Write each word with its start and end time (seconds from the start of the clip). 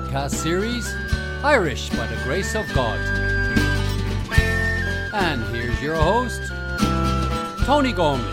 Podcast 0.00 0.34
series 0.34 0.92
Irish 1.44 1.90
by 1.90 2.06
the 2.06 2.20
Grace 2.24 2.54
of 2.54 2.66
God. 2.74 2.98
And 5.12 5.42
here's 5.54 5.80
your 5.80 5.94
host, 5.94 6.40
Tony 7.64 7.92
Gormley. 7.92 8.32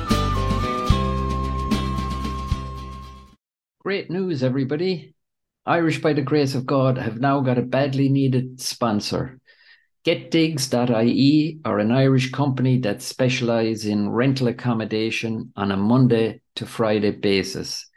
Great 3.80 4.10
news, 4.10 4.44
everybody. 4.44 5.14
Irish 5.66 6.02
by 6.02 6.14
the 6.14 6.22
Grace 6.22 6.56
of 6.56 6.66
God 6.66 6.98
have 6.98 7.20
now 7.20 7.42
got 7.42 7.60
a 7.60 7.64
badly 7.64 8.10
needed 8.10 8.60
sponsor. 8.60 9.39
GetDigs.ie 10.06 11.60
are 11.64 11.80
an 11.80 11.92
Irish 11.92 12.32
company 12.32 12.80
that 12.80 13.02
specialise 13.02 13.86
in 13.86 14.10
rental 14.10 14.47
accommodation 14.47 15.52
on 15.56 15.72
a 15.72 15.78
Monday 15.78 16.42
to 16.56 16.66
Friday 16.66 17.11
basis. 17.11 17.88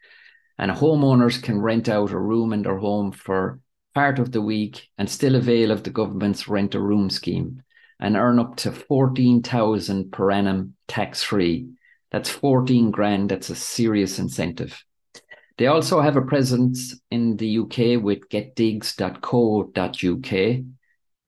And 0.60 0.70
homeowners 0.70 1.42
can 1.42 1.59
rent 1.59 1.88
out 1.88 2.10
a 2.10 2.19
room 2.19 2.52
in 2.52 2.60
their 2.60 2.77
home 2.77 3.12
for 3.12 3.60
part 3.95 4.19
of 4.19 4.30
the 4.30 4.42
week 4.42 4.88
and 4.98 5.09
still 5.09 5.34
avail 5.34 5.70
of 5.70 5.84
the 5.84 5.91
government's 5.91 6.48
rent 6.48 6.74
a 6.74 6.80
room 6.80 7.09
scheme 7.09 7.62
and 7.98 8.14
earn 8.14 8.38
up 8.38 8.56
to 8.56 8.70
14,000 8.70 10.12
per 10.12 10.30
annum 10.30 10.74
tax 10.86 11.23
free. 11.23 11.70
That's 12.10 12.28
14 12.28 12.91
grand. 12.91 13.30
That's 13.30 13.48
a 13.48 13.55
serious 13.55 14.19
incentive. 14.19 14.84
They 15.56 15.66
also 15.66 16.03
have 16.03 16.16
a 16.16 16.22
presence 16.22 17.00
in 17.11 17.38
the 17.38 17.61
UK 17.61 18.03
with 18.03 18.28
getdigs.co.uk 18.28 19.05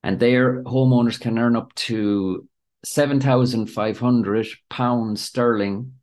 and 0.04 0.20
there 0.20 0.62
homeowners 0.64 1.18
can 1.18 1.38
earn 1.38 1.56
up 1.56 1.74
to 1.74 2.46
7,500 2.84 4.46
pounds 4.68 5.22
sterling 5.22 5.94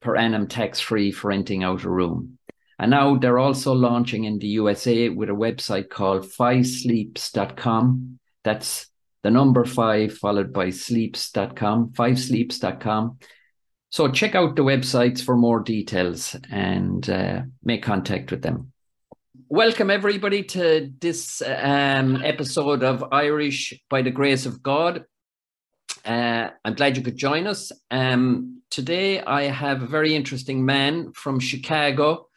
per 0.00 0.14
annum 0.14 0.46
tax 0.46 0.78
free 0.78 1.10
for 1.10 1.28
renting 1.28 1.64
out 1.64 1.82
a 1.82 1.90
room. 1.90 2.38
And 2.80 2.90
now 2.90 3.16
they're 3.16 3.38
also 3.38 3.74
launching 3.74 4.24
in 4.24 4.38
the 4.38 4.46
USA 4.46 5.10
with 5.10 5.28
a 5.28 5.34
website 5.34 5.90
called 5.90 6.24
fivesleeps.com. 6.24 8.18
That's 8.42 8.86
the 9.22 9.30
number 9.30 9.66
five 9.66 10.16
followed 10.16 10.50
by 10.50 10.70
sleeps.com, 10.70 11.90
fivesleeps.com. 11.90 13.18
So 13.90 14.08
check 14.08 14.34
out 14.34 14.56
the 14.56 14.64
websites 14.64 15.22
for 15.22 15.36
more 15.36 15.60
details 15.60 16.34
and 16.50 17.08
uh, 17.10 17.42
make 17.62 17.82
contact 17.82 18.30
with 18.30 18.40
them 18.40 18.72
welcome 19.50 19.90
everybody 19.90 20.44
to 20.44 20.92
this 21.00 21.42
um, 21.42 22.22
episode 22.22 22.84
of 22.84 23.02
Irish 23.10 23.74
by 23.90 24.00
the 24.00 24.10
Grace 24.12 24.46
of 24.46 24.62
God. 24.62 25.04
Uh, 26.04 26.50
I'm 26.64 26.74
glad 26.74 26.96
you 26.96 27.02
could 27.02 27.16
join 27.16 27.48
us. 27.48 27.72
Um, 27.90 28.62
today, 28.70 29.20
I 29.20 29.42
have 29.48 29.82
a 29.82 29.88
very 29.88 30.14
interesting 30.14 30.64
man 30.64 31.12
from 31.14 31.40
Chicago 31.40 32.28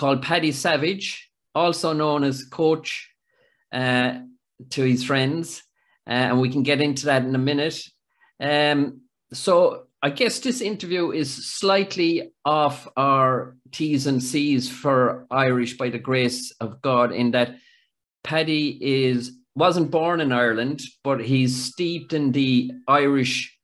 called 0.00 0.22
Paddy 0.22 0.50
Savage, 0.50 1.30
also 1.54 1.92
known 1.92 2.24
as 2.24 2.44
Coach 2.44 3.10
uh, 3.70 4.20
to 4.70 4.82
his 4.82 5.04
friends, 5.04 5.62
uh, 6.08 6.28
and 6.28 6.40
we 6.40 6.48
can 6.48 6.62
get 6.62 6.80
into 6.80 7.04
that 7.06 7.22
in 7.22 7.34
a 7.34 7.38
minute. 7.38 7.84
Um, 8.40 9.02
so, 9.34 9.84
I 10.02 10.08
guess 10.08 10.38
this 10.38 10.62
interview 10.62 11.10
is 11.10 11.30
slightly 11.58 12.32
off 12.46 12.88
our 12.96 13.56
T's 13.72 14.06
and 14.06 14.22
C's 14.22 14.70
for 14.70 15.26
Irish 15.30 15.76
by 15.76 15.90
the 15.90 15.98
grace 15.98 16.50
of 16.60 16.80
God, 16.80 17.12
in 17.12 17.32
that 17.32 17.56
Paddy 18.24 18.78
is 18.80 19.32
wasn't 19.54 19.90
born 19.90 20.22
in 20.22 20.32
Ireland, 20.32 20.80
but 21.04 21.20
he's 21.20 21.64
steeped 21.64 22.14
in 22.14 22.32
the 22.32 22.72
Irish 22.88 23.54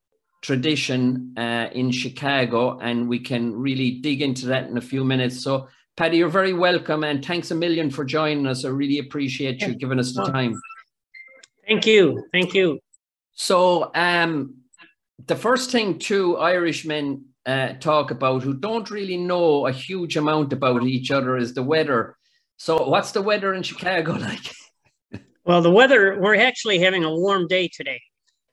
tradition 0.43 1.33
uh, 1.39 1.69
in 1.73 1.91
Chicago, 1.93 2.79
and 2.79 3.09
we 3.09 3.21
can 3.21 3.57
really 3.57 3.93
dig 4.03 4.21
into 4.21 4.47
that 4.49 4.69
in 4.69 4.77
a 4.77 4.83
few 4.93 5.03
minutes. 5.03 5.43
So, 5.43 5.69
Paddy, 5.97 6.19
you're 6.19 6.29
very 6.29 6.53
welcome, 6.53 7.05
and 7.05 7.25
thanks 7.25 7.51
a 7.51 7.55
million 7.55 7.91
for 7.91 8.05
joining 8.05 8.47
us. 8.47 8.67
I 8.67 8.69
really 8.69 8.99
appreciate 8.99 9.63
you 9.63 9.75
giving 9.75 9.99
us 9.99 10.13
the 10.13 10.27
time. 10.27 10.61
Thank 11.67 11.87
you, 11.87 12.23
thank 12.33 12.53
you. 12.53 12.81
So, 13.33 13.93
um, 13.95 14.57
the 15.27 15.37
first 15.37 15.71
thing 15.71 15.99
two 15.99 16.37
Irishmen 16.37 17.25
uh, 17.47 17.75
talk 17.81 18.11
about 18.11 18.43
who 18.43 18.53
don't 18.53 18.91
really 18.91 19.17
know 19.17 19.67
a 19.67 19.73
huge 19.73 20.19
amount 20.19 20.53
about 20.53 20.83
each 20.83 21.11
other 21.11 21.35
is 21.39 21.55
the 21.55 21.63
weather. 21.63 22.17
So, 22.59 22.89
what's 22.89 23.13
the 23.13 23.23
weather 23.23 23.55
in 23.55 23.63
Chicago 23.63 24.13
like? 24.21 24.53
well, 25.47 25.63
the 25.63 25.71
weather, 25.71 26.21
we're 26.21 26.37
actually 26.37 26.79
having 26.79 27.05
a 27.05 27.11
warm 27.11 27.49
day 27.49 27.71
today, 27.75 28.03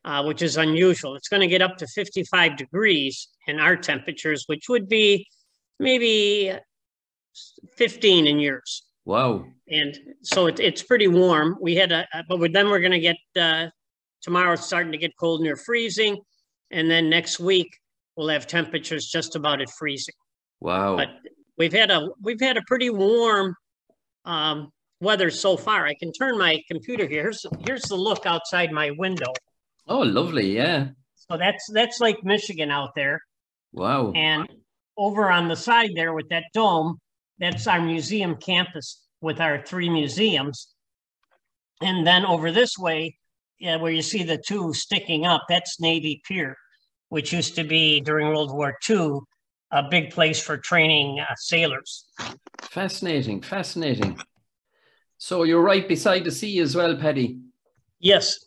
uh, 0.05 0.23
which 0.23 0.41
is 0.41 0.55
unusual. 0.55 1.17
It's 1.17 1.27
going 1.27 1.41
to 1.41 1.47
get 1.47 1.61
up 1.61 1.75
to 1.79 1.87
55 1.87 2.55
degrees 2.55 3.27
in 3.47 3.59
our 3.59 3.75
temperatures, 3.75 4.45
which 4.47 4.69
would 4.69 4.87
be 4.87 5.27
maybe 5.77 6.53
15 7.77 8.27
in 8.27 8.39
years. 8.39 8.83
Wow. 9.05 9.45
And 9.69 9.97
so 10.21 10.47
it, 10.47 10.59
it's 10.59 10.83
pretty 10.83 11.07
warm. 11.07 11.57
We 11.61 11.75
had 11.75 11.91
a, 11.91 12.07
but 12.29 12.53
then 12.53 12.69
we're 12.69 12.79
going 12.79 12.91
to 12.91 12.99
get, 12.99 13.17
uh, 13.39 13.67
tomorrow 14.21 14.53
it's 14.53 14.65
starting 14.65 14.91
to 14.91 14.97
get 14.97 15.11
cold 15.19 15.41
near 15.41 15.55
freezing. 15.55 16.19
And 16.71 16.89
then 16.89 17.09
next 17.09 17.39
week 17.39 17.67
we'll 18.15 18.29
have 18.29 18.47
temperatures 18.47 19.07
just 19.07 19.35
about 19.35 19.61
at 19.61 19.69
freezing. 19.69 20.15
Wow. 20.59 20.95
But 20.95 21.09
we've 21.57 21.73
had 21.73 21.91
a 21.91 22.09
we've 22.21 22.39
had 22.39 22.57
a 22.57 22.61
pretty 22.67 22.89
warm 22.89 23.55
um, 24.25 24.71
weather 25.01 25.29
so 25.29 25.57
far. 25.57 25.85
I 25.85 25.93
can 25.95 26.11
turn 26.11 26.37
my 26.37 26.61
computer 26.69 27.07
here. 27.07 27.23
Here's 27.23 27.45
here's 27.65 27.83
the 27.83 27.95
look 27.95 28.25
outside 28.25 28.71
my 28.71 28.91
window. 28.91 29.31
Oh, 29.87 29.99
lovely. 29.99 30.55
Yeah. 30.55 30.89
So 31.15 31.37
that's 31.37 31.69
that's 31.73 31.99
Lake 31.99 32.23
Michigan 32.23 32.71
out 32.71 32.95
there. 32.95 33.21
Wow. 33.71 34.13
And 34.15 34.47
over 34.97 35.29
on 35.29 35.47
the 35.47 35.55
side 35.55 35.91
there 35.95 36.13
with 36.13 36.29
that 36.29 36.45
dome, 36.53 36.99
that's 37.39 37.67
our 37.67 37.81
museum 37.81 38.35
campus 38.35 39.01
with 39.21 39.39
our 39.39 39.63
three 39.63 39.89
museums. 39.89 40.67
And 41.81 42.05
then 42.05 42.25
over 42.25 42.51
this 42.51 42.77
way, 42.77 43.17
yeah, 43.59 43.77
where 43.77 43.91
you 43.91 44.01
see 44.01 44.23
the 44.23 44.37
two 44.37 44.73
sticking 44.73 45.25
up, 45.25 45.43
that's 45.47 45.79
Navy 45.79 46.21
Pier 46.25 46.57
which 47.13 47.31
used 47.31 47.53
to 47.53 47.63
be 47.63 48.01
during 48.01 48.27
World 48.29 48.51
War 48.51 48.75
II 48.89 49.19
a 49.71 49.83
big 49.83 50.09
place 50.09 50.41
for 50.41 50.57
training 50.57 51.19
uh, 51.19 51.35
sailors. 51.35 52.05
Fascinating, 52.59 53.39
fascinating. 53.39 54.19
So 55.19 55.43
you're 55.43 55.61
right 55.61 55.87
beside 55.87 56.23
the 56.23 56.31
sea 56.31 56.57
as 56.57 56.75
well, 56.75 56.97
Paddy. 56.97 57.37
Yes, 57.99 58.39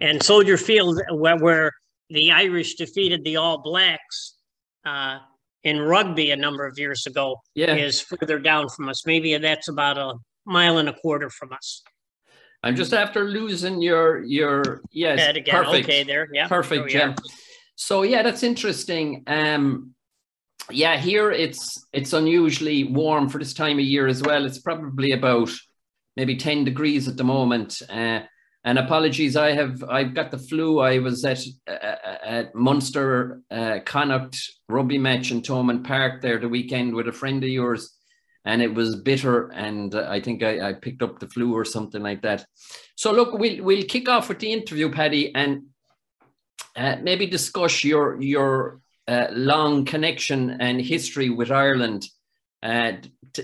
and 0.00 0.22
Soldier 0.22 0.56
Field, 0.56 0.98
where, 1.10 1.36
where 1.36 1.72
the 2.08 2.32
Irish 2.32 2.76
defeated 2.76 3.22
the 3.22 3.36
All 3.36 3.60
Blacks 3.60 4.36
uh, 4.86 5.18
in 5.64 5.80
rugby 5.80 6.30
a 6.30 6.36
number 6.36 6.66
of 6.66 6.78
years 6.78 7.06
ago, 7.06 7.40
yeah. 7.54 7.74
is 7.74 8.00
further 8.00 8.38
down 8.38 8.68
from 8.68 8.88
us. 8.88 9.06
Maybe 9.06 9.36
that's 9.38 9.68
about 9.68 9.98
a 9.98 10.14
mile 10.46 10.78
and 10.78 10.88
a 10.88 10.92
quarter 10.92 11.30
from 11.30 11.52
us. 11.52 11.82
I'm 12.62 12.74
just 12.74 12.92
after 12.92 13.24
losing 13.24 13.80
your 13.80 14.24
your 14.24 14.80
yes, 14.90 15.20
perfect. 15.48 15.84
Okay, 15.84 16.02
there, 16.02 16.28
yeah, 16.32 16.48
perfect, 16.48 16.92
yeah. 16.92 17.14
So 17.76 18.02
yeah, 18.02 18.22
that's 18.22 18.42
interesting. 18.42 19.22
Um, 19.28 19.94
yeah, 20.70 20.96
here 20.96 21.30
it's 21.30 21.86
it's 21.92 22.12
unusually 22.12 22.84
warm 22.84 23.28
for 23.28 23.38
this 23.38 23.54
time 23.54 23.78
of 23.78 23.84
year 23.84 24.08
as 24.08 24.22
well. 24.22 24.44
It's 24.44 24.58
probably 24.58 25.12
about 25.12 25.50
maybe 26.16 26.36
ten 26.36 26.64
degrees 26.64 27.06
at 27.06 27.16
the 27.16 27.24
moment. 27.24 27.80
Uh, 27.88 28.20
and 28.68 28.78
apologies, 28.78 29.34
I 29.34 29.52
have 29.52 29.82
I've 29.88 30.12
got 30.12 30.30
the 30.30 30.36
flu. 30.36 30.80
I 30.80 30.98
was 30.98 31.24
at 31.24 31.42
uh, 31.66 31.96
at 32.22 32.54
Munster 32.54 33.40
uh, 33.50 33.78
Connacht 33.86 34.36
rugby 34.68 34.98
match 34.98 35.30
in 35.30 35.40
Thomond 35.40 35.84
Park 35.84 36.20
there 36.20 36.38
the 36.38 36.50
weekend 36.50 36.94
with 36.94 37.08
a 37.08 37.12
friend 37.12 37.42
of 37.42 37.48
yours, 37.48 37.96
and 38.44 38.60
it 38.60 38.74
was 38.74 38.96
bitter. 38.96 39.48
And 39.52 39.94
uh, 39.94 40.06
I 40.10 40.20
think 40.20 40.42
I, 40.42 40.68
I 40.68 40.72
picked 40.74 41.00
up 41.00 41.18
the 41.18 41.28
flu 41.28 41.54
or 41.54 41.64
something 41.64 42.02
like 42.02 42.20
that. 42.22 42.44
So 42.94 43.10
look, 43.10 43.32
we'll 43.32 43.64
we'll 43.64 43.84
kick 43.84 44.06
off 44.06 44.28
with 44.28 44.40
the 44.40 44.52
interview, 44.52 44.92
Paddy, 44.92 45.34
and 45.34 45.62
uh, 46.76 46.96
maybe 47.00 47.26
discuss 47.26 47.82
your 47.82 48.20
your 48.20 48.82
uh, 49.08 49.28
long 49.30 49.86
connection 49.86 50.60
and 50.60 50.78
history 50.78 51.30
with 51.30 51.50
Ireland. 51.50 52.04
Uh, 52.62 52.92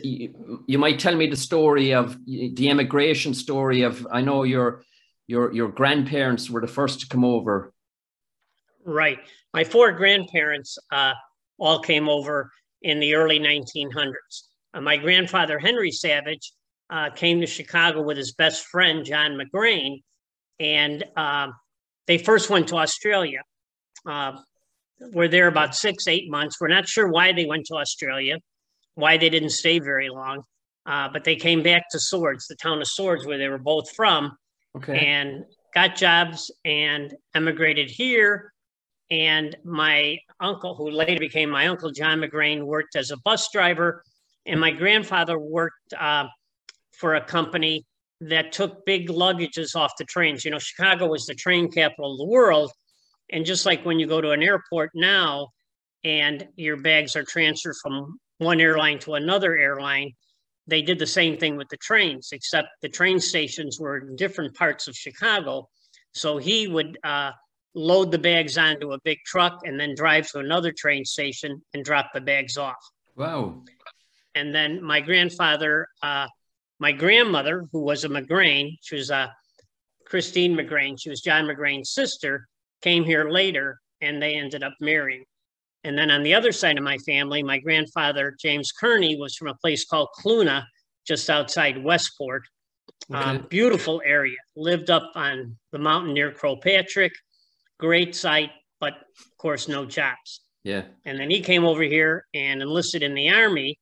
you, 0.02 0.64
you 0.66 0.76
might 0.76 0.98
tell 0.98 1.16
me 1.16 1.28
the 1.28 1.36
story 1.36 1.94
of 1.94 2.14
the 2.26 2.68
emigration 2.68 3.32
story 3.32 3.84
of. 3.84 4.06
I 4.12 4.20
know 4.20 4.42
your 4.42 4.82
your 5.26 5.52
your 5.52 5.68
grandparents 5.68 6.50
were 6.50 6.60
the 6.60 6.66
first 6.66 7.00
to 7.00 7.08
come 7.08 7.24
over. 7.24 7.72
Right, 8.84 9.18
my 9.52 9.64
four 9.64 9.92
grandparents 9.92 10.78
uh, 10.92 11.12
all 11.58 11.80
came 11.80 12.08
over 12.08 12.50
in 12.82 13.00
the 13.00 13.14
early 13.14 13.38
1900s. 13.38 14.12
Uh, 14.74 14.80
my 14.80 14.96
grandfather 14.96 15.58
Henry 15.58 15.90
Savage 15.90 16.52
uh, 16.90 17.10
came 17.10 17.40
to 17.40 17.46
Chicago 17.46 18.02
with 18.02 18.16
his 18.16 18.32
best 18.32 18.66
friend 18.66 19.04
John 19.04 19.38
McGrain, 19.38 20.02
and 20.60 21.04
um, 21.16 21.54
they 22.06 22.18
first 22.18 22.50
went 22.50 22.68
to 22.68 22.76
Australia. 22.76 23.40
Uh, 24.06 24.38
were 25.12 25.28
there 25.28 25.48
about 25.48 25.74
six, 25.74 26.06
eight 26.06 26.30
months. 26.30 26.60
We're 26.60 26.68
not 26.68 26.88
sure 26.88 27.08
why 27.08 27.32
they 27.32 27.46
went 27.46 27.66
to 27.66 27.74
Australia, 27.74 28.38
why 28.94 29.16
they 29.16 29.28
didn't 29.28 29.50
stay 29.50 29.78
very 29.78 30.08
long, 30.08 30.42
uh, 30.86 31.08
but 31.12 31.24
they 31.24 31.36
came 31.36 31.62
back 31.62 31.88
to 31.90 31.98
Swords, 31.98 32.46
the 32.46 32.56
town 32.56 32.80
of 32.80 32.86
Swords, 32.86 33.26
where 33.26 33.38
they 33.38 33.48
were 33.48 33.58
both 33.58 33.90
from, 33.94 34.36
okay. 34.76 35.06
and 35.06 35.44
got 35.74 35.96
jobs 35.96 36.50
and 36.64 37.14
emigrated 37.34 37.90
here. 37.90 38.52
And 39.10 39.56
my 39.64 40.18
uncle, 40.40 40.74
who 40.74 40.90
later 40.90 41.20
became 41.20 41.50
my 41.50 41.66
uncle, 41.66 41.90
John 41.90 42.20
McGrain, 42.20 42.64
worked 42.64 42.96
as 42.96 43.10
a 43.10 43.18
bus 43.18 43.50
driver, 43.52 44.02
and 44.46 44.58
my 44.58 44.70
grandfather 44.70 45.38
worked 45.38 45.92
uh, 45.98 46.26
for 46.92 47.14
a 47.14 47.20
company 47.20 47.84
that 48.20 48.52
took 48.52 48.84
big 48.86 49.08
luggages 49.08 49.76
off 49.76 49.92
the 49.98 50.04
trains. 50.04 50.44
You 50.44 50.50
know, 50.50 50.58
Chicago 50.58 51.08
was 51.08 51.26
the 51.26 51.34
train 51.34 51.70
capital 51.70 52.12
of 52.12 52.18
the 52.18 52.26
world. 52.26 52.70
And 53.30 53.44
just 53.44 53.66
like 53.66 53.84
when 53.84 53.98
you 53.98 54.06
go 54.06 54.20
to 54.20 54.30
an 54.30 54.42
airport 54.42 54.90
now 54.94 55.48
and 56.04 56.46
your 56.56 56.76
bags 56.76 57.16
are 57.16 57.24
transferred 57.24 57.76
from 57.82 58.18
one 58.38 58.60
airline 58.60 58.98
to 59.00 59.14
another 59.14 59.56
airline, 59.56 60.12
they 60.66 60.82
did 60.82 60.98
the 60.98 61.06
same 61.06 61.36
thing 61.36 61.56
with 61.56 61.68
the 61.68 61.76
trains, 61.76 62.30
except 62.32 62.68
the 62.80 62.88
train 62.88 63.20
stations 63.20 63.78
were 63.78 63.98
in 63.98 64.16
different 64.16 64.54
parts 64.54 64.88
of 64.88 64.96
Chicago. 64.96 65.68
So 66.12 66.38
he 66.38 66.68
would 66.68 66.98
uh, 67.04 67.32
load 67.74 68.10
the 68.10 68.18
bags 68.18 68.56
onto 68.56 68.92
a 68.92 69.00
big 69.04 69.18
truck 69.26 69.60
and 69.64 69.78
then 69.78 69.94
drive 69.94 70.28
to 70.30 70.38
another 70.38 70.72
train 70.72 71.04
station 71.04 71.62
and 71.74 71.84
drop 71.84 72.10
the 72.14 72.20
bags 72.20 72.56
off. 72.56 72.76
Wow. 73.16 73.62
And 74.34 74.54
then 74.54 74.82
my 74.82 75.00
grandfather, 75.00 75.86
uh, 76.02 76.28
my 76.78 76.92
grandmother, 76.92 77.66
who 77.72 77.80
was 77.80 78.04
a 78.04 78.08
McGrain, 78.08 78.76
she 78.82 78.96
was 78.96 79.10
uh, 79.10 79.28
Christine 80.06 80.56
McGrain, 80.56 80.96
she 80.98 81.10
was 81.10 81.20
John 81.20 81.44
McGrain's 81.44 81.90
sister, 81.90 82.46
came 82.82 83.04
here 83.04 83.30
later 83.30 83.78
and 84.00 84.20
they 84.20 84.34
ended 84.34 84.62
up 84.62 84.74
marrying. 84.80 85.24
And 85.84 85.96
then 85.98 86.10
on 86.10 86.22
the 86.22 86.34
other 86.34 86.50
side 86.50 86.78
of 86.78 86.84
my 86.84 86.96
family, 86.98 87.42
my 87.42 87.58
grandfather, 87.58 88.34
James 88.40 88.72
Kearney, 88.72 89.16
was 89.16 89.36
from 89.36 89.48
a 89.48 89.54
place 89.54 89.84
called 89.84 90.08
Cluna, 90.18 90.64
just 91.06 91.28
outside 91.28 91.82
Westport. 91.84 92.42
Okay. 93.10 93.22
Um, 93.22 93.46
beautiful 93.50 94.00
area. 94.04 94.38
Lived 94.56 94.88
up 94.88 95.12
on 95.14 95.56
the 95.72 95.78
mountain 95.78 96.14
near 96.14 96.32
Patrick. 96.32 97.12
Great 97.78 98.14
site, 98.14 98.50
but 98.80 98.94
of 98.94 99.36
course, 99.36 99.68
no 99.68 99.84
jobs. 99.84 100.40
Yeah. 100.62 100.84
And 101.04 101.20
then 101.20 101.28
he 101.28 101.40
came 101.42 101.64
over 101.64 101.82
here 101.82 102.24
and 102.32 102.62
enlisted 102.62 103.02
in 103.02 103.14
the 103.14 103.28
army. 103.30 103.78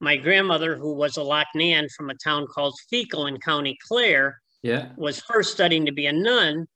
My 0.00 0.16
grandmother, 0.16 0.76
who 0.76 0.94
was 0.94 1.16
a 1.16 1.20
Loughnane 1.20 1.88
from 1.96 2.10
a 2.10 2.14
town 2.14 2.46
called 2.48 2.74
Feakle 2.92 3.28
in 3.28 3.38
County 3.38 3.76
Clare, 3.86 4.40
yeah. 4.62 4.88
was 4.96 5.20
first 5.20 5.52
studying 5.52 5.86
to 5.86 5.92
be 5.92 6.06
a 6.06 6.12
nun, 6.12 6.66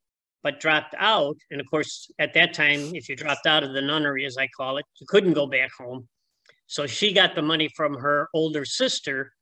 but 0.42 0.60
dropped 0.60 0.94
out. 0.98 1.36
And 1.50 1.60
of 1.60 1.68
course, 1.70 2.10
at 2.18 2.34
that 2.34 2.54
time, 2.54 2.94
if 2.94 3.08
you 3.08 3.16
dropped 3.16 3.46
out 3.46 3.64
of 3.64 3.72
the 3.72 3.82
nunnery, 3.82 4.24
as 4.24 4.36
I 4.36 4.48
call 4.48 4.78
it, 4.78 4.84
you 5.00 5.06
couldn't 5.08 5.32
go 5.32 5.46
back 5.46 5.70
home. 5.78 6.08
So 6.66 6.86
she 6.86 7.12
got 7.12 7.34
the 7.34 7.42
money 7.42 7.68
from 7.74 7.94
her 7.94 8.28
older 8.34 8.64
sister 8.64 9.32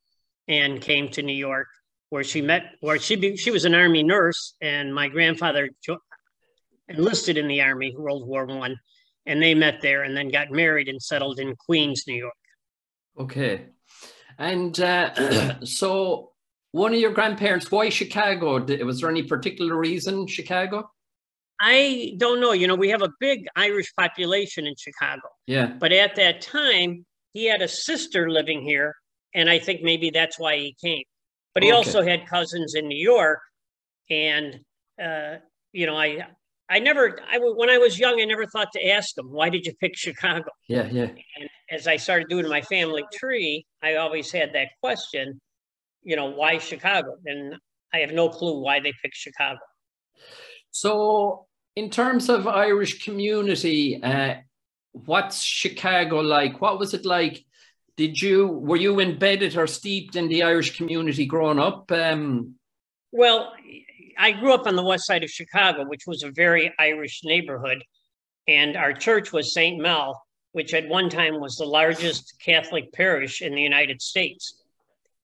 and 0.48 0.80
came 0.80 1.08
to 1.10 1.22
New 1.22 1.34
York, 1.34 1.66
where 2.10 2.24
she 2.24 2.40
met, 2.40 2.74
where 2.80 2.98
she 2.98 3.16
be, 3.16 3.36
she 3.36 3.50
was 3.50 3.64
an 3.64 3.74
army 3.74 4.02
nurse, 4.02 4.54
and 4.60 4.94
my 4.94 5.08
grandfather 5.08 5.68
enlisted 6.88 7.36
in 7.36 7.48
the 7.48 7.60
army, 7.60 7.94
World 7.96 8.26
War 8.26 8.46
One, 8.46 8.76
and 9.26 9.42
they 9.42 9.54
met 9.54 9.80
there, 9.82 10.04
and 10.04 10.16
then 10.16 10.28
got 10.28 10.52
married 10.52 10.88
and 10.88 11.02
settled 11.02 11.40
in 11.40 11.56
Queens, 11.56 12.04
New 12.06 12.14
York. 12.14 12.34
Okay, 13.18 13.66
and 14.38 14.78
uh, 14.78 15.58
so 15.64 16.30
one 16.76 16.92
of 16.92 17.00
your 17.00 17.10
grandparents, 17.10 17.70
why 17.70 17.88
Chicago? 17.88 18.62
Was 18.84 19.00
there 19.00 19.08
any 19.08 19.22
particular 19.22 19.76
reason 19.76 20.26
Chicago? 20.26 20.90
I 21.58 22.12
don't 22.18 22.38
know. 22.38 22.52
You 22.52 22.66
know, 22.66 22.74
we 22.74 22.90
have 22.90 23.00
a 23.00 23.10
big 23.18 23.46
Irish 23.56 23.90
population 23.98 24.66
in 24.66 24.74
Chicago. 24.76 25.28
Yeah. 25.46 25.72
But 25.80 25.92
at 25.92 26.16
that 26.16 26.42
time, 26.42 27.06
he 27.32 27.46
had 27.46 27.62
a 27.62 27.68
sister 27.68 28.30
living 28.30 28.60
here, 28.62 28.94
and 29.34 29.48
I 29.48 29.58
think 29.58 29.82
maybe 29.82 30.10
that's 30.10 30.38
why 30.38 30.56
he 30.58 30.76
came. 30.84 31.02
But 31.54 31.62
he 31.62 31.70
okay. 31.70 31.76
also 31.76 32.02
had 32.02 32.26
cousins 32.28 32.74
in 32.74 32.86
New 32.88 33.02
York, 33.02 33.40
and 34.10 34.60
uh, 35.02 35.36
you 35.72 35.86
know, 35.86 35.96
I 35.96 36.26
I 36.68 36.78
never 36.78 37.18
I 37.26 37.38
when 37.38 37.70
I 37.70 37.78
was 37.78 37.98
young, 37.98 38.20
I 38.20 38.26
never 38.26 38.44
thought 38.44 38.68
to 38.74 38.86
ask 38.86 39.16
him 39.16 39.30
why 39.30 39.48
did 39.48 39.64
you 39.64 39.72
pick 39.80 39.96
Chicago. 39.96 40.50
Yeah, 40.68 40.88
yeah. 40.92 41.08
And 41.38 41.48
as 41.70 41.86
I 41.86 41.96
started 41.96 42.28
doing 42.28 42.46
my 42.50 42.60
family 42.60 43.04
tree, 43.14 43.64
I 43.82 43.94
always 43.94 44.30
had 44.30 44.52
that 44.52 44.68
question 44.82 45.40
you 46.02 46.16
know, 46.16 46.26
why 46.26 46.58
Chicago? 46.58 47.16
And 47.24 47.56
I 47.92 47.98
have 47.98 48.12
no 48.12 48.28
clue 48.28 48.60
why 48.60 48.80
they 48.80 48.92
picked 49.02 49.16
Chicago. 49.16 49.60
So, 50.70 51.46
in 51.74 51.90
terms 51.90 52.28
of 52.28 52.46
Irish 52.46 53.04
community, 53.04 54.00
uh, 54.02 54.34
what's 54.92 55.40
Chicago 55.40 56.20
like? 56.20 56.60
What 56.60 56.78
was 56.78 56.94
it 56.94 57.04
like? 57.04 57.44
Did 57.96 58.20
you 58.20 58.48
were 58.48 58.76
you 58.76 59.00
embedded 59.00 59.56
or 59.56 59.66
steeped 59.66 60.16
in 60.16 60.28
the 60.28 60.42
Irish 60.42 60.76
community 60.76 61.24
growing 61.24 61.58
up? 61.58 61.90
Um, 61.90 62.56
well, 63.12 63.52
I 64.18 64.32
grew 64.32 64.52
up 64.52 64.66
on 64.66 64.76
the 64.76 64.84
west 64.84 65.06
side 65.06 65.24
of 65.24 65.30
Chicago, 65.30 65.84
which 65.86 66.06
was 66.06 66.22
a 66.22 66.30
very 66.30 66.72
Irish 66.78 67.20
neighborhood, 67.24 67.82
and 68.46 68.76
our 68.76 68.92
church 68.92 69.32
was 69.32 69.54
St. 69.54 69.80
Mel, 69.80 70.22
which 70.52 70.74
at 70.74 70.88
one 70.88 71.08
time 71.08 71.40
was 71.40 71.56
the 71.56 71.64
largest 71.64 72.34
Catholic 72.44 72.92
parish 72.92 73.42
in 73.42 73.54
the 73.54 73.62
United 73.62 74.02
States. 74.02 74.62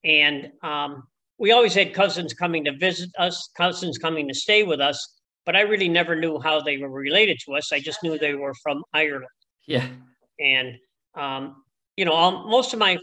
And 0.03 0.51
um, 0.63 1.03
we 1.37 1.51
always 1.51 1.73
had 1.73 1.93
cousins 1.93 2.33
coming 2.33 2.65
to 2.65 2.75
visit 2.77 3.09
us, 3.17 3.49
cousins 3.57 3.97
coming 3.97 4.27
to 4.27 4.33
stay 4.33 4.63
with 4.63 4.79
us, 4.79 5.21
but 5.45 5.55
I 5.55 5.61
really 5.61 5.89
never 5.89 6.15
knew 6.15 6.39
how 6.39 6.61
they 6.61 6.77
were 6.77 6.89
related 6.89 7.37
to 7.45 7.55
us. 7.55 7.71
I 7.71 7.79
just 7.79 8.03
knew 8.03 8.17
they 8.17 8.35
were 8.35 8.53
from 8.63 8.83
Ireland. 8.93 9.25
Yeah. 9.67 9.87
And, 10.39 10.75
um, 11.15 11.63
you 11.95 12.05
know, 12.05 12.13
all, 12.13 12.49
most 12.49 12.73
of 12.73 12.79
my 12.79 12.97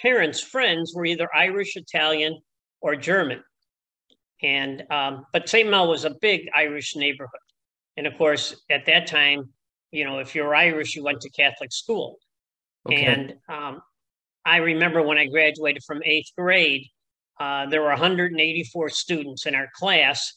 parents' 0.00 0.40
friends 0.40 0.92
were 0.94 1.06
either 1.06 1.28
Irish, 1.34 1.76
Italian, 1.76 2.38
or 2.80 2.96
German. 2.96 3.42
And, 4.42 4.84
um, 4.90 5.24
but 5.32 5.48
St. 5.48 5.68
Mel 5.68 5.88
was 5.88 6.04
a 6.04 6.14
big 6.20 6.48
Irish 6.54 6.94
neighborhood. 6.94 7.40
And 7.96 8.06
of 8.06 8.16
course, 8.18 8.54
at 8.70 8.84
that 8.86 9.06
time, 9.06 9.50
you 9.90 10.04
know, 10.04 10.18
if 10.18 10.34
you're 10.34 10.54
Irish, 10.54 10.94
you 10.94 11.02
went 11.02 11.20
to 11.22 11.30
Catholic 11.30 11.72
school. 11.72 12.18
Okay. 12.86 13.04
And 13.04 13.34
um, 13.48 13.80
I 14.46 14.58
remember 14.58 15.02
when 15.02 15.18
I 15.18 15.26
graduated 15.26 15.82
from 15.84 16.02
eighth 16.04 16.30
grade, 16.38 16.86
uh, 17.40 17.66
there 17.66 17.82
were 17.82 17.88
184 17.88 18.88
students 18.90 19.44
in 19.44 19.56
our 19.56 19.68
class, 19.74 20.32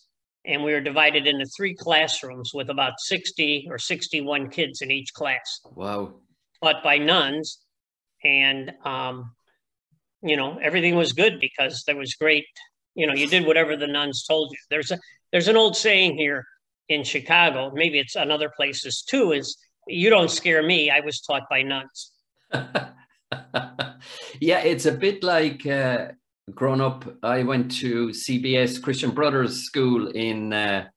and 0.46 0.64
we 0.64 0.74
were 0.74 0.82
divided 0.82 1.28
into 1.28 1.46
three 1.46 1.76
classrooms 1.76 2.52
with 2.52 2.72
about 2.72 2.94
60 2.98 3.68
or 3.70 3.78
61 3.78 4.50
kids 4.50 4.82
in 4.82 4.90
each 4.90 5.14
class. 5.14 5.62
Wow. 5.76 6.16
Taught 6.64 6.84
by 6.84 6.98
nuns. 6.98 7.60
And, 8.24 8.74
um, 8.84 9.32
you 10.24 10.36
know, 10.36 10.58
everything 10.58 10.96
was 10.96 11.14
good 11.14 11.40
because 11.40 11.84
there 11.86 11.96
was 11.96 12.16
great, 12.16 12.46
you 12.96 13.06
know, 13.06 13.14
you 13.14 13.28
did 13.28 13.46
whatever 13.46 13.78
the 13.78 13.88
nuns 13.88 14.26
told 14.28 14.52
you. 14.52 14.58
There's 14.72 14.90
a, 14.90 15.00
there's 15.32 15.48
an 15.48 15.56
old 15.56 15.78
saying 15.78 16.18
here 16.18 16.46
in 16.90 17.04
Chicago, 17.04 17.72
maybe 17.74 18.00
it's 18.00 18.16
on 18.16 18.32
other 18.32 18.52
places 18.58 19.04
too, 19.08 19.34
is 19.34 19.56
you 19.88 20.10
don't 20.10 20.32
scare 20.32 20.64
me. 20.64 20.90
I 20.90 21.02
was 21.02 21.22
taught 21.22 21.44
by 21.48 21.62
nuns. 21.62 22.12
yeah, 24.40 24.60
it's 24.60 24.86
a 24.86 24.92
bit 24.92 25.24
like 25.24 25.66
uh, 25.66 26.10
growing 26.54 26.82
up. 26.82 27.06
I 27.24 27.44
went 27.44 27.72
to 27.80 28.10
CBS 28.10 28.82
Christian 28.82 29.12
Brothers 29.12 29.64
School 29.64 30.08
in 30.08 30.54
uh, 30.54 30.88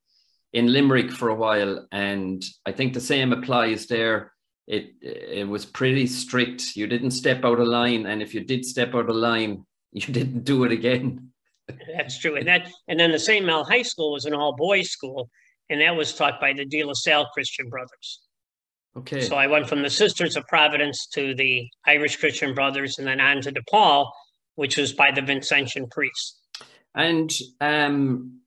in 0.52 0.72
Limerick 0.72 1.10
for 1.10 1.28
a 1.28 1.34
while, 1.34 1.86
and 1.92 2.44
I 2.66 2.72
think 2.72 2.92
the 2.92 3.00
same 3.00 3.32
applies 3.32 3.86
there. 3.86 4.32
It 4.66 4.92
it 5.00 5.48
was 5.48 5.64
pretty 5.64 6.06
strict. 6.06 6.76
You 6.76 6.86
didn't 6.86 7.12
step 7.12 7.44
out 7.44 7.60
of 7.60 7.66
line, 7.66 8.06
and 8.06 8.22
if 8.22 8.34
you 8.34 8.44
did 8.44 8.64
step 8.64 8.94
out 8.94 9.08
of 9.08 9.16
line, 9.16 9.64
you 9.92 10.12
didn't 10.12 10.44
do 10.44 10.64
it 10.64 10.72
again. 10.72 11.30
That's 11.96 12.18
true, 12.18 12.36
and 12.36 12.46
that 12.48 12.68
and 12.88 12.98
then 12.98 13.12
the 13.12 13.18
St. 13.18 13.44
Mel 13.44 13.64
High 13.64 13.82
School 13.82 14.12
was 14.12 14.24
an 14.24 14.34
all 14.34 14.54
boys 14.54 14.90
school, 14.90 15.30
and 15.70 15.80
that 15.80 15.96
was 15.96 16.14
taught 16.14 16.40
by 16.40 16.52
the 16.52 16.64
De 16.64 16.84
La 16.84 16.92
Salle 16.92 17.28
Christian 17.32 17.68
Brothers. 17.68 18.20
Okay. 18.96 19.22
So 19.22 19.36
I 19.36 19.46
went 19.46 19.68
from 19.68 19.82
the 19.82 19.90
Sisters 19.90 20.36
of 20.36 20.46
Providence 20.46 21.06
to 21.14 21.34
the 21.34 21.66
Irish 21.86 22.16
Christian 22.16 22.54
Brothers 22.54 22.98
and 22.98 23.06
then 23.06 23.20
on 23.20 23.40
to 23.42 23.52
DePaul, 23.52 24.10
which 24.56 24.76
was 24.76 24.92
by 24.92 25.10
the 25.10 25.22
Vincentian 25.22 25.90
priests. 25.90 26.38
And 26.94 27.32
um, 27.60 28.40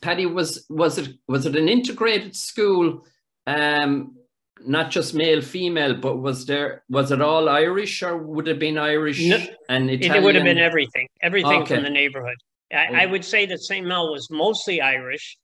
Paddy, 0.00 0.26
was 0.26 0.64
was 0.70 0.98
it 0.98 1.14
was 1.28 1.44
it 1.44 1.56
an 1.56 1.68
integrated 1.68 2.34
school, 2.34 3.04
um, 3.46 4.16
not 4.60 4.90
just 4.90 5.14
male 5.14 5.42
female, 5.42 5.94
but 5.94 6.16
was 6.16 6.46
there 6.46 6.84
was 6.88 7.10
it 7.10 7.20
all 7.20 7.50
Irish 7.50 8.02
or 8.02 8.16
would 8.16 8.48
it 8.48 8.52
have 8.52 8.58
been 8.58 8.78
Irish 8.78 9.22
no, 9.22 9.36
and 9.68 9.90
Italian? 9.90 10.22
It 10.22 10.26
would 10.26 10.34
have 10.36 10.44
been 10.44 10.58
everything, 10.58 11.06
everything 11.20 11.62
okay. 11.62 11.74
from 11.74 11.84
the 11.84 11.90
neighborhood. 11.90 12.36
I, 12.72 13.02
I 13.02 13.06
would 13.06 13.24
say 13.24 13.44
that 13.46 13.60
St. 13.60 13.86
Mel 13.86 14.10
was 14.10 14.28
mostly 14.30 14.80
Irish, 14.80 15.36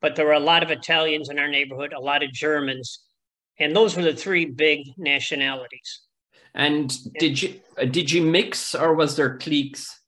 but 0.00 0.16
there 0.16 0.26
were 0.26 0.32
a 0.32 0.40
lot 0.40 0.62
of 0.62 0.70
Italians 0.70 1.28
in 1.28 1.38
our 1.38 1.48
neighborhood, 1.48 1.92
a 1.92 2.00
lot 2.00 2.22
of 2.22 2.32
Germans, 2.32 3.00
and 3.58 3.74
those 3.74 3.96
were 3.96 4.02
the 4.02 4.14
three 4.14 4.44
big 4.44 4.92
nationalities. 4.96 6.00
And 6.54 6.96
did 7.18 7.40
you 7.42 7.60
uh, 7.80 7.84
did 7.84 8.10
you 8.10 8.22
mix 8.22 8.74
or 8.74 8.94
was 8.94 9.16
there 9.16 9.38
cliques? 9.38 10.00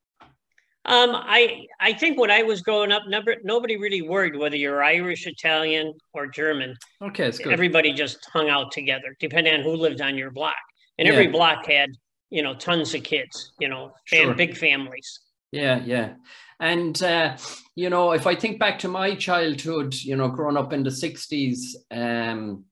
Um, 0.84 1.10
I 1.14 1.66
I 1.80 1.92
think 1.94 2.18
when 2.18 2.30
I 2.30 2.44
was 2.44 2.62
growing 2.62 2.92
up, 2.92 3.02
never, 3.08 3.36
nobody 3.42 3.76
really 3.76 4.02
worried 4.02 4.36
whether 4.36 4.56
you're 4.56 4.84
Irish, 4.84 5.26
Italian, 5.26 5.94
or 6.14 6.28
German. 6.28 6.76
Okay, 7.02 7.24
that's 7.24 7.38
good. 7.38 7.52
Everybody 7.52 7.92
just 7.92 8.24
hung 8.32 8.48
out 8.48 8.70
together, 8.70 9.16
depending 9.18 9.54
on 9.54 9.62
who 9.62 9.74
lived 9.74 10.00
on 10.00 10.16
your 10.16 10.30
block. 10.30 10.54
And 10.98 11.08
yeah. 11.08 11.12
every 11.12 11.26
block 11.26 11.66
had, 11.66 11.90
you 12.30 12.42
know, 12.42 12.54
tons 12.54 12.94
of 12.94 13.02
kids, 13.02 13.52
you 13.58 13.68
know, 13.68 13.92
sure. 14.04 14.28
and 14.28 14.36
big 14.36 14.56
families. 14.56 15.20
Yeah, 15.50 15.82
yeah. 15.84 16.14
And 16.60 17.02
uh, 17.02 17.36
you 17.74 17.90
know, 17.90 18.12
if 18.12 18.28
I 18.28 18.36
think 18.36 18.60
back 18.60 18.78
to 18.80 18.88
my 18.88 19.16
childhood, 19.16 19.92
you 19.94 20.14
know, 20.14 20.28
growing 20.28 20.56
up 20.56 20.72
in 20.72 20.84
the 20.84 20.90
'60s, 20.90 21.58
um, 21.90 22.64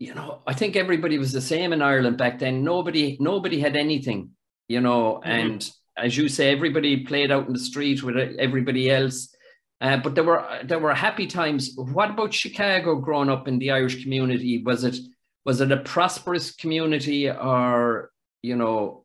you 0.00 0.14
know, 0.14 0.40
I 0.46 0.54
think 0.54 0.76
everybody 0.76 1.18
was 1.18 1.30
the 1.30 1.42
same 1.42 1.74
in 1.74 1.82
Ireland 1.82 2.16
back 2.16 2.38
then. 2.38 2.64
Nobody, 2.64 3.18
nobody 3.20 3.60
had 3.60 3.76
anything, 3.76 4.30
you 4.66 4.80
know, 4.80 5.20
mm-hmm. 5.22 5.30
and 5.30 5.70
as 5.96 6.16
you 6.16 6.28
say, 6.28 6.50
everybody 6.50 7.04
played 7.04 7.30
out 7.30 7.46
in 7.46 7.52
the 7.52 7.58
street 7.58 8.02
with 8.02 8.16
everybody 8.38 8.90
else. 8.90 9.34
Uh, 9.82 9.98
but 9.98 10.14
there 10.14 10.24
were 10.24 10.60
there 10.64 10.78
were 10.78 10.94
happy 10.94 11.26
times. 11.26 11.72
What 11.76 12.10
about 12.10 12.34
Chicago 12.34 12.96
growing 12.96 13.30
up 13.30 13.48
in 13.48 13.58
the 13.58 13.70
Irish 13.70 14.02
community? 14.02 14.62
Was 14.62 14.84
it 14.84 14.96
was 15.44 15.60
it 15.60 15.72
a 15.72 15.78
prosperous 15.78 16.52
community 16.52 17.30
or 17.30 18.10
you 18.42 18.56
know? 18.56 19.04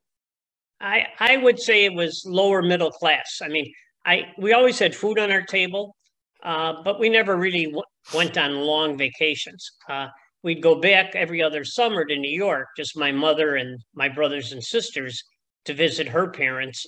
I 0.81 1.07
I 1.19 1.37
would 1.37 1.59
say 1.59 1.85
it 1.85 1.93
was 1.93 2.23
lower 2.25 2.61
middle 2.61 2.91
class. 2.91 3.39
I 3.41 3.47
mean, 3.47 3.71
I 4.05 4.33
we 4.37 4.53
always 4.53 4.77
had 4.79 4.93
food 4.93 5.17
on 5.17 5.31
our 5.31 5.43
table, 5.43 5.95
uh, 6.43 6.73
but 6.83 6.99
we 6.99 7.09
never 7.09 7.37
really 7.37 7.65
w- 7.65 7.83
went 8.13 8.37
on 8.37 8.55
long 8.55 8.97
vacations. 8.97 9.71
Uh, 9.89 10.07
we'd 10.44 10.62
go 10.62 10.75
back 10.75 11.15
every 11.15 11.42
other 11.42 11.63
summer 11.63 12.06
to 12.06 12.15
New 12.18 12.36
York, 12.36 12.68
just 12.77 12.98
my 12.98 13.12
mother 13.12 13.56
and 13.56 13.80
my 13.94 14.10
brothers 14.10 14.51
and 14.51 14.63
sisters, 14.63 15.24
to 15.65 15.74
visit 15.74 16.08
her 16.08 16.30
parents 16.30 16.86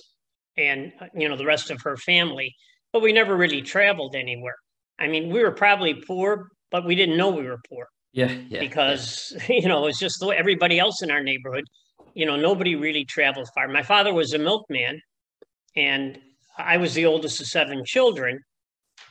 and 0.56 0.92
you 1.14 1.28
know 1.28 1.36
the 1.36 1.46
rest 1.46 1.70
of 1.70 1.80
her 1.82 1.96
family 1.96 2.54
but 2.92 3.02
we 3.02 3.12
never 3.12 3.36
really 3.36 3.62
traveled 3.62 4.14
anywhere. 4.14 4.56
I 4.98 5.08
mean, 5.08 5.32
we 5.32 5.42
were 5.42 5.52
probably 5.52 5.94
poor, 5.94 6.48
but 6.70 6.84
we 6.84 6.94
didn't 6.94 7.16
know 7.16 7.30
we 7.30 7.46
were 7.46 7.60
poor. 7.68 7.86
Yeah, 8.12 8.32
yeah 8.48 8.60
because 8.60 9.36
yeah. 9.48 9.56
you 9.60 9.68
know 9.68 9.86
it's 9.86 9.98
just 9.98 10.18
the 10.20 10.26
way 10.26 10.36
everybody 10.36 10.78
else 10.78 11.02
in 11.02 11.10
our 11.10 11.22
neighborhood. 11.22 11.64
You 12.14 12.26
know, 12.26 12.36
nobody 12.36 12.74
really 12.74 13.04
traveled 13.04 13.48
far. 13.54 13.68
My 13.68 13.82
father 13.82 14.12
was 14.12 14.32
a 14.32 14.38
milkman, 14.38 15.00
and 15.76 16.18
I 16.56 16.78
was 16.78 16.94
the 16.94 17.06
oldest 17.06 17.40
of 17.40 17.46
seven 17.46 17.84
children. 17.84 18.40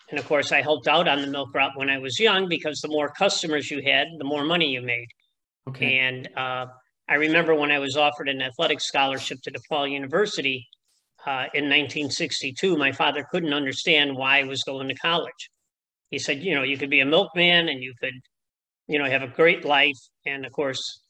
And 0.09 0.19
of 0.19 0.25
course, 0.27 0.51
I 0.51 0.61
helped 0.61 0.87
out 0.87 1.07
on 1.07 1.21
the 1.21 1.27
milk 1.27 1.53
route 1.53 1.73
when 1.75 1.89
I 1.89 1.97
was 1.97 2.19
young 2.19 2.47
because 2.47 2.79
the 2.79 2.87
more 2.87 3.09
customers 3.09 3.69
you 3.69 3.81
had, 3.83 4.07
the 4.17 4.23
more 4.23 4.45
money 4.45 4.67
you 4.67 4.81
made. 4.81 5.07
Okay. 5.67 5.99
And 5.99 6.29
uh, 6.37 6.67
I 7.09 7.15
remember 7.15 7.53
when 7.55 7.71
I 7.71 7.79
was 7.79 7.97
offered 7.97 8.29
an 8.29 8.41
athletic 8.41 8.79
scholarship 8.79 9.39
to 9.43 9.51
DePaul 9.51 9.91
University, 9.91 10.65
uh, 11.25 11.51
in 11.53 11.65
1962, 11.65 12.77
my 12.77 12.93
father 12.93 13.25
couldn't 13.29 13.53
understand 13.53 14.15
why 14.15 14.39
I 14.39 14.43
was 14.43 14.63
going 14.63 14.87
to 14.87 14.95
college. 14.95 15.49
He 16.09 16.19
said, 16.19 16.41
you 16.41 16.55
know, 16.55 16.63
you 16.63 16.77
could 16.77 16.89
be 16.89 17.01
a 17.01 17.05
milkman 17.05 17.67
and 17.67 17.83
you 17.83 17.93
could, 17.99 18.13
you 18.87 18.97
know, 18.97 19.05
have 19.09 19.23
a 19.23 19.27
great 19.27 19.65
life. 19.65 19.97
And 20.25 20.45
of 20.45 20.53
course, 20.53 21.01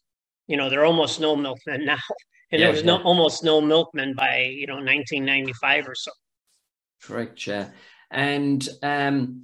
you 0.47 0.57
know, 0.57 0.71
there 0.71 0.81
are 0.81 0.85
almost 0.85 1.19
no 1.21 1.35
milkmen 1.35 1.85
now. 1.85 1.99
And 2.51 2.59
yeah, 2.59 2.67
there 2.67 2.71
was 2.71 2.81
yeah. 2.81 2.97
no 2.97 3.03
almost 3.03 3.43
no 3.43 3.61
milkmen 3.61 4.15
by, 4.15 4.49
you 4.49 4.65
know, 4.65 4.75
1995 4.75 5.87
or 5.87 5.93
so. 5.93 6.11
Correct, 7.03 7.45
yeah. 7.45 7.69
And 8.11 8.67
um, 8.83 9.43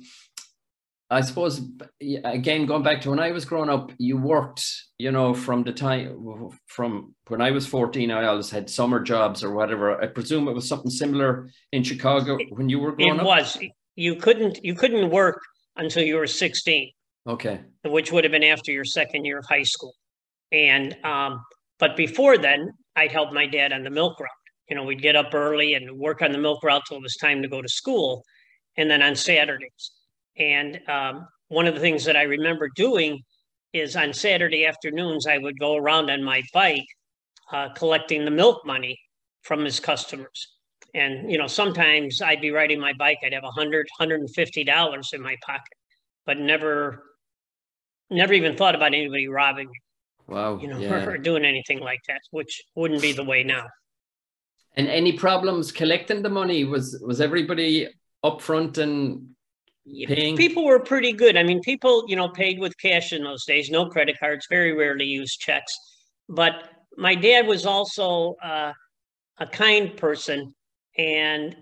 I 1.10 1.22
suppose 1.22 1.62
again 2.01 2.65
going 2.65 2.84
back 2.84 3.01
to 3.01 3.10
when 3.10 3.20
I 3.20 3.32
was 3.32 3.46
growing 3.46 3.70
up, 3.70 3.91
you 3.98 4.17
worked, 4.17 4.65
you 4.98 5.12
know, 5.12 5.34
from 5.34 5.63
the 5.63 5.72
time 5.72 6.50
from 6.67 7.13
when 7.27 7.41
I 7.41 7.51
was 7.51 7.67
14, 7.67 8.10
I 8.10 8.25
always 8.25 8.50
had 8.50 8.70
summer 8.70 9.00
jobs 9.00 9.43
or 9.43 9.53
whatever. 9.53 10.01
I 10.01 10.08
presume 10.08 10.48
it 10.48 10.53
was 10.53 10.67
something 10.67 10.89
similar 10.89 11.50
in 11.72 11.84
Chicago 11.84 12.38
when 12.50 12.70
you 12.70 12.79
were 12.79 12.93
growing 12.93 13.15
it 13.15 13.20
up. 13.20 13.22
It 13.22 13.25
was. 13.25 13.60
You 13.96 14.15
couldn't 14.15 14.63
you 14.63 14.74
couldn't 14.74 15.12
work 15.12 15.39
until 15.75 16.03
you 16.03 16.15
were 16.15 16.27
16. 16.27 16.91
Okay. 17.27 17.62
Which 17.86 18.12
would 18.12 18.24
have 18.24 18.32
been 18.32 18.43
after 18.43 18.72
your 18.72 18.86
second 18.86 19.25
year 19.25 19.39
of 19.39 19.46
high 19.46 19.63
school. 19.63 19.93
And 20.51 20.98
um, 21.03 21.43
but 21.79 21.96
before 21.96 22.38
then, 22.38 22.72
I'd 22.96 23.12
help 23.12 23.34
my 23.34 23.46
dad 23.46 23.74
on 23.74 23.84
the 23.84 23.89
milk 23.89 24.20
route. 24.20 24.29
You 24.70 24.75
know, 24.75 24.84
we'd 24.84 25.01
get 25.01 25.15
up 25.15 25.34
early 25.34 25.74
and 25.74 26.00
work 26.00 26.22
on 26.22 26.32
the 26.32 26.38
milk 26.38 26.63
route 26.63 26.84
till 26.88 26.98
it 26.98 27.03
was 27.03 27.17
time 27.17 27.41
to 27.41 27.48
go 27.48 27.62
to 27.62 27.67
school. 27.67 28.24
And 28.77 28.89
then 28.89 29.01
on 29.01 29.15
Saturdays 29.15 29.92
and 30.38 30.80
um, 30.88 31.27
one 31.50 31.68
of 31.68 31.75
the 31.75 31.80
things 31.80 32.06
that 32.06 32.18
I 32.18 32.24
remember 32.24 32.70
doing 32.75 33.22
is 33.74 33.96
on 33.96 34.13
Saturday 34.13 34.65
afternoons, 34.65 35.27
I 35.27 35.38
would 35.38 35.60
go 35.60 35.75
around 35.75 36.10
on 36.10 36.24
my 36.24 36.44
bike 36.53 36.86
uh, 37.51 37.70
collecting 37.70 38.25
the 38.25 38.32
milk 38.32 38.65
money 38.65 39.00
from 39.42 39.63
his 39.63 39.80
customers. 39.80 40.56
And, 40.96 41.32
you 41.32 41.38
know, 41.38 41.48
sometimes 41.48 42.22
I'd 42.22 42.42
be 42.42 42.51
riding 42.51 42.80
my 42.80 42.94
bike, 42.94 43.18
I'd 43.24 43.34
have 43.34 43.44
a 43.44 43.51
hundred, 43.51 43.88
hundred 43.98 44.22
and 44.22 44.30
fifty 44.30 44.63
dollars 44.63 45.10
in 45.13 45.22
my 45.22 45.36
pocket, 45.46 45.74
but 46.25 46.38
never, 46.38 47.03
never 48.12 48.34
even 48.34 48.56
thought 48.56 48.75
about 48.75 48.94
anybody 48.94 49.27
robbing 49.27 49.68
me. 49.68 49.80
Wow. 50.27 50.60
You 50.60 50.68
know, 50.68 50.77
yeah. 50.80 51.06
or 51.06 51.18
doing 51.18 51.46
anything 51.46 51.80
like 51.80 52.01
that, 52.08 52.22
which 52.32 52.62
wouldn't 52.75 53.01
be 53.01 53.12
the 53.12 53.24
way 53.24 53.44
now. 53.44 53.68
And 54.75 54.88
any 54.88 55.13
problems 55.13 55.72
collecting 55.72 56.22
the 56.22 56.30
money? 56.30 56.63
Was 56.63 57.00
was 57.06 57.22
everybody 57.22 57.89
upfront 58.24 58.77
and 58.77 59.27
paying? 60.08 60.38
People 60.38 60.65
were 60.65 60.80
pretty 60.80 61.13
good. 61.13 61.38
I 61.38 61.44
mean, 61.44 61.62
people, 61.62 62.06
you 62.08 62.15
know, 62.15 62.30
paid 62.30 62.60
with 62.60 62.77
cash 62.77 63.13
in 63.13 63.24
those 63.24 63.46
days, 63.46 63.70
no 63.70 63.88
credit 63.88 64.20
cards, 64.20 64.48
very 64.50 64.74
rarely 64.74 65.06
used 65.06 65.39
checks. 65.39 65.77
But 66.30 66.70
my 66.98 67.15
dad 67.15 67.48
was 67.48 67.65
also 67.65 68.36
uh, 68.44 68.74
a 69.39 69.48
kind 69.48 69.96
person 69.98 70.53
and 70.98 71.56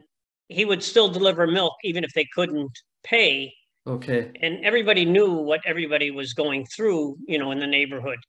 he 0.49 0.65
would 0.65 0.83
still 0.83 1.07
deliver 1.07 1.47
milk 1.47 1.73
even 1.83 2.03
if 2.03 2.11
they 2.13 2.27
couldn't 2.33 2.71
pay. 3.03 3.53
Okay. 3.87 4.31
And 4.41 4.63
everybody 4.63 5.05
knew 5.05 5.31
what 5.31 5.61
everybody 5.65 6.11
was 6.11 6.33
going 6.33 6.65
through, 6.65 7.17
you 7.27 7.39
know, 7.39 7.51
in 7.51 7.59
the 7.59 7.67
neighborhood. 7.67 8.19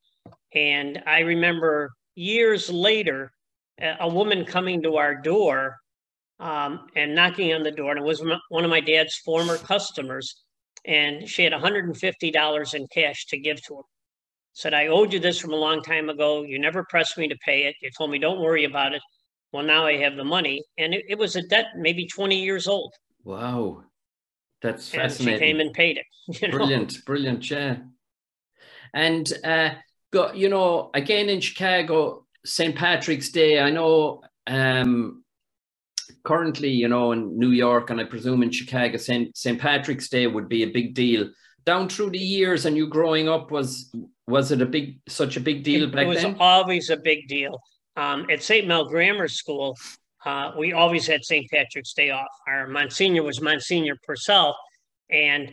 And 0.55 1.03
I 1.07 1.21
remember 1.21 1.91
years 2.15 2.71
later, 2.71 3.33
a 4.01 4.09
woman 4.09 4.45
coming 4.45 4.83
to 4.83 4.97
our 4.97 5.15
door 5.15 5.77
um, 6.41 6.87
and 6.97 7.15
knocking 7.15 7.53
on 7.53 7.63
the 7.63 7.71
door. 7.71 7.91
And 7.93 8.01
it 8.01 8.07
was 8.07 8.23
one 8.49 8.65
of 8.65 8.71
my 8.71 8.81
dad's 8.81 9.17
former 9.17 9.57
customers. 9.57 10.43
And 10.85 11.29
she 11.29 11.45
had 11.45 11.53
$150 11.53 12.75
in 12.75 12.87
cash 12.89 13.27
to 13.27 13.39
give 13.39 13.63
to 13.65 13.75
him. 13.75 13.85
Said, 14.55 14.75
I 14.75 14.89
owed 14.89 15.13
you 15.13 15.19
this 15.19 15.39
from 15.39 15.53
a 15.53 15.57
long 15.57 15.83
time 15.83 16.11
ago. 16.11 16.43
You 16.43 16.59
never 16.59 16.85
pressed 16.85 17.17
me 17.17 17.29
to 17.29 17.37
pay 17.45 17.65
it. 17.65 17.77
You 17.81 17.91
told 17.97 18.11
me, 18.11 18.19
don't 18.19 18.41
worry 18.41 18.65
about 18.65 18.93
it. 18.93 19.03
Well, 19.53 19.63
now 19.63 19.87
I 19.87 19.97
have 19.99 20.17
the 20.17 20.25
money. 20.25 20.63
And 20.79 20.93
it, 20.93 21.05
it 21.09 21.19
was 21.19 21.37
a 21.37 21.43
debt 21.43 21.67
maybe 21.77 22.07
20 22.07 22.43
years 22.43 22.67
old. 22.67 22.93
Wow. 23.25 23.85
That's 24.63 24.93
and 24.93 25.03
fascinating. 25.03 25.39
she 25.39 25.45
came 25.45 25.61
and 25.61 25.73
paid 25.73 25.99
it. 25.99 26.07
You 26.41 26.49
know? 26.49 26.59
Brilliant, 26.59 27.05
brilliant, 27.05 27.51
yeah. 27.51 27.79
And 28.95 29.31
uh, 29.43 29.71
go, 30.13 30.33
you 30.33 30.49
know, 30.49 30.91
again 30.95 31.29
in 31.29 31.41
Chicago, 31.41 32.27
St. 32.45 32.77
Patrick's 32.77 33.31
Day. 33.31 33.61
I 33.61 33.71
know 33.71 34.23
um, 34.47 35.22
currently, 36.25 36.71
you 36.71 36.89
know, 36.89 37.13
in 37.13 37.39
New 37.39 37.51
York 37.51 37.91
and 37.91 38.01
I 38.01 38.05
presume 38.05 38.43
in 38.43 38.51
Chicago, 38.51 38.97
St. 38.97 39.37
St. 39.37 39.61
Patrick's 39.61 40.09
Day 40.09 40.27
would 40.27 40.49
be 40.49 40.63
a 40.63 40.71
big 40.71 40.95
deal. 40.95 41.29
Down 41.65 41.89
through 41.89 42.11
the 42.11 42.19
years 42.19 42.67
and 42.67 42.77
you 42.77 42.89
growing 42.89 43.29
up, 43.29 43.51
was 43.51 43.95
was 44.27 44.51
it 44.53 44.63
a 44.63 44.67
big 44.67 44.99
such 45.09 45.37
a 45.37 45.41
big 45.41 45.63
deal 45.63 45.85
it, 45.85 45.93
back 45.93 46.01
then? 46.01 46.07
It 46.07 46.09
was 46.09 46.23
then? 46.23 46.37
always 46.41 46.91
a 46.91 46.97
big 46.97 47.29
deal. 47.29 47.61
Um, 47.97 48.27
at 48.31 48.43
St. 48.43 48.67
Mel 48.67 48.87
Grammar 48.89 49.29
School, 49.29 49.77
uh, 50.25 50.53
we 50.59 50.73
always 50.73 51.07
had 51.07 51.25
St. 51.25 51.49
Patrick's 51.51 51.93
Day 51.93 52.11
off. 52.11 52.27
Our 52.49 52.67
Monsignor 52.67 53.23
was 53.23 53.41
Monsignor 53.41 53.97
Purcell, 54.07 54.57
and 55.11 55.53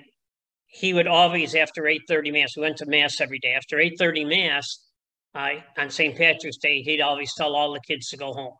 he 0.69 0.93
would 0.93 1.07
always 1.07 1.55
after 1.55 1.83
8.30 1.83 2.31
mass 2.31 2.55
we 2.55 2.61
went 2.61 2.77
to 2.77 2.85
mass 2.85 3.19
every 3.19 3.39
day 3.39 3.53
after 3.53 3.77
8.30 3.77 4.29
mass 4.29 4.85
uh, 5.35 5.49
on 5.77 5.89
st 5.89 6.15
patrick's 6.15 6.57
day 6.57 6.81
he'd 6.81 7.01
always 7.01 7.33
tell 7.33 7.55
all 7.55 7.73
the 7.73 7.81
kids 7.81 8.07
to 8.09 8.17
go 8.17 8.31
home 8.31 8.53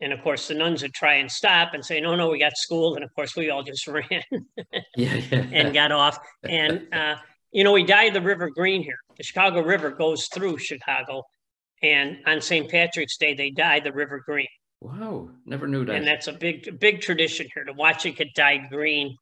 and 0.00 0.12
of 0.12 0.22
course, 0.22 0.48
the 0.48 0.54
nuns 0.54 0.82
would 0.82 0.92
try 0.92 1.14
and 1.14 1.30
stop 1.30 1.74
and 1.74 1.84
say, 1.84 2.00
"No, 2.00 2.14
no, 2.14 2.28
we 2.28 2.38
got 2.38 2.56
school." 2.56 2.94
And 2.94 3.04
of 3.04 3.14
course, 3.14 3.34
we 3.36 3.50
all 3.50 3.62
just 3.62 3.86
ran 3.86 4.04
yeah, 4.96 5.14
yeah. 5.14 5.46
and 5.52 5.74
got 5.74 5.92
off. 5.92 6.18
And 6.42 6.92
uh, 6.92 7.16
you 7.52 7.64
know, 7.64 7.72
we 7.72 7.84
dyed 7.84 8.14
the 8.14 8.20
River 8.20 8.50
green 8.50 8.82
here. 8.82 8.98
The 9.16 9.22
Chicago 9.22 9.62
River 9.62 9.90
goes 9.90 10.26
through 10.26 10.58
Chicago, 10.58 11.22
and 11.82 12.18
on 12.26 12.40
St. 12.40 12.70
Patrick's 12.70 13.16
Day, 13.16 13.34
they 13.34 13.50
dye 13.50 13.80
the 13.80 13.92
river 13.92 14.22
green. 14.24 14.48
Wow, 14.80 15.30
never 15.46 15.66
knew 15.66 15.84
that. 15.86 15.96
And 15.96 16.06
that's 16.06 16.26
a 16.26 16.32
big, 16.32 16.78
big 16.78 17.00
tradition 17.00 17.46
here 17.54 17.64
to 17.64 17.72
watch 17.72 18.04
it 18.04 18.16
get 18.16 18.34
dyed 18.34 18.68
green. 18.70 19.16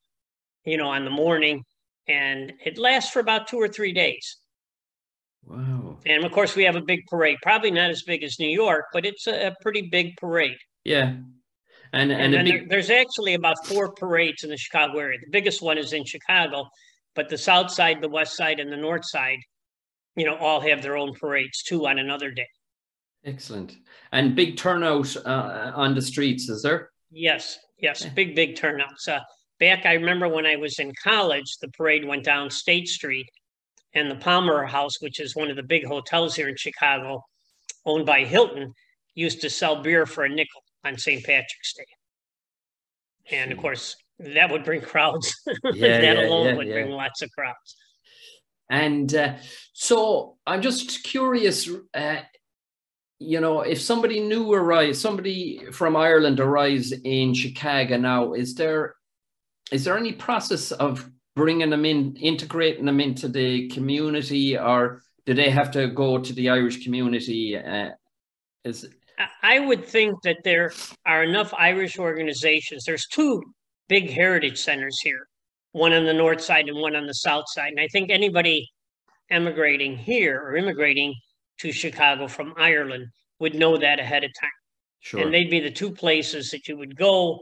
You 0.65 0.79
know, 0.79 0.89
on 0.89 1.05
the 1.05 1.11
morning, 1.11 1.63
and 2.09 2.53
it 2.65 2.79
lasts 2.79 3.13
for 3.13 3.21
about 3.21 3.47
two 3.47 3.59
or 3.59 3.69
three 3.69 3.93
days. 3.93 4.39
Wow. 5.45 5.84
And 6.07 6.25
of 6.25 6.33
course, 6.33 6.55
we 6.55 6.65
have 6.65 6.77
a 6.77 6.81
big 6.81 7.07
parade. 7.07 7.39
Probably 7.43 7.71
not 7.71 7.91
as 7.91 8.03
big 8.03 8.23
as 8.23 8.39
New 8.39 8.49
York, 8.49 8.87
but 8.93 9.05
it's 9.07 9.27
a, 9.27 9.49
a 9.49 9.57
pretty 9.63 9.83
big 9.83 10.17
parade. 10.17 10.59
Yeah. 10.85 11.15
And, 11.93 12.11
and, 12.13 12.35
and 12.35 12.45
big... 12.49 12.69
there's 12.69 12.91
actually 12.91 13.35
about 13.35 13.65
four 13.67 13.93
parades 13.93 14.45
in 14.45 14.51
the 14.51 14.57
Chicago 14.57 14.99
area. 14.99 15.19
The 15.21 15.31
biggest 15.31 15.63
one 15.63 15.79
is 15.79 15.93
in 15.93 16.05
Chicago, 16.05 16.69
but 17.15 17.29
the 17.29 17.39
south 17.39 17.71
side, 17.71 18.01
the 18.01 18.09
west 18.09 18.37
side, 18.37 18.61
and 18.61 18.71
the 18.71 18.77
north 18.77 19.05
side, 19.05 19.39
you 20.17 20.25
know, 20.27 20.37
all 20.37 20.61
have 20.61 20.83
their 20.83 20.97
own 20.97 21.15
parades 21.15 21.63
too 21.63 21.87
on 21.87 21.99
another 21.99 22.31
day. 22.31 22.49
Excellent. 23.25 23.77
And 24.13 24.35
big 24.35 24.57
turnout 24.57 25.17
uh, 25.25 25.73
on 25.75 25.95
the 25.95 26.03
streets, 26.03 26.49
is 26.49 26.63
there? 26.63 26.91
Yes, 27.11 27.59
yes, 27.79 28.05
big, 28.15 28.35
big 28.35 28.57
turnouts. 28.57 29.09
Uh, 29.09 29.21
back, 29.61 29.87
I 29.87 29.95
remember 29.95 30.29
when 30.29 30.47
I 30.47 30.57
was 30.57 30.79
in 30.79 30.93
college, 31.03 31.57
the 31.63 31.69
parade 31.69 32.07
went 32.07 32.25
down 32.25 32.51
State 32.51 32.89
Street 32.89 33.27
and 33.95 34.11
the 34.11 34.17
Palmer 34.17 34.65
House, 34.65 35.01
which 35.01 35.21
is 35.21 35.37
one 35.37 35.51
of 35.51 35.57
the 35.57 35.63
big 35.63 35.87
hotels 35.87 36.35
here 36.35 36.49
in 36.49 36.57
Chicago, 36.57 37.23
owned 37.87 38.07
by 38.07 38.25
Hilton, 38.25 38.73
used 39.15 39.41
to 39.43 39.51
sell 39.51 39.83
beer 39.83 40.07
for 40.07 40.25
a 40.25 40.29
nickel 40.29 40.63
on 40.85 40.99
St. 40.99 41.25
Patrick's 41.25 41.75
Day. 41.75 41.87
And 43.31 43.53
of 43.53 43.59
course, 43.59 43.97
that 44.19 44.51
would 44.51 44.65
bring 44.65 44.81
crowds. 44.81 45.35
Yeah, 45.73 46.01
that 46.01 46.17
yeah, 46.17 46.27
alone 46.27 46.47
yeah, 46.47 46.55
would 46.57 46.69
bring 46.69 46.91
lots 46.91 47.23
of 47.23 47.31
crowds. 47.33 47.77
And 48.71 49.15
uh, 49.15 49.35
so 49.73 50.37
I'm 50.47 50.63
just 50.63 51.05
curious. 51.05 51.69
Uh, 51.93 52.17
you 53.19 53.41
know, 53.41 53.61
if 53.61 53.81
somebody 53.81 54.21
new 54.21 54.53
arrives, 54.53 55.01
somebody 55.01 55.61
from 55.73 55.97
Ireland 55.97 56.41
arrives 56.41 56.93
in 56.93 57.35
Chicago 57.35 57.97
now, 57.97 58.33
is 58.35 58.55
there 58.55 58.95
is 59.73 59.85
there 59.85 59.97
any 59.97 60.13
process 60.13 60.73
of 60.73 61.11
bringing 61.35 61.71
them 61.71 61.85
in, 61.85 62.17
integrating 62.17 62.85
them 62.85 63.01
into 63.01 63.29
the 63.29 63.69
community, 63.69 64.57
or 64.59 65.03
do 65.27 65.35
they 65.35 65.51
have 65.51 65.71
to 65.73 65.89
go 65.89 66.19
to 66.19 66.33
the 66.33 66.49
Irish 66.51 66.85
community? 66.85 67.57
Uh, 67.57 67.91
is 68.65 68.89
I 69.43 69.61
would 69.61 69.85
think 69.85 70.23
that 70.23 70.39
there 70.45 70.73
are 71.07 71.23
enough 71.23 71.55
Irish 71.55 71.99
organizations. 71.99 72.85
There's 72.85 73.07
two 73.07 73.43
big 73.89 74.11
heritage 74.11 74.59
centers 74.59 74.99
here, 75.01 75.29
one 75.73 75.93
on 75.93 76.05
the 76.05 76.13
north 76.13 76.41
side 76.41 76.69
and 76.69 76.79
one 76.79 76.97
on 76.97 77.07
the 77.07 77.15
south 77.15 77.45
side. 77.49 77.71
And 77.71 77.81
I 77.81 77.89
think 77.89 78.11
anybody 78.11 78.69
emigrating 79.31 79.97
here 79.97 80.41
or 80.41 80.57
immigrating 80.57 81.15
to 81.61 81.73
Chicago 81.73 82.27
from 82.27 82.55
Ireland 82.57 83.07
would 83.39 83.55
know 83.55 83.77
that 83.77 84.01
ahead 84.01 84.25
of 84.25 84.31
time. 84.41 84.51
Sure. 85.01 85.21
And 85.21 85.33
they'd 85.33 85.51
be 85.51 85.61
the 85.61 85.71
two 85.71 85.93
places 85.93 86.51
that 86.51 86.67
you 86.67 86.77
would 86.77 86.97
go, 86.97 87.41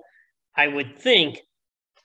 I 0.56 0.68
would 0.68 0.98
think, 0.98 1.40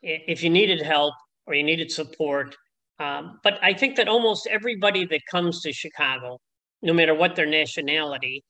if 0.01 0.43
you 0.43 0.49
needed 0.49 0.81
help 0.81 1.13
or 1.47 1.55
you 1.55 1.63
needed 1.63 1.91
support. 1.91 2.55
Um, 2.99 3.39
but 3.43 3.59
I 3.63 3.73
think 3.73 3.95
that 3.95 4.07
almost 4.07 4.47
everybody 4.47 5.05
that 5.05 5.21
comes 5.29 5.61
to 5.61 5.71
Chicago, 5.71 6.39
no 6.81 6.93
matter 6.93 7.15
what 7.15 7.35
their 7.35 7.45
nationality, 7.45 8.43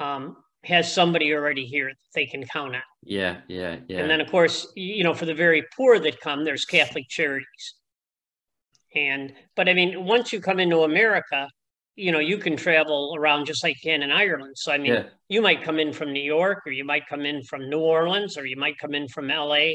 um, 0.00 0.36
has 0.64 0.92
somebody 0.92 1.32
already 1.32 1.64
here 1.64 1.88
that 1.88 1.96
they 2.14 2.26
can 2.26 2.44
count 2.44 2.74
on. 2.74 2.82
Yeah, 3.04 3.38
yeah, 3.48 3.76
yeah. 3.88 3.98
And 3.98 4.10
then, 4.10 4.20
of 4.20 4.30
course, 4.30 4.70
you 4.74 5.04
know, 5.04 5.14
for 5.14 5.26
the 5.26 5.34
very 5.34 5.64
poor 5.76 5.98
that 6.00 6.20
come, 6.20 6.44
there's 6.44 6.64
Catholic 6.64 7.08
charities. 7.08 7.74
And, 8.94 9.32
but 9.54 9.68
I 9.68 9.74
mean, 9.74 10.04
once 10.04 10.32
you 10.32 10.40
come 10.40 10.58
into 10.58 10.78
America, 10.78 11.48
you 11.94 12.12
know, 12.12 12.18
you 12.18 12.38
can 12.38 12.56
travel 12.56 13.14
around 13.16 13.46
just 13.46 13.62
like 13.62 13.76
you 13.82 13.90
can 13.90 14.02
in 14.02 14.10
Ireland. 14.10 14.56
So, 14.56 14.72
I 14.72 14.78
mean, 14.78 14.94
yeah. 14.94 15.04
you 15.28 15.42
might 15.42 15.62
come 15.62 15.78
in 15.78 15.92
from 15.92 16.12
New 16.12 16.22
York, 16.22 16.62
or 16.66 16.72
you 16.72 16.84
might 16.84 17.06
come 17.08 17.24
in 17.26 17.42
from 17.42 17.68
New 17.68 17.80
Orleans, 17.80 18.38
or 18.38 18.46
you 18.46 18.56
might 18.56 18.78
come 18.78 18.94
in 18.94 19.08
from 19.08 19.28
LA. 19.28 19.70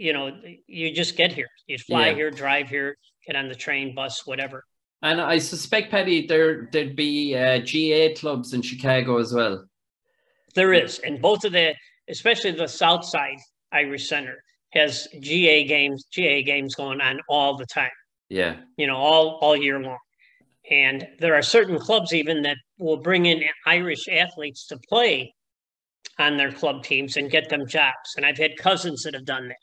You 0.00 0.14
know, 0.14 0.32
you 0.66 0.94
just 0.94 1.14
get 1.14 1.30
here. 1.30 1.48
You 1.66 1.76
fly 1.76 2.08
yeah. 2.08 2.14
here, 2.14 2.30
drive 2.30 2.70
here, 2.70 2.96
get 3.26 3.36
on 3.36 3.48
the 3.48 3.54
train, 3.54 3.94
bus, 3.94 4.26
whatever. 4.26 4.64
And 5.02 5.20
I 5.20 5.36
suspect, 5.36 5.90
Paddy, 5.90 6.26
there 6.26 6.70
there'd 6.72 6.96
be 6.96 7.36
uh, 7.36 7.58
GAA 7.58 8.18
clubs 8.18 8.54
in 8.54 8.62
Chicago 8.62 9.18
as 9.18 9.34
well. 9.34 9.66
There 10.54 10.72
is, 10.72 11.00
and 11.00 11.20
both 11.20 11.44
of 11.44 11.52
the, 11.52 11.74
especially 12.08 12.52
the 12.52 12.66
South 12.66 13.04
Side 13.04 13.36
Irish 13.72 14.08
Center, 14.08 14.42
has 14.72 15.06
GAA 15.12 15.68
games, 15.68 16.06
GAA 16.16 16.40
games 16.46 16.74
going 16.74 17.02
on 17.02 17.20
all 17.28 17.58
the 17.58 17.66
time. 17.66 17.90
Yeah, 18.30 18.56
you 18.78 18.86
know, 18.86 18.96
all 18.96 19.38
all 19.42 19.54
year 19.54 19.80
long. 19.80 19.98
And 20.70 21.06
there 21.18 21.34
are 21.34 21.42
certain 21.42 21.78
clubs 21.78 22.14
even 22.14 22.40
that 22.42 22.56
will 22.78 22.96
bring 22.96 23.26
in 23.26 23.42
Irish 23.66 24.08
athletes 24.08 24.66
to 24.68 24.78
play 24.88 25.34
on 26.18 26.38
their 26.38 26.52
club 26.52 26.84
teams 26.84 27.18
and 27.18 27.30
get 27.30 27.50
them 27.50 27.66
jobs. 27.66 28.14
And 28.16 28.24
I've 28.24 28.38
had 28.38 28.56
cousins 28.56 29.02
that 29.02 29.12
have 29.12 29.26
done 29.26 29.48
that. 29.48 29.56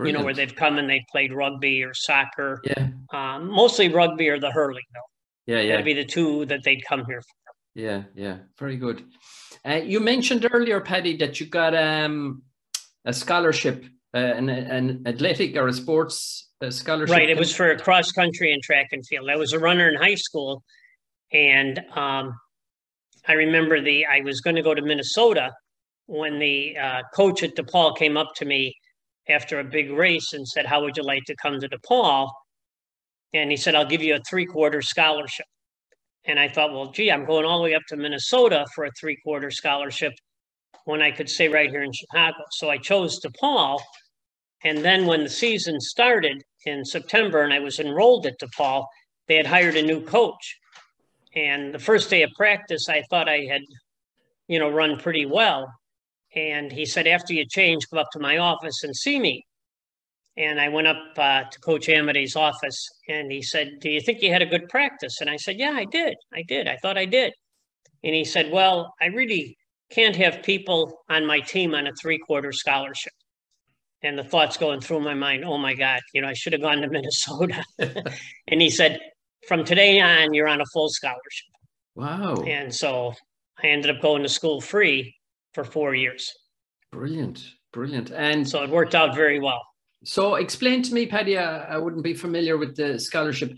Brilliant. 0.00 0.18
You 0.18 0.22
know, 0.22 0.24
where 0.24 0.34
they've 0.34 0.56
come 0.56 0.78
and 0.78 0.88
they've 0.88 1.04
played 1.12 1.32
rugby 1.32 1.84
or 1.84 1.92
soccer. 1.92 2.60
Yeah. 2.64 2.88
Um, 3.12 3.50
mostly 3.50 3.88
rugby 3.88 4.28
or 4.28 4.40
the 4.40 4.50
hurling, 4.50 4.82
though. 4.94 5.54
Yeah, 5.54 5.60
yeah. 5.60 5.68
That'd 5.72 5.84
be 5.84 5.94
the 5.94 6.04
two 6.04 6.46
that 6.46 6.64
they'd 6.64 6.82
come 6.88 7.04
here 7.04 7.20
for. 7.20 7.52
Yeah, 7.74 8.04
yeah. 8.14 8.38
Very 8.58 8.76
good. 8.76 9.04
Uh, 9.64 9.80
you 9.84 10.00
mentioned 10.00 10.48
earlier, 10.50 10.80
Paddy, 10.80 11.16
that 11.18 11.38
you 11.38 11.46
got 11.46 11.74
um, 11.74 12.42
a 13.04 13.12
scholarship, 13.12 13.84
uh, 14.14 14.18
an, 14.18 14.48
an 14.48 15.02
athletic 15.06 15.56
or 15.56 15.68
a 15.68 15.72
sports 15.72 16.48
uh, 16.62 16.70
scholarship. 16.70 17.14
Right. 17.14 17.28
It 17.28 17.38
was 17.38 17.54
for 17.54 17.76
cross 17.76 18.10
country 18.10 18.52
and 18.52 18.62
track 18.62 18.88
and 18.92 19.06
field. 19.06 19.28
I 19.28 19.36
was 19.36 19.52
a 19.52 19.58
runner 19.58 19.88
in 19.88 19.96
high 19.96 20.14
school, 20.14 20.62
and 21.32 21.78
um, 21.94 22.34
I 23.28 23.34
remember 23.34 23.80
the 23.82 24.06
I 24.06 24.20
was 24.22 24.40
going 24.40 24.56
to 24.56 24.62
go 24.62 24.74
to 24.74 24.82
Minnesota 24.82 25.52
when 26.06 26.38
the 26.38 26.76
uh, 26.76 27.02
coach 27.14 27.42
at 27.42 27.54
DePaul 27.54 27.96
came 27.96 28.16
up 28.16 28.34
to 28.36 28.44
me 28.44 28.74
after 29.28 29.60
a 29.60 29.64
big 29.64 29.90
race 29.90 30.32
and 30.32 30.46
said, 30.46 30.66
"How 30.66 30.82
would 30.82 30.96
you 30.96 31.02
like 31.02 31.24
to 31.26 31.36
come 31.36 31.60
to 31.60 31.68
DePaul?" 31.68 32.30
And 33.32 33.50
he 33.50 33.56
said, 33.56 33.74
"I'll 33.74 33.84
give 33.86 34.02
you 34.02 34.14
a 34.14 34.20
three 34.28 34.46
quarter 34.46 34.82
scholarship." 34.82 35.46
And 36.24 36.38
I 36.38 36.48
thought, 36.48 36.72
well, 36.72 36.92
gee, 36.92 37.10
I'm 37.10 37.24
going 37.24 37.44
all 37.44 37.58
the 37.58 37.64
way 37.64 37.74
up 37.74 37.82
to 37.88 37.96
Minnesota 37.96 38.66
for 38.74 38.84
a 38.84 38.90
three 38.98 39.16
quarter 39.24 39.50
scholarship 39.50 40.12
when 40.84 41.02
I 41.02 41.10
could 41.10 41.28
stay 41.28 41.48
right 41.48 41.70
here 41.70 41.82
in 41.82 41.92
Chicago. 41.92 42.38
So 42.52 42.68
I 42.68 42.78
chose 42.78 43.20
DePaul. 43.20 43.80
And 44.62 44.84
then 44.84 45.06
when 45.06 45.22
the 45.22 45.30
season 45.30 45.80
started 45.80 46.42
in 46.66 46.84
September 46.84 47.42
and 47.42 47.52
I 47.52 47.60
was 47.60 47.78
enrolled 47.78 48.26
at 48.26 48.38
DePaul, 48.38 48.84
they 49.28 49.36
had 49.36 49.46
hired 49.46 49.76
a 49.76 49.82
new 49.82 50.02
coach. 50.04 50.58
And 51.34 51.72
the 51.72 51.78
first 51.78 52.10
day 52.10 52.22
of 52.22 52.30
practice, 52.36 52.88
I 52.88 53.02
thought 53.08 53.28
I 53.28 53.46
had, 53.50 53.62
you 54.48 54.58
know, 54.58 54.68
run 54.68 54.98
pretty 54.98 55.24
well. 55.24 55.72
And 56.34 56.70
he 56.70 56.86
said, 56.86 57.06
after 57.06 57.32
you 57.32 57.44
change, 57.44 57.88
come 57.88 57.98
up 57.98 58.10
to 58.12 58.20
my 58.20 58.38
office 58.38 58.84
and 58.84 58.94
see 58.94 59.18
me. 59.18 59.44
And 60.36 60.60
I 60.60 60.68
went 60.68 60.86
up 60.86 60.96
uh, 61.18 61.44
to 61.50 61.60
Coach 61.60 61.88
Amity's 61.88 62.36
office 62.36 62.88
and 63.08 63.30
he 63.30 63.42
said, 63.42 63.80
Do 63.80 63.90
you 63.90 64.00
think 64.00 64.22
you 64.22 64.32
had 64.32 64.42
a 64.42 64.46
good 64.46 64.68
practice? 64.68 65.20
And 65.20 65.28
I 65.28 65.36
said, 65.36 65.58
Yeah, 65.58 65.72
I 65.72 65.84
did. 65.84 66.14
I 66.32 66.42
did. 66.42 66.68
I 66.68 66.76
thought 66.76 66.96
I 66.96 67.04
did. 67.04 67.32
And 68.04 68.14
he 68.14 68.24
said, 68.24 68.50
Well, 68.50 68.94
I 69.00 69.06
really 69.06 69.56
can't 69.90 70.16
have 70.16 70.42
people 70.42 71.00
on 71.08 71.26
my 71.26 71.40
team 71.40 71.74
on 71.74 71.88
a 71.88 71.92
three 72.00 72.18
quarter 72.18 72.52
scholarship. 72.52 73.12
And 74.02 74.18
the 74.18 74.24
thoughts 74.24 74.56
going 74.56 74.80
through 74.80 75.00
my 75.00 75.14
mind, 75.14 75.44
oh 75.44 75.58
my 75.58 75.74
God, 75.74 76.00
you 76.14 76.22
know, 76.22 76.28
I 76.28 76.32
should 76.32 76.54
have 76.54 76.62
gone 76.62 76.80
to 76.80 76.88
Minnesota. 76.90 77.62
and 78.48 78.62
he 78.62 78.70
said, 78.70 78.98
from 79.46 79.64
today 79.64 80.00
on, 80.00 80.32
you're 80.32 80.48
on 80.48 80.60
a 80.60 80.66
full 80.72 80.88
scholarship. 80.88 81.48
Wow. 81.96 82.36
And 82.46 82.74
so 82.74 83.14
I 83.62 83.66
ended 83.66 83.94
up 83.94 84.00
going 84.00 84.22
to 84.22 84.28
school 84.28 84.60
free 84.60 85.14
for 85.54 85.64
four 85.64 85.94
years. 85.94 86.32
Brilliant. 86.92 87.44
Brilliant. 87.72 88.10
And 88.10 88.48
so 88.48 88.62
it 88.62 88.70
worked 88.70 88.94
out 88.94 89.14
very 89.14 89.38
well. 89.38 89.62
So 90.04 90.36
explain 90.36 90.82
to 90.82 90.94
me, 90.94 91.06
Paddy, 91.06 91.38
I, 91.38 91.74
I 91.74 91.76
wouldn't 91.76 92.02
be 92.02 92.14
familiar 92.14 92.56
with 92.56 92.74
the 92.74 92.98
scholarship. 92.98 93.52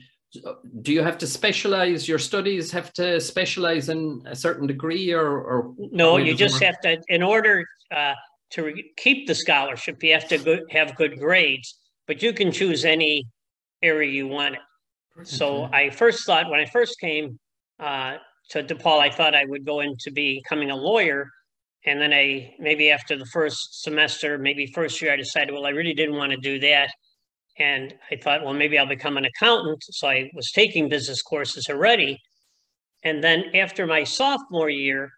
Do 0.82 0.92
you 0.92 1.02
have 1.02 1.18
to 1.18 1.26
specialize? 1.26 2.08
Your 2.08 2.18
studies 2.18 2.70
have 2.72 2.92
to 2.94 3.20
specialize 3.20 3.88
in 3.88 4.22
a 4.26 4.34
certain 4.34 4.66
degree, 4.66 5.12
or, 5.12 5.26
or 5.26 5.74
no? 5.78 6.16
You 6.16 6.34
just 6.34 6.62
have 6.62 6.80
to, 6.80 7.00
in 7.08 7.22
order 7.22 7.64
uh, 7.94 8.14
to 8.50 8.64
re- 8.64 8.92
keep 8.96 9.26
the 9.26 9.34
scholarship, 9.34 10.02
you 10.02 10.12
have 10.14 10.28
to 10.28 10.38
go, 10.38 10.58
have 10.70 10.96
good 10.96 11.18
grades. 11.18 11.78
But 12.06 12.22
you 12.22 12.32
can 12.32 12.50
choose 12.50 12.84
any 12.84 13.28
area 13.82 14.10
you 14.10 14.26
want 14.26 14.54
it. 14.56 14.60
So 15.26 15.68
I 15.72 15.90
first 15.90 16.24
thought 16.24 16.50
when 16.50 16.60
I 16.60 16.64
first 16.64 16.98
came 16.98 17.38
uh, 17.78 18.16
to 18.50 18.64
DePaul, 18.64 18.98
I 19.00 19.10
thought 19.10 19.34
I 19.34 19.44
would 19.44 19.64
go 19.64 19.80
into 19.80 20.10
becoming 20.10 20.70
a 20.70 20.76
lawyer 20.76 21.28
and 21.84 22.00
then 22.00 22.12
I 22.12 22.54
maybe 22.58 22.90
after 22.90 23.16
the 23.16 23.26
first 23.26 23.82
semester, 23.82 24.38
maybe 24.38 24.66
first 24.66 25.02
year, 25.02 25.12
I 25.12 25.16
decided, 25.16 25.52
well, 25.52 25.66
I 25.66 25.70
really 25.70 25.94
didn't 25.94 26.16
want 26.16 26.30
to 26.32 26.38
do 26.38 26.58
that. 26.60 26.90
And 27.58 27.94
I 28.10 28.16
thought, 28.16 28.44
well, 28.44 28.54
maybe 28.54 28.78
I'll 28.78 28.86
become 28.86 29.16
an 29.16 29.24
accountant. 29.24 29.82
So 29.82 30.08
I 30.08 30.30
was 30.34 30.50
taking 30.52 30.88
business 30.88 31.22
courses 31.22 31.66
already. 31.68 32.18
And 33.02 33.22
then 33.22 33.44
after 33.54 33.86
my 33.86 34.04
sophomore 34.04 34.70
year, 34.70 35.10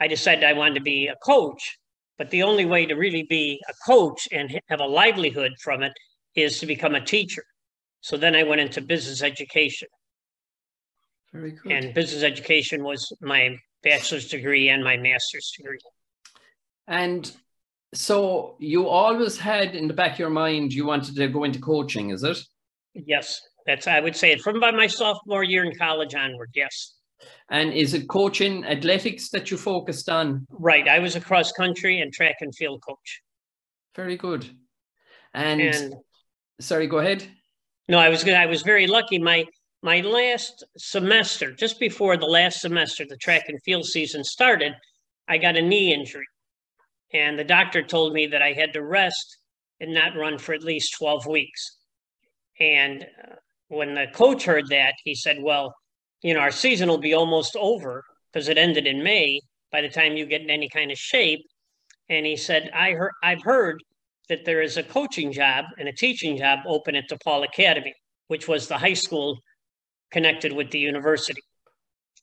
I 0.00 0.08
decided 0.08 0.42
I 0.42 0.54
wanted 0.54 0.74
to 0.76 0.80
be 0.80 1.06
a 1.06 1.16
coach. 1.24 1.78
But 2.18 2.30
the 2.30 2.42
only 2.42 2.64
way 2.64 2.86
to 2.86 2.94
really 2.94 3.24
be 3.24 3.60
a 3.68 3.74
coach 3.86 4.26
and 4.32 4.58
have 4.68 4.80
a 4.80 4.86
livelihood 4.86 5.52
from 5.62 5.82
it 5.82 5.92
is 6.34 6.58
to 6.60 6.66
become 6.66 6.94
a 6.94 7.04
teacher. 7.04 7.44
So 8.00 8.16
then 8.16 8.34
I 8.34 8.42
went 8.42 8.62
into 8.62 8.80
business 8.80 9.22
education. 9.22 9.88
Very 11.32 11.52
good. 11.52 11.72
And 11.72 11.94
business 11.94 12.22
education 12.22 12.82
was 12.82 13.06
my 13.20 13.56
bachelor's 13.82 14.28
degree 14.28 14.70
and 14.70 14.82
my 14.82 14.96
master's 14.96 15.52
degree. 15.56 15.78
And 16.86 17.30
so 17.94 18.56
you 18.58 18.88
always 18.88 19.38
had 19.38 19.74
in 19.74 19.88
the 19.88 19.94
back 19.94 20.14
of 20.14 20.18
your 20.18 20.30
mind 20.30 20.72
you 20.72 20.86
wanted 20.86 21.16
to 21.16 21.28
go 21.28 21.44
into 21.44 21.60
coaching, 21.60 22.10
is 22.10 22.22
it? 22.22 22.38
Yes, 22.94 23.40
that's 23.66 23.86
I 23.86 24.00
would 24.00 24.16
say 24.16 24.32
it 24.32 24.40
from 24.40 24.60
by 24.60 24.70
my 24.70 24.86
sophomore 24.86 25.44
year 25.44 25.64
in 25.64 25.76
college 25.76 26.14
onward. 26.14 26.50
Yes. 26.54 26.94
And 27.50 27.72
is 27.72 27.94
it 27.94 28.08
coaching 28.08 28.64
athletics 28.64 29.30
that 29.30 29.50
you 29.50 29.56
focused 29.56 30.08
on? 30.08 30.46
Right. 30.50 30.86
I 30.86 30.98
was 30.98 31.16
a 31.16 31.20
cross 31.20 31.52
country 31.52 32.00
and 32.00 32.12
track 32.12 32.36
and 32.40 32.54
field 32.54 32.82
coach. 32.86 33.22
Very 33.94 34.16
good. 34.16 34.46
And, 35.32 35.60
and 35.60 35.94
sorry, 36.60 36.86
go 36.86 36.98
ahead. 36.98 37.26
No, 37.88 37.98
I 37.98 38.08
was 38.08 38.24
good. 38.24 38.34
I 38.34 38.46
was 38.46 38.62
very 38.62 38.86
lucky. 38.86 39.18
My 39.18 39.44
my 39.82 40.00
last 40.00 40.64
semester, 40.76 41.52
just 41.52 41.78
before 41.78 42.16
the 42.16 42.26
last 42.26 42.60
semester, 42.60 43.04
the 43.08 43.16
track 43.16 43.44
and 43.48 43.62
field 43.62 43.84
season 43.84 44.24
started, 44.24 44.72
I 45.28 45.38
got 45.38 45.56
a 45.56 45.62
knee 45.62 45.92
injury. 45.92 46.26
And 47.12 47.38
the 47.38 47.44
doctor 47.44 47.82
told 47.82 48.12
me 48.12 48.26
that 48.28 48.42
I 48.42 48.52
had 48.52 48.72
to 48.72 48.82
rest 48.82 49.36
and 49.80 49.94
not 49.94 50.16
run 50.16 50.38
for 50.38 50.54
at 50.54 50.62
least 50.62 50.94
12 50.98 51.26
weeks. 51.26 51.78
And 52.58 53.02
uh, 53.02 53.36
when 53.68 53.94
the 53.94 54.06
coach 54.12 54.44
heard 54.44 54.68
that, 54.68 54.94
he 55.04 55.14
said, 55.14 55.38
Well, 55.40 55.74
you 56.22 56.34
know, 56.34 56.40
our 56.40 56.50
season 56.50 56.88
will 56.88 56.98
be 56.98 57.14
almost 57.14 57.56
over 57.56 58.04
because 58.32 58.48
it 58.48 58.58
ended 58.58 58.86
in 58.86 59.02
May 59.02 59.40
by 59.70 59.80
the 59.80 59.88
time 59.88 60.16
you 60.16 60.26
get 60.26 60.42
in 60.42 60.50
any 60.50 60.68
kind 60.68 60.90
of 60.90 60.98
shape. 60.98 61.44
And 62.08 62.24
he 62.24 62.36
said, 62.36 62.70
I 62.74 62.92
heard, 62.92 63.12
I've 63.22 63.42
heard 63.42 63.82
that 64.28 64.44
there 64.44 64.62
is 64.62 64.76
a 64.76 64.82
coaching 64.82 65.32
job 65.32 65.66
and 65.78 65.88
a 65.88 65.92
teaching 65.92 66.36
job 66.36 66.60
open 66.66 66.96
at 66.96 67.08
DePaul 67.08 67.44
Academy, 67.44 67.94
which 68.28 68.48
was 68.48 68.68
the 68.68 68.78
high 68.78 68.94
school 68.94 69.38
connected 70.10 70.52
with 70.52 70.70
the 70.70 70.78
university. 70.78 71.42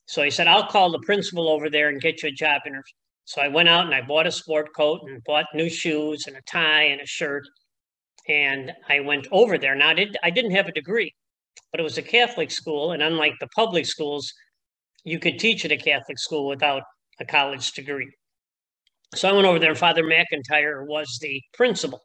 So 0.06 0.24
he 0.24 0.30
said, 0.30 0.48
I'll 0.48 0.68
call 0.68 0.92
the 0.92 1.00
principal 1.00 1.48
over 1.48 1.70
there 1.70 1.90
and 1.90 2.02
get 2.02 2.24
you 2.24 2.30
a 2.30 2.32
job 2.32 2.62
interview. 2.66 2.82
So 3.26 3.42
I 3.42 3.48
went 3.48 3.70
out 3.70 3.86
and 3.86 3.96
I 3.96 4.02
bought 4.02 4.28
a 4.28 4.32
sport 4.32 4.76
coat 4.76 5.02
and 5.06 5.24
bought 5.24 5.46
new 5.54 5.70
shoes 5.70 6.26
and 6.28 6.36
a 6.36 6.42
tie 6.42 6.84
and 6.84 7.02
a 7.02 7.06
shirt. 7.06 7.44
And 8.28 8.72
I 8.90 9.00
went 9.00 9.28
over 9.32 9.58
there. 9.58 9.76
Now, 9.76 9.90
I, 9.90 9.94
did, 9.94 10.18
I 10.24 10.30
didn't 10.30 10.52
have 10.52 10.68
a 10.68 10.72
degree, 10.72 11.14
but 11.72 11.80
it 11.80 11.84
was 11.84 11.98
a 11.98 12.02
Catholic 12.02 12.52
school. 12.52 12.92
And 12.92 13.02
unlike 13.02 13.34
the 13.40 13.48
public 13.56 13.86
schools, 13.86 14.32
you 15.04 15.20
could 15.20 15.40
teach 15.40 15.66
at 15.66 15.72
a 15.72 15.78
Catholic 15.78 16.20
school 16.20 16.48
without 16.48 16.84
a 17.20 17.26
college 17.26 17.72
degree. 17.74 18.10
So 19.16 19.30
I 19.30 19.34
went 19.34 19.46
over 19.46 19.60
there, 19.60 19.70
and 19.70 19.78
Father 19.78 20.04
McIntyre 20.04 20.88
was 20.88 21.20
the 21.22 21.42
principal. 21.54 22.02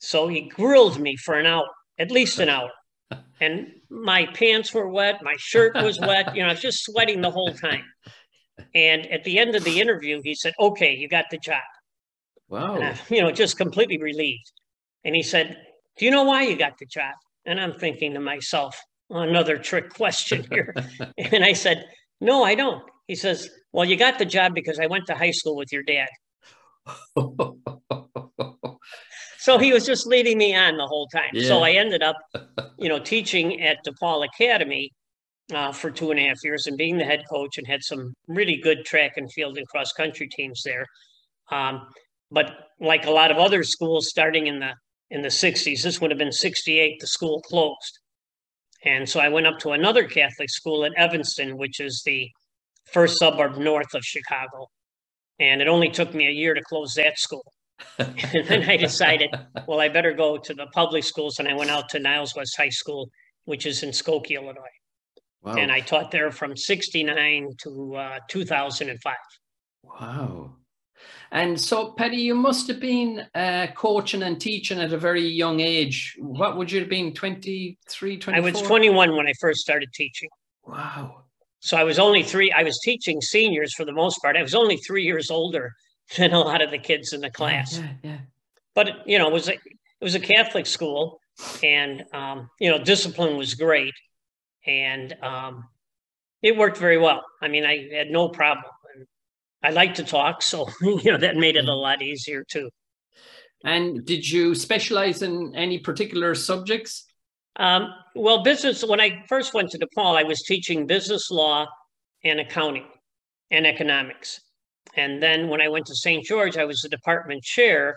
So 0.00 0.28
he 0.28 0.48
grilled 0.48 0.98
me 0.98 1.16
for 1.16 1.34
an 1.34 1.46
hour, 1.46 1.66
at 1.98 2.10
least 2.10 2.38
an 2.38 2.48
hour. 2.48 2.70
And 3.42 3.68
my 3.88 4.26
pants 4.34 4.74
were 4.74 4.90
wet, 4.90 5.22
my 5.22 5.34
shirt 5.38 5.74
was 5.74 5.98
wet, 5.98 6.36
you 6.36 6.42
know, 6.42 6.48
I 6.48 6.52
was 6.52 6.60
just 6.60 6.84
sweating 6.84 7.22
the 7.22 7.30
whole 7.30 7.54
time. 7.54 7.84
And 8.74 9.06
at 9.06 9.24
the 9.24 9.38
end 9.38 9.56
of 9.56 9.64
the 9.64 9.80
interview, 9.80 10.20
he 10.22 10.34
said, 10.34 10.54
Okay, 10.58 10.94
you 10.94 11.08
got 11.08 11.26
the 11.30 11.38
job. 11.38 11.62
Wow. 12.48 12.80
I, 12.80 12.96
you 13.08 13.22
know, 13.22 13.30
just 13.30 13.56
completely 13.56 13.98
relieved. 13.98 14.52
And 15.04 15.14
he 15.14 15.22
said, 15.22 15.56
Do 15.98 16.04
you 16.04 16.10
know 16.10 16.24
why 16.24 16.42
you 16.42 16.56
got 16.56 16.78
the 16.78 16.86
job? 16.86 17.14
And 17.46 17.60
I'm 17.60 17.74
thinking 17.74 18.14
to 18.14 18.20
myself, 18.20 18.78
another 19.08 19.56
trick 19.58 19.90
question 19.90 20.46
here. 20.50 20.74
and 21.18 21.44
I 21.44 21.52
said, 21.52 21.86
No, 22.20 22.44
I 22.44 22.54
don't. 22.54 22.82
He 23.06 23.14
says, 23.14 23.48
Well, 23.72 23.84
you 23.84 23.96
got 23.96 24.18
the 24.18 24.24
job 24.24 24.54
because 24.54 24.78
I 24.78 24.86
went 24.86 25.06
to 25.06 25.14
high 25.14 25.30
school 25.32 25.56
with 25.56 25.72
your 25.72 25.82
dad. 25.82 26.08
so 29.38 29.58
he 29.58 29.72
was 29.72 29.86
just 29.86 30.06
leading 30.06 30.38
me 30.38 30.54
on 30.54 30.76
the 30.76 30.86
whole 30.86 31.06
time. 31.08 31.30
Yeah. 31.32 31.48
So 31.48 31.62
I 31.62 31.72
ended 31.72 32.02
up, 32.02 32.16
you 32.78 32.88
know, 32.88 32.98
teaching 32.98 33.60
at 33.62 33.84
DePaul 33.84 34.26
Academy 34.26 34.92
uh, 35.52 35.72
for 35.72 35.90
two 35.90 36.10
and 36.10 36.20
a 36.20 36.28
half 36.28 36.38
years 36.42 36.66
and 36.66 36.76
being 36.76 36.96
the 36.96 37.04
head 37.04 37.22
coach 37.30 37.58
and 37.58 37.66
had 37.66 37.82
some 37.82 38.12
really 38.28 38.56
good 38.56 38.84
track 38.84 39.12
and 39.16 39.30
field 39.32 39.58
and 39.58 39.66
cross 39.68 39.92
country 39.92 40.28
teams 40.28 40.62
there. 40.64 40.86
Um, 41.50 41.86
but 42.30 42.52
like 42.80 43.06
a 43.06 43.10
lot 43.10 43.30
of 43.30 43.38
other 43.38 43.62
schools, 43.62 44.08
starting 44.08 44.46
in 44.46 44.60
the 44.60 44.72
in 45.10 45.22
the 45.22 45.28
60s, 45.28 45.82
this 45.82 46.00
would 46.00 46.12
have 46.12 46.18
been 46.18 46.30
68, 46.30 47.00
the 47.00 47.06
school 47.06 47.40
closed. 47.42 47.98
And 48.84 49.08
so 49.08 49.18
I 49.18 49.28
went 49.28 49.46
up 49.46 49.58
to 49.60 49.70
another 49.70 50.04
Catholic 50.04 50.48
school 50.48 50.84
at 50.84 50.92
Evanston, 50.96 51.58
which 51.58 51.80
is 51.80 52.02
the 52.06 52.28
first 52.92 53.18
suburb 53.18 53.58
north 53.58 53.92
of 53.94 54.04
Chicago. 54.04 54.68
And 55.40 55.60
it 55.60 55.68
only 55.68 55.90
took 55.90 56.14
me 56.14 56.28
a 56.28 56.30
year 56.30 56.54
to 56.54 56.62
close 56.62 56.94
that 56.94 57.18
school. 57.18 57.44
and 57.98 58.46
then 58.46 58.68
I 58.70 58.76
decided, 58.76 59.34
well, 59.66 59.80
I 59.80 59.88
better 59.88 60.12
go 60.12 60.38
to 60.38 60.54
the 60.54 60.66
public 60.72 61.02
schools. 61.02 61.38
And 61.38 61.48
I 61.48 61.54
went 61.54 61.70
out 61.70 61.88
to 61.90 61.98
Niles 61.98 62.36
West 62.36 62.56
High 62.56 62.68
School, 62.68 63.10
which 63.46 63.66
is 63.66 63.82
in 63.82 63.90
Skokie, 63.90 64.36
Illinois. 64.36 64.79
Wow. 65.42 65.54
And 65.54 65.72
I 65.72 65.80
taught 65.80 66.10
there 66.10 66.30
from 66.30 66.56
69 66.56 67.54
to 67.62 67.96
uh, 67.96 68.18
2005. 68.28 69.14
Wow. 69.84 70.56
And 71.32 71.60
so, 71.60 71.92
Paddy, 71.92 72.16
you 72.16 72.34
must 72.34 72.66
have 72.68 72.80
been 72.80 73.24
uh, 73.34 73.68
coaching 73.74 74.22
and 74.22 74.40
teaching 74.40 74.80
at 74.80 74.92
a 74.92 74.98
very 74.98 75.26
young 75.26 75.60
age. 75.60 76.16
What 76.18 76.56
would 76.56 76.72
you 76.72 76.80
have 76.80 76.88
been, 76.88 77.14
23, 77.14 78.18
24? 78.18 78.34
I 78.34 78.40
was 78.52 78.60
21 78.62 79.16
when 79.16 79.28
I 79.28 79.32
first 79.40 79.60
started 79.60 79.92
teaching. 79.94 80.28
Wow. 80.64 81.22
So 81.60 81.76
I 81.76 81.84
was 81.84 81.98
only 81.98 82.22
three, 82.22 82.50
I 82.50 82.62
was 82.62 82.78
teaching 82.80 83.20
seniors 83.20 83.74
for 83.74 83.84
the 83.84 83.92
most 83.92 84.20
part. 84.20 84.36
I 84.36 84.42
was 84.42 84.54
only 84.54 84.76
three 84.78 85.04
years 85.04 85.30
older 85.30 85.72
than 86.16 86.32
a 86.32 86.40
lot 86.40 86.62
of 86.62 86.70
the 86.70 86.78
kids 86.78 87.12
in 87.12 87.20
the 87.20 87.30
class. 87.30 87.78
Yeah, 87.78 87.88
yeah. 88.02 88.18
But, 88.74 89.06
you 89.06 89.18
know, 89.18 89.28
it 89.28 89.32
was 89.32 89.48
a, 89.48 89.54
it 89.54 90.02
was 90.04 90.14
a 90.14 90.20
Catholic 90.20 90.66
school 90.66 91.20
and, 91.62 92.04
um, 92.12 92.50
you 92.58 92.70
know, 92.70 92.82
discipline 92.82 93.36
was 93.36 93.54
great. 93.54 93.94
And 94.66 95.16
um, 95.22 95.64
it 96.42 96.56
worked 96.56 96.78
very 96.78 96.98
well. 96.98 97.24
I 97.40 97.48
mean, 97.48 97.64
I 97.64 97.88
had 97.92 98.10
no 98.10 98.28
problem. 98.28 98.64
I 99.62 99.70
like 99.70 99.94
to 99.94 100.04
talk, 100.04 100.42
so 100.42 100.68
you 100.80 101.12
know 101.12 101.18
that 101.18 101.36
made 101.36 101.56
it 101.56 101.68
a 101.68 101.74
lot 101.74 102.02
easier 102.02 102.44
too. 102.50 102.70
And 103.64 104.06
did 104.06 104.28
you 104.28 104.54
specialize 104.54 105.22
in 105.22 105.52
any 105.54 105.78
particular 105.78 106.34
subjects? 106.34 107.04
Um, 107.56 107.88
well, 108.14 108.42
business. 108.42 108.82
When 108.82 109.00
I 109.00 109.22
first 109.28 109.52
went 109.52 109.70
to 109.70 109.78
DePaul, 109.78 110.16
I 110.16 110.22
was 110.22 110.42
teaching 110.42 110.86
business 110.86 111.30
law 111.30 111.66
and 112.24 112.40
accounting 112.40 112.86
and 113.50 113.66
economics. 113.66 114.40
And 114.96 115.22
then 115.22 115.48
when 115.48 115.60
I 115.60 115.68
went 115.68 115.86
to 115.86 115.94
St. 115.94 116.24
George, 116.24 116.56
I 116.56 116.64
was 116.64 116.80
the 116.80 116.88
department 116.88 117.42
chair, 117.42 117.96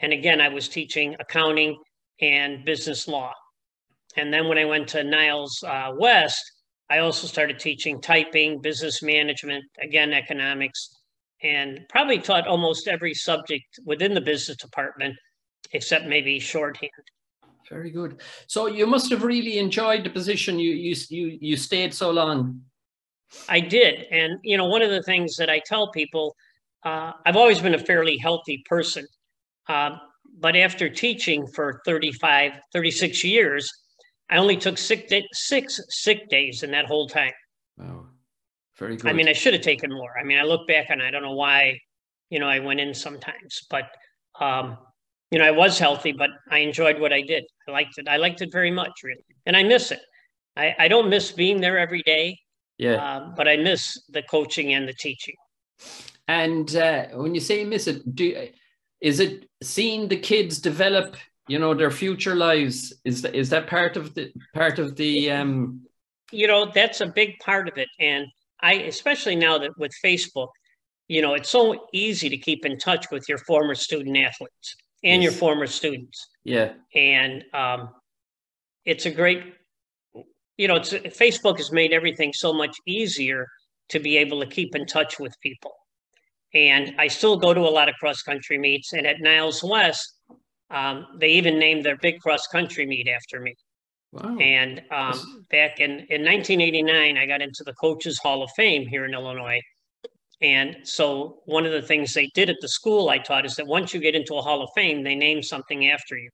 and 0.00 0.12
again 0.12 0.40
I 0.40 0.48
was 0.48 0.68
teaching 0.68 1.14
accounting 1.20 1.76
and 2.20 2.64
business 2.64 3.06
law. 3.06 3.32
And 4.16 4.32
then 4.32 4.48
when 4.48 4.58
I 4.58 4.64
went 4.64 4.88
to 4.88 5.04
Niles 5.04 5.62
uh, 5.66 5.92
West, 5.96 6.42
I 6.90 6.98
also 6.98 7.26
started 7.26 7.58
teaching 7.58 8.00
typing, 8.00 8.60
business 8.60 9.02
management, 9.02 9.64
again 9.80 10.12
economics, 10.12 11.00
and 11.42 11.80
probably 11.88 12.18
taught 12.18 12.46
almost 12.46 12.88
every 12.88 13.14
subject 13.14 13.64
within 13.84 14.14
the 14.14 14.20
business 14.20 14.58
department 14.58 15.16
except 15.72 16.06
maybe 16.06 16.38
shorthand. 16.38 16.90
Very 17.68 17.90
good. 17.90 18.20
So 18.46 18.66
you 18.66 18.86
must 18.86 19.10
have 19.10 19.22
really 19.22 19.58
enjoyed 19.58 20.04
the 20.04 20.10
position. 20.10 20.58
You 20.58 20.72
you 20.72 20.94
you 21.08 21.38
you 21.40 21.56
stayed 21.56 21.94
so 21.94 22.10
long. 22.10 22.60
I 23.48 23.60
did, 23.60 24.06
and 24.10 24.38
you 24.42 24.58
know 24.58 24.66
one 24.66 24.82
of 24.82 24.90
the 24.90 25.02
things 25.02 25.36
that 25.36 25.48
I 25.48 25.60
tell 25.64 25.90
people, 25.90 26.36
uh, 26.84 27.12
I've 27.24 27.36
always 27.36 27.60
been 27.60 27.74
a 27.74 27.78
fairly 27.78 28.18
healthy 28.18 28.62
person, 28.68 29.06
uh, 29.70 29.96
but 30.38 30.54
after 30.54 30.90
teaching 30.90 31.46
for 31.46 31.80
35, 31.86 32.52
36 32.74 33.24
years, 33.24 33.70
I 34.30 34.38
only 34.38 34.56
took 34.56 34.78
sick 34.78 35.08
day, 35.08 35.26
six 35.32 35.80
sick 35.88 36.28
days 36.28 36.62
in 36.62 36.70
that 36.70 36.86
whole 36.86 37.08
time. 37.08 37.32
Wow. 37.76 38.06
Very 38.78 38.96
good. 38.96 39.10
I 39.10 39.12
mean, 39.12 39.28
I 39.28 39.32
should 39.32 39.52
have 39.52 39.62
taken 39.62 39.92
more. 39.92 40.18
I 40.18 40.24
mean, 40.24 40.38
I 40.38 40.42
look 40.42 40.66
back 40.66 40.86
and 40.88 41.02
I 41.02 41.10
don't 41.10 41.22
know 41.22 41.34
why, 41.34 41.78
you 42.30 42.38
know, 42.38 42.48
I 42.48 42.58
went 42.58 42.80
in 42.80 42.94
sometimes, 42.94 43.60
but, 43.68 43.84
um, 44.40 44.78
you 45.30 45.38
know, 45.38 45.44
I 45.44 45.50
was 45.50 45.78
healthy, 45.78 46.12
but 46.12 46.30
I 46.50 46.58
enjoyed 46.58 46.98
what 46.98 47.12
I 47.12 47.20
did. 47.22 47.44
I 47.68 47.72
liked 47.72 47.98
it. 47.98 48.08
I 48.08 48.16
liked 48.16 48.40
it 48.40 48.50
very 48.50 48.70
much, 48.70 48.92
really. 49.04 49.24
And 49.46 49.56
I 49.56 49.62
miss 49.62 49.90
it. 49.90 50.00
I, 50.56 50.74
I 50.78 50.88
don't 50.88 51.08
miss 51.08 51.32
being 51.32 51.60
there 51.60 51.78
every 51.78 52.02
day. 52.02 52.38
Yeah. 52.78 52.94
Uh, 52.94 53.34
but 53.36 53.46
I 53.46 53.56
miss 53.56 54.02
the 54.08 54.22
coaching 54.22 54.72
and 54.74 54.88
the 54.88 54.94
teaching. 54.94 55.34
And 56.28 56.74
uh, 56.74 57.06
when 57.08 57.34
you 57.34 57.40
say 57.40 57.64
miss 57.64 57.86
it, 57.86 58.14
do 58.14 58.48
is 59.00 59.20
it 59.20 59.48
seeing 59.62 60.08
the 60.08 60.16
kids 60.16 60.58
develop, 60.60 61.16
you 61.48 61.58
know, 61.58 61.74
their 61.74 61.90
future 61.90 62.34
lives? 62.34 62.92
Is 63.04 63.22
that, 63.22 63.34
is 63.34 63.50
that 63.50 63.66
part 63.66 63.96
of 63.96 64.14
the 64.14 64.32
part 64.54 64.78
of 64.78 64.96
the 64.96 65.30
um 65.30 65.82
you 66.32 66.46
know, 66.46 66.70
that's 66.74 67.00
a 67.00 67.06
big 67.06 67.38
part 67.38 67.68
of 67.68 67.76
it. 67.76 67.88
And 68.00 68.26
I, 68.60 68.74
especially 68.74 69.36
now 69.36 69.58
that 69.58 69.78
with 69.78 69.92
Facebook, 70.04 70.48
you 71.06 71.20
know, 71.20 71.34
it's 71.34 71.50
so 71.50 71.86
easy 71.92 72.28
to 72.30 72.38
keep 72.38 72.64
in 72.64 72.78
touch 72.78 73.10
with 73.10 73.28
your 73.28 73.38
former 73.38 73.74
student 73.74 74.16
athletes 74.16 74.76
and 75.04 75.22
yes. 75.22 75.30
your 75.30 75.38
former 75.38 75.66
students. 75.66 76.26
Yeah. 76.44 76.72
And 76.94 77.44
um, 77.52 77.90
it's 78.84 79.04
a 79.06 79.10
great, 79.10 79.42
you 80.56 80.68
know, 80.68 80.76
it's 80.76 80.92
Facebook 80.92 81.58
has 81.58 81.70
made 81.70 81.92
everything 81.92 82.32
so 82.32 82.52
much 82.52 82.76
easier 82.86 83.46
to 83.90 84.00
be 84.00 84.16
able 84.16 84.40
to 84.40 84.46
keep 84.46 84.74
in 84.74 84.86
touch 84.86 85.18
with 85.20 85.34
people. 85.42 85.74
And 86.54 86.94
I 86.98 87.08
still 87.08 87.36
go 87.36 87.52
to 87.52 87.60
a 87.60 87.68
lot 87.68 87.88
of 87.88 87.94
cross 87.96 88.22
country 88.22 88.58
meets. 88.58 88.92
And 88.92 89.06
at 89.06 89.20
Niles 89.20 89.62
West, 89.62 90.14
um, 90.72 91.06
they 91.18 91.28
even 91.28 91.58
named 91.58 91.84
their 91.84 91.96
big 91.96 92.20
cross 92.20 92.46
country 92.46 92.86
meet 92.86 93.08
after 93.08 93.40
me. 93.40 93.54
Wow. 94.12 94.36
And 94.38 94.82
um, 94.90 95.46
back 95.50 95.80
in, 95.80 95.90
in 95.90 96.22
1989, 96.24 97.16
I 97.16 97.26
got 97.26 97.40
into 97.40 97.62
the 97.64 97.72
Coaches 97.74 98.18
Hall 98.18 98.42
of 98.42 98.50
Fame 98.56 98.86
here 98.86 99.04
in 99.04 99.14
Illinois. 99.14 99.60
And 100.42 100.76
so 100.82 101.38
one 101.46 101.64
of 101.64 101.72
the 101.72 101.82
things 101.82 102.12
they 102.12 102.28
did 102.34 102.50
at 102.50 102.56
the 102.60 102.68
school 102.68 103.08
I 103.08 103.18
taught 103.18 103.46
is 103.46 103.54
that 103.56 103.66
once 103.66 103.94
you 103.94 104.00
get 104.00 104.14
into 104.14 104.34
a 104.34 104.42
Hall 104.42 104.62
of 104.62 104.70
Fame, 104.74 105.02
they 105.02 105.14
name 105.14 105.42
something 105.42 105.88
after 105.88 106.18
you. 106.18 106.28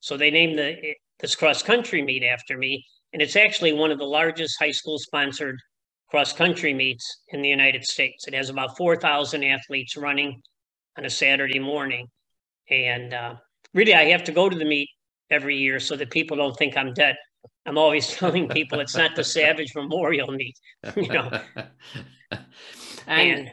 So 0.00 0.16
they 0.16 0.30
named 0.30 0.58
the 0.58 0.94
this 1.20 1.34
cross 1.34 1.62
country 1.62 2.00
meet 2.02 2.22
after 2.22 2.56
me, 2.56 2.82
and 3.12 3.20
it's 3.20 3.36
actually 3.36 3.74
one 3.74 3.90
of 3.90 3.98
the 3.98 4.04
largest 4.04 4.56
high 4.58 4.70
school 4.70 4.98
sponsored 4.98 5.56
cross 6.08 6.32
country 6.32 6.72
meets 6.72 7.22
in 7.28 7.42
the 7.42 7.48
United 7.48 7.84
States. 7.84 8.26
It 8.26 8.34
has 8.34 8.48
about 8.48 8.76
4,000 8.76 9.44
athletes 9.44 9.96
running 9.96 10.40
on 10.96 11.04
a 11.04 11.10
Saturday 11.10 11.58
morning, 11.58 12.06
and 12.70 13.12
uh, 13.12 13.34
really 13.74 13.94
I 13.94 14.04
have 14.06 14.24
to 14.24 14.32
go 14.32 14.48
to 14.48 14.56
the 14.56 14.64
meet 14.64 14.88
every 15.30 15.56
year 15.56 15.80
so 15.80 15.96
that 15.96 16.10
people 16.10 16.36
don't 16.36 16.56
think 16.56 16.76
I'm 16.76 16.92
dead. 16.92 17.16
I'm 17.66 17.78
always 17.78 18.08
telling 18.16 18.48
people 18.48 18.80
it's 18.80 18.96
not 18.96 19.16
the 19.16 19.24
Savage 19.24 19.74
Memorial 19.74 20.30
meet, 20.32 20.56
you 20.96 21.08
know. 21.08 21.40
and, 22.30 22.40
and 23.06 23.50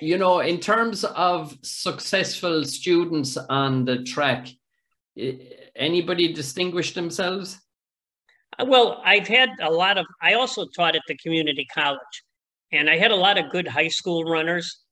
you 0.00 0.18
know, 0.18 0.40
in 0.40 0.60
terms 0.60 1.04
of 1.04 1.56
successful 1.62 2.64
students 2.64 3.36
on 3.36 3.84
the 3.84 4.02
track, 4.04 4.48
anybody 5.74 6.32
distinguish 6.32 6.94
themselves? 6.94 7.58
Uh, 8.58 8.66
well, 8.66 9.02
I've 9.04 9.26
had 9.26 9.50
a 9.60 9.70
lot 9.70 9.98
of, 9.98 10.06
I 10.22 10.34
also 10.34 10.66
taught 10.76 10.94
at 10.94 11.02
the 11.08 11.16
community 11.16 11.66
college, 11.72 11.98
and 12.72 12.88
I 12.88 12.96
had 12.96 13.10
a 13.10 13.16
lot 13.16 13.38
of 13.38 13.50
good 13.50 13.66
high 13.66 13.88
school 13.88 14.24
runners, 14.24 14.82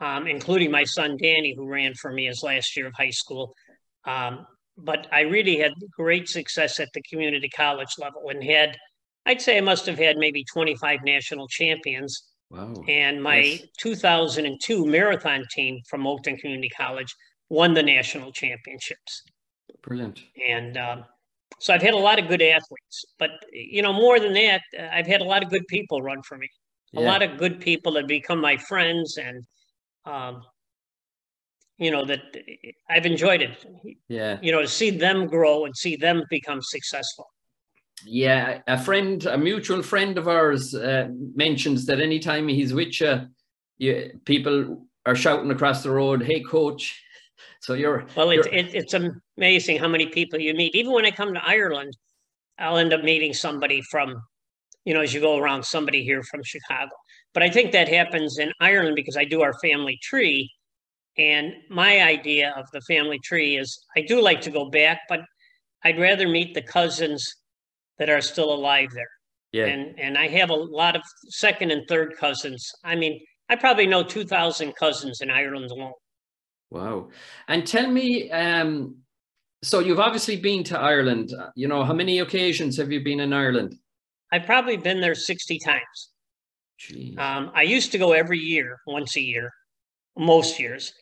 um, 0.00 0.26
including 0.26 0.70
my 0.70 0.84
son 0.84 1.16
Danny, 1.20 1.54
who 1.56 1.66
ran 1.66 1.94
for 1.94 2.12
me 2.12 2.26
his 2.26 2.42
last 2.42 2.76
year 2.76 2.86
of 2.86 2.94
high 2.96 3.10
school. 3.10 3.52
Um, 4.08 4.46
but 4.76 5.06
I 5.12 5.20
really 5.22 5.56
had 5.58 5.72
great 5.96 6.28
success 6.28 6.80
at 6.80 6.88
the 6.94 7.02
community 7.02 7.48
college 7.48 7.94
level 7.98 8.28
and 8.28 8.42
had, 8.42 8.76
I'd 9.26 9.42
say 9.42 9.58
I 9.58 9.60
must 9.60 9.86
have 9.86 9.98
had 9.98 10.16
maybe 10.16 10.44
25 10.44 11.00
national 11.04 11.48
champions. 11.48 12.12
Wow. 12.50 12.72
And 12.88 13.22
my 13.22 13.40
Yes. 13.40 13.62
2002 13.78 14.86
marathon 14.86 15.44
team 15.54 15.80
from 15.90 16.04
Oakton 16.04 16.38
Community 16.38 16.70
College 16.70 17.12
won 17.50 17.74
the 17.74 17.82
national 17.82 18.32
championships. 18.32 19.22
Brilliant. 19.82 20.20
And 20.48 20.78
um, 20.78 21.04
so 21.60 21.74
I've 21.74 21.82
had 21.82 21.94
a 21.94 21.98
lot 21.98 22.18
of 22.18 22.28
good 22.28 22.40
athletes, 22.40 23.04
but 23.18 23.30
you 23.52 23.82
know, 23.82 23.92
more 23.92 24.18
than 24.20 24.32
that, 24.34 24.62
uh, 24.78 24.88
I've 24.92 25.06
had 25.06 25.20
a 25.20 25.24
lot 25.24 25.42
of 25.42 25.50
good 25.50 25.66
people 25.68 26.00
run 26.00 26.22
for 26.22 26.38
me. 26.38 26.48
A 26.96 27.00
lot 27.02 27.22
of 27.22 27.36
good 27.36 27.60
people 27.60 27.92
that 27.92 28.06
become 28.08 28.40
my 28.40 28.56
friends, 28.56 29.18
and 29.18 29.44
um, 30.06 30.42
you 31.78 31.90
know 31.90 32.04
that 32.04 32.20
I've 32.90 33.06
enjoyed 33.06 33.42
it. 33.42 33.64
Yeah. 34.08 34.38
You 34.42 34.52
know, 34.52 34.62
to 34.62 34.68
see 34.68 34.90
them 34.90 35.26
grow 35.26 35.64
and 35.64 35.76
see 35.76 35.96
them 35.96 36.24
become 36.28 36.60
successful. 36.62 37.26
Yeah, 38.04 38.60
a 38.66 38.78
friend, 38.80 39.24
a 39.26 39.36
mutual 39.36 39.82
friend 39.82 40.18
of 40.18 40.28
ours, 40.28 40.74
uh, 40.74 41.08
mentions 41.34 41.86
that 41.86 42.00
anytime 42.00 42.46
he's 42.46 42.72
with 42.72 43.00
you, 43.00 43.26
you, 43.78 44.20
people 44.24 44.86
are 45.04 45.16
shouting 45.16 45.50
across 45.50 45.82
the 45.82 45.90
road, 45.90 46.22
"Hey, 46.22 46.40
coach!" 46.42 47.02
So 47.60 47.74
you're 47.74 48.04
Well, 48.16 48.30
it's 48.30 48.46
you're- 48.46 48.58
it, 48.58 48.74
it's 48.74 48.94
amazing 49.36 49.78
how 49.78 49.88
many 49.88 50.06
people 50.06 50.38
you 50.40 50.54
meet. 50.54 50.74
Even 50.76 50.92
when 50.92 51.04
I 51.04 51.10
come 51.10 51.34
to 51.34 51.44
Ireland, 51.44 51.96
I'll 52.58 52.78
end 52.78 52.92
up 52.92 53.02
meeting 53.02 53.32
somebody 53.32 53.80
from, 53.82 54.20
you 54.84 54.94
know, 54.94 55.00
as 55.00 55.12
you 55.14 55.20
go 55.20 55.36
around, 55.38 55.64
somebody 55.64 56.02
here 56.04 56.22
from 56.24 56.40
Chicago. 56.44 56.90
But 57.34 57.42
I 57.44 57.50
think 57.50 57.72
that 57.72 57.88
happens 57.88 58.38
in 58.38 58.52
Ireland 58.60 58.94
because 58.96 59.16
I 59.16 59.24
do 59.24 59.42
our 59.42 59.54
family 59.60 59.98
tree, 60.02 60.50
and 61.18 61.52
my 61.68 62.02
idea 62.02 62.54
of 62.56 62.66
the 62.72 62.80
family 62.82 63.18
tree 63.24 63.56
is 63.56 63.78
I 63.96 64.02
do 64.02 64.20
like 64.22 64.40
to 64.42 64.50
go 64.50 64.70
back, 64.70 65.00
but 65.08 65.20
I'd 65.84 65.98
rather 65.98 66.28
meet 66.28 66.54
the 66.54 66.62
cousins 66.62 67.26
that 67.98 68.08
are 68.08 68.20
still 68.20 68.52
alive 68.52 68.90
there. 68.94 69.10
yeah, 69.52 69.66
And 69.66 69.98
and 69.98 70.16
I 70.18 70.28
have 70.28 70.50
a 70.50 70.54
lot 70.54 70.96
of 70.96 71.02
second 71.28 71.70
and 71.72 71.86
third 71.88 72.14
cousins. 72.18 72.70
I 72.84 72.94
mean, 72.96 73.20
I 73.48 73.56
probably 73.56 73.86
know 73.86 74.02
two 74.04 74.24
thousand 74.24 74.74
cousins 74.76 75.20
in 75.20 75.30
Ireland 75.30 75.70
alone. 75.70 75.92
wow. 76.70 77.08
And 77.48 77.66
tell 77.66 77.90
me, 77.90 78.30
um, 78.30 78.96
so 79.62 79.80
you've 79.80 79.98
obviously 80.00 80.36
been 80.36 80.62
to 80.64 80.78
Ireland. 80.78 81.32
You 81.56 81.68
know, 81.68 81.82
how 81.84 81.94
many 81.94 82.20
occasions 82.20 82.76
have 82.76 82.92
you 82.92 83.02
been 83.02 83.20
in 83.20 83.32
Ireland? 83.32 83.74
I've 84.32 84.44
probably 84.46 84.76
been 84.76 85.00
there 85.00 85.14
60 85.14 85.58
times. 85.58 86.10
Um, 87.18 87.50
I 87.54 87.62
used 87.62 87.90
to 87.92 87.98
go 87.98 88.12
every 88.12 88.38
year, 88.38 88.78
once 88.86 89.16
a 89.16 89.20
year, 89.20 89.50
most 90.16 90.60
years. 90.60 90.92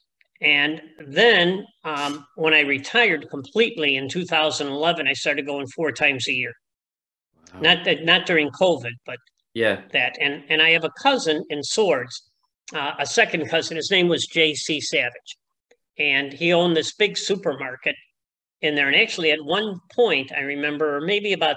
And 0.43 0.83
then 1.07 1.65
um, 1.85 2.27
when 2.37 2.53
I 2.53 2.61
retired 2.61 3.27
completely 3.31 3.97
in 3.97 4.09
2011, 4.09 5.09
I 5.09 5.13
started 5.15 5.47
going 5.47 5.67
four 5.69 5.93
times 5.93 6.29
a 6.29 6.33
year. 6.33 6.53
Wow. 7.55 7.61
Not 7.61 7.85
that, 7.85 8.05
not 8.05 8.27
during 8.27 8.51
COVID, 8.51 8.93
but 9.07 9.19
yeah, 9.55 9.83
that. 9.93 10.17
And 10.21 10.43
and 10.49 10.61
I 10.61 10.71
have 10.71 10.85
a 10.85 10.91
cousin 11.01 11.43
in 11.49 11.63
Swords, 11.63 12.31
uh, 12.75 12.93
a 12.99 13.07
second 13.07 13.49
cousin. 13.49 13.77
His 13.77 13.91
name 13.91 14.09
was 14.09 14.27
J.C. 14.27 14.81
Savage, 14.81 15.37
and 15.99 16.33
he 16.33 16.53
owned 16.53 16.77
this 16.77 16.95
big 16.95 17.17
supermarket 17.17 17.97
in 18.61 18.75
there. 18.75 18.89
And 18.89 18.97
actually, 18.97 19.31
at 19.31 19.43
one 19.43 19.81
point, 19.95 20.33
I 20.37 20.41
remember 20.41 21.01
maybe 21.01 21.33
about 21.33 21.57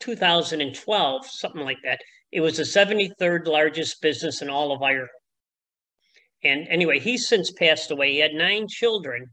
2012, 0.00 1.26
something 1.26 1.62
like 1.62 1.78
that. 1.84 2.00
It 2.30 2.40
was 2.40 2.56
the 2.56 2.62
73rd 2.62 3.46
largest 3.46 4.00
business 4.00 4.42
in 4.42 4.48
all 4.48 4.72
of 4.72 4.82
Ireland. 4.82 5.08
And 6.44 6.66
anyway, 6.68 6.98
he's 6.98 7.28
since 7.28 7.52
passed 7.52 7.90
away. 7.90 8.12
He 8.12 8.18
had 8.18 8.34
nine 8.34 8.66
children, 8.68 9.26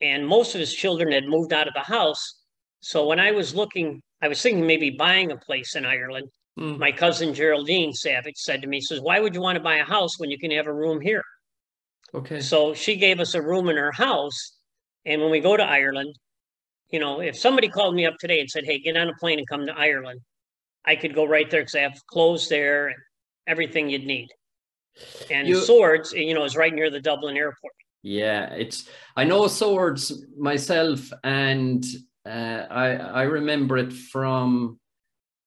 and 0.00 0.26
most 0.26 0.54
of 0.54 0.60
his 0.60 0.74
children 0.74 1.12
had 1.12 1.24
moved 1.26 1.52
out 1.52 1.68
of 1.68 1.74
the 1.74 1.80
house. 1.80 2.42
So 2.80 3.06
when 3.06 3.18
I 3.18 3.32
was 3.32 3.54
looking, 3.54 4.02
I 4.22 4.28
was 4.28 4.40
thinking 4.42 4.66
maybe 4.66 4.90
buying 4.90 5.30
a 5.32 5.36
place 5.36 5.74
in 5.74 5.84
Ireland 5.86 6.28
Mm. 6.58 6.76
my 6.78 6.90
cousin 6.90 7.34
Geraldine 7.34 7.92
Savage 7.92 8.36
said 8.36 8.62
to 8.62 8.66
me, 8.66 8.80
says, 8.80 9.00
Why 9.00 9.20
would 9.20 9.32
you 9.32 9.40
want 9.40 9.56
to 9.56 9.62
buy 9.62 9.76
a 9.76 9.84
house 9.84 10.18
when 10.18 10.28
you 10.28 10.38
can 10.38 10.50
have 10.50 10.66
a 10.66 10.74
room 10.74 11.00
here? 11.00 11.22
okay. 12.12 12.40
So 12.40 12.74
she 12.74 12.96
gave 12.96 13.20
us 13.20 13.34
a 13.34 13.42
room 13.42 13.68
in 13.68 13.76
her 13.76 13.92
house. 13.92 14.56
And 15.06 15.22
when 15.22 15.30
we 15.30 15.38
go 15.38 15.56
to 15.56 15.62
Ireland, 15.62 16.16
you 16.90 16.98
know, 16.98 17.20
if 17.20 17.38
somebody 17.38 17.68
called 17.68 17.94
me 17.94 18.06
up 18.06 18.16
today 18.18 18.40
and 18.40 18.50
said, 18.50 18.64
Hey, 18.64 18.80
get 18.80 18.96
on 18.96 19.08
a 19.08 19.14
plane 19.20 19.38
and 19.38 19.46
come 19.46 19.66
to 19.66 19.72
Ireland, 19.72 20.20
I 20.84 20.96
could 20.96 21.14
go 21.14 21.24
right 21.24 21.48
there 21.48 21.60
because 21.60 21.76
I 21.76 21.80
have 21.80 22.00
clothes 22.10 22.48
there 22.48 22.88
and 22.88 22.96
everything 23.46 23.88
you'd 23.88 24.04
need. 24.04 24.26
And 25.30 25.48
You- 25.48 25.60
Swords, 25.60 26.12
you 26.12 26.34
know, 26.34 26.44
is 26.44 26.56
right 26.56 26.74
near 26.74 26.90
the 26.90 27.00
Dublin 27.00 27.36
airport. 27.36 27.74
Yeah, 28.02 28.52
it's 28.54 28.88
I 29.16 29.24
know 29.24 29.48
swords 29.48 30.24
myself, 30.38 31.12
and 31.24 31.84
uh, 32.24 32.64
I 32.70 32.86
I 32.94 33.22
remember 33.22 33.76
it 33.76 33.92
from 33.92 34.78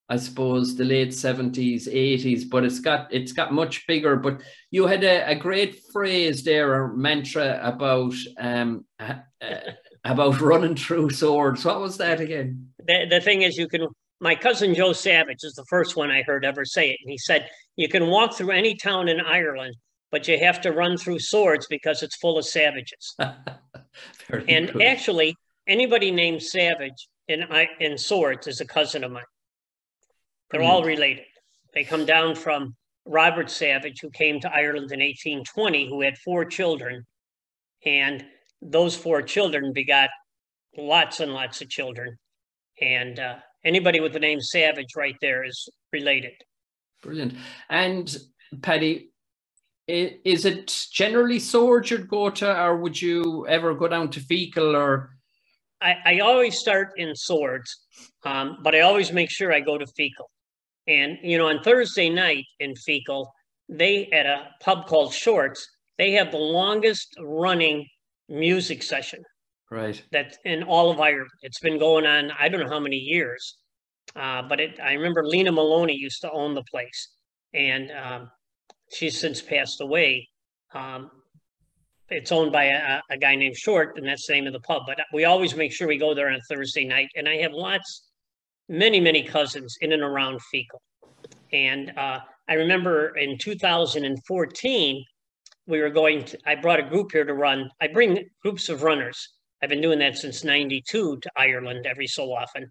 I 0.09 0.17
suppose 0.17 0.75
the 0.75 0.83
late 0.83 1.13
seventies, 1.13 1.87
eighties, 1.87 2.43
but 2.43 2.65
it's 2.65 2.79
got 2.79 3.07
it's 3.13 3.31
got 3.31 3.53
much 3.53 3.87
bigger. 3.87 4.17
But 4.17 4.41
you 4.69 4.85
had 4.85 5.03
a, 5.05 5.29
a 5.31 5.35
great 5.35 5.79
phrase 5.93 6.43
there, 6.43 6.73
or 6.73 6.93
mantra 6.93 7.61
about 7.63 8.13
um 8.37 8.85
uh, 8.99 9.15
about 10.03 10.41
running 10.41 10.75
through 10.75 11.11
swords. 11.11 11.63
What 11.63 11.79
was 11.79 11.97
that 11.97 12.19
again? 12.19 12.67
The, 12.85 13.05
the 13.09 13.21
thing 13.21 13.43
is, 13.43 13.55
you 13.57 13.69
can, 13.69 13.87
my 14.21 14.35
cousin 14.35 14.75
Joe 14.75 14.93
Savage 14.93 15.43
is 15.43 15.55
the 15.55 15.65
first 15.65 15.95
one 15.95 16.11
I 16.11 16.21
heard 16.21 16.45
ever 16.45 16.63
say 16.63 16.91
it. 16.91 16.99
And 17.03 17.11
he 17.11 17.17
said, 17.17 17.49
You 17.75 17.89
can 17.89 18.07
walk 18.07 18.35
through 18.35 18.51
any 18.51 18.75
town 18.75 19.09
in 19.09 19.19
Ireland, 19.19 19.75
but 20.11 20.27
you 20.27 20.37
have 20.37 20.61
to 20.61 20.71
run 20.71 20.95
through 20.95 21.19
swords 21.19 21.65
because 21.67 22.03
it's 22.03 22.15
full 22.15 22.37
of 22.37 22.45
savages. 22.45 23.15
And 24.47 24.71
good. 24.71 24.83
actually, 24.83 25.35
anybody 25.67 26.11
named 26.11 26.41
Savage 26.41 27.09
in 27.27 27.43
in 27.81 27.97
Swords 27.97 28.47
is 28.47 28.61
a 28.61 28.65
cousin 28.65 29.03
of 29.03 29.11
mine. 29.11 29.23
They're 30.49 30.61
all 30.61 30.83
related. 30.83 31.25
They 31.73 31.83
come 31.83 32.05
down 32.05 32.35
from 32.35 32.75
Robert 33.05 33.49
Savage, 33.49 33.99
who 34.01 34.09
came 34.09 34.39
to 34.39 34.49
Ireland 34.49 34.91
in 34.93 34.99
1820, 34.99 35.89
who 35.89 36.01
had 36.01 36.17
four 36.19 36.45
children, 36.45 37.05
and 37.85 38.25
those 38.61 38.95
four 38.95 39.21
children 39.21 39.73
begot 39.73 40.09
lots 40.77 41.19
and 41.19 41.33
lots 41.33 41.61
of 41.61 41.69
children. 41.69 42.17
And 42.79 43.19
uh, 43.19 43.35
anybody 43.63 43.99
with 43.99 44.13
the 44.13 44.19
name 44.19 44.41
Savage 44.41 44.95
right 44.95 45.15
there 45.21 45.43
is 45.43 45.69
related. 45.91 46.33
Brilliant. 47.01 47.33
And 47.69 48.15
Paddy, 48.61 49.11
is 49.87 50.45
it 50.45 50.87
generally 50.91 51.39
swords 51.39 51.91
you'd 51.91 52.07
go 52.07 52.29
to, 52.29 52.61
or 52.61 52.77
would 52.77 53.01
you 53.01 53.47
ever 53.47 53.73
go 53.73 53.87
down 53.87 54.09
to 54.11 54.19
Feakle 54.19 54.75
or? 54.75 55.11
I, 55.81 55.95
I 56.05 56.19
always 56.19 56.59
start 56.59 56.93
in 56.97 57.15
swords, 57.15 57.85
um, 58.23 58.57
but 58.63 58.75
I 58.75 58.81
always 58.81 59.11
make 59.11 59.31
sure 59.31 59.51
I 59.51 59.59
go 59.59 59.77
to 59.77 59.85
Feakle. 59.85 60.29
And 60.87 61.17
you 61.23 61.37
know, 61.37 61.47
on 61.47 61.63
Thursday 61.63 62.09
night 62.09 62.45
in 62.59 62.73
Feakle, 62.75 63.27
they 63.67 64.07
at 64.07 64.25
a 64.25 64.49
pub 64.61 64.85
called 64.85 65.13
Shorts, 65.13 65.67
they 65.97 66.11
have 66.11 66.31
the 66.31 66.37
longest 66.37 67.15
running 67.19 67.87
music 68.29 68.83
session 68.83 69.23
Right. 69.71 70.03
that's 70.11 70.37
in 70.43 70.63
all 70.63 70.91
of 70.91 70.99
Ireland. 70.99 71.29
It's 71.43 71.61
been 71.61 71.79
going 71.79 72.05
on 72.05 72.31
I 72.37 72.49
don't 72.49 72.59
know 72.59 72.69
how 72.69 72.79
many 72.79 72.97
years, 72.97 73.57
uh, 74.17 74.41
but 74.41 74.59
it, 74.59 74.77
I 74.83 74.93
remember 74.93 75.25
Lena 75.25 75.51
Maloney 75.51 75.95
used 75.95 76.19
to 76.21 76.31
own 76.31 76.53
the 76.53 76.63
place, 76.63 77.09
and 77.53 77.89
um, 77.91 78.31
she's 78.91 79.17
since 79.17 79.41
passed 79.41 79.79
away. 79.79 80.27
Um, 80.73 81.09
it's 82.09 82.33
owned 82.33 82.51
by 82.51 82.65
a, 82.65 82.99
a 83.09 83.17
guy 83.17 83.35
named 83.35 83.55
Short, 83.55 83.97
and 83.97 84.05
that's 84.05 84.27
the 84.27 84.33
name 84.33 84.47
of 84.47 84.53
the 84.53 84.59
pub. 84.59 84.83
But 84.85 84.99
we 85.13 85.23
always 85.23 85.55
make 85.55 85.71
sure 85.71 85.87
we 85.87 85.97
go 85.97 86.13
there 86.13 86.27
on 86.27 86.35
a 86.35 86.41
Thursday 86.49 86.85
night, 86.85 87.07
and 87.15 87.29
I 87.29 87.37
have 87.37 87.53
lots, 87.53 88.09
many, 88.67 88.99
many 88.99 89.23
cousins 89.23 89.77
in 89.79 89.93
and 89.93 90.03
around 90.03 90.39
Feakle. 90.53 90.81
And 91.53 91.97
uh, 91.97 92.19
I 92.49 92.53
remember 92.55 93.15
in 93.17 93.37
2014, 93.37 95.05
we 95.67 95.79
were 95.79 95.89
going 95.89 96.25
to, 96.25 96.37
I 96.45 96.55
brought 96.55 96.79
a 96.79 96.83
group 96.83 97.13
here 97.13 97.23
to 97.23 97.33
run. 97.33 97.69
I 97.81 97.87
bring 97.87 98.25
groups 98.43 98.67
of 98.67 98.83
runners. 98.83 99.29
I've 99.61 99.69
been 99.69 99.81
doing 99.81 99.99
that 99.99 100.17
since 100.17 100.43
92 100.43 101.17
to 101.19 101.29
Ireland 101.37 101.85
every 101.85 102.07
so 102.07 102.33
often. 102.33 102.69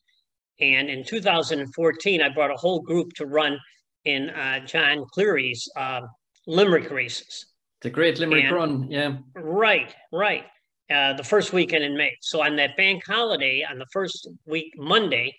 And 0.61 0.91
in 0.91 1.05
2014, 1.05 2.21
I 2.23 2.29
brought 2.29 2.51
a 2.51 2.57
whole 2.57 2.81
group 2.81 3.13
to 3.17 3.27
run 3.27 3.59
in 4.05 4.31
uh, 4.31 4.61
John 4.67 5.05
Cleary's 5.13 5.69
uh, 5.77 6.01
Limerick 6.47 6.91
races. 6.91 7.47
The 7.83 7.91
Great 7.91 8.19
Limerick 8.19 8.45
And- 8.45 8.55
Run. 8.55 8.91
Yeah. 8.91 9.17
Right, 9.35 9.95
right. 10.13 10.45
Uh, 10.93 11.13
the 11.15 11.23
first 11.25 11.53
weekend 11.53 11.85
in 11.85 11.97
May. 11.97 12.13
So 12.21 12.43
on 12.43 12.57
that 12.57 12.77
bank 12.77 13.05
holiday, 13.07 13.65
on 13.69 13.79
the 13.79 13.87
first 13.93 14.29
week, 14.45 14.73
Monday, 14.77 15.35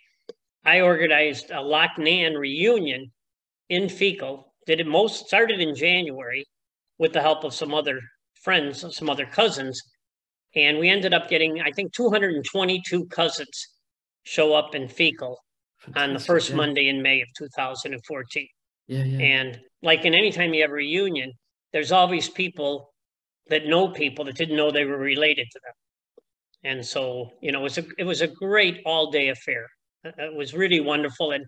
I 0.63 0.79
organized 0.79 1.51
a 1.51 1.55
Loughnane 1.55 2.37
reunion 2.39 3.11
in 3.69 3.83
Feakle. 3.83 4.45
Did 4.65 4.79
it 4.79 4.87
most 4.87 5.27
started 5.27 5.59
in 5.59 5.75
January 5.75 6.45
with 6.97 7.11
the 7.13 7.21
help 7.21 7.43
of 7.43 7.53
some 7.53 7.73
other 7.73 7.99
friends, 8.41 8.85
some 8.95 9.09
other 9.09 9.25
cousins, 9.25 9.81
and 10.55 10.79
we 10.79 10.89
ended 10.89 11.13
up 11.13 11.29
getting, 11.29 11.61
I 11.61 11.71
think, 11.71 11.93
222 11.93 13.05
cousins 13.05 13.67
show 14.23 14.53
up 14.53 14.75
in 14.75 14.83
Feakle 14.83 15.35
on 15.95 16.13
the 16.13 16.19
first 16.19 16.49
yeah. 16.49 16.55
Monday 16.55 16.87
in 16.89 17.01
May 17.01 17.21
of 17.21 17.27
2014. 17.37 18.47
Yeah, 18.87 19.03
yeah. 19.03 19.19
And 19.19 19.59
like 19.81 20.05
in 20.05 20.13
any 20.13 20.31
time 20.31 20.53
you 20.53 20.61
have 20.61 20.71
a 20.71 20.73
reunion, 20.73 21.31
there's 21.71 21.91
always 21.91 22.29
people 22.29 22.91
that 23.47 23.65
know 23.65 23.89
people 23.89 24.25
that 24.25 24.35
didn't 24.35 24.55
know 24.55 24.71
they 24.71 24.85
were 24.85 24.97
related 24.97 25.47
to 25.51 25.59
them. 25.63 25.73
And 26.63 26.85
so, 26.85 27.31
you 27.41 27.51
know, 27.51 27.59
it 27.59 27.63
was 27.63 27.77
a 27.79 27.85
it 27.97 28.03
was 28.03 28.21
a 28.21 28.27
great 28.27 28.81
all 28.85 29.09
day 29.09 29.29
affair. 29.29 29.67
It 30.03 30.35
was 30.35 30.53
really 30.53 30.79
wonderful. 30.79 31.31
And 31.31 31.45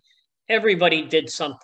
everybody 0.50 1.04
did 1.04 1.30
something. 1.30 1.60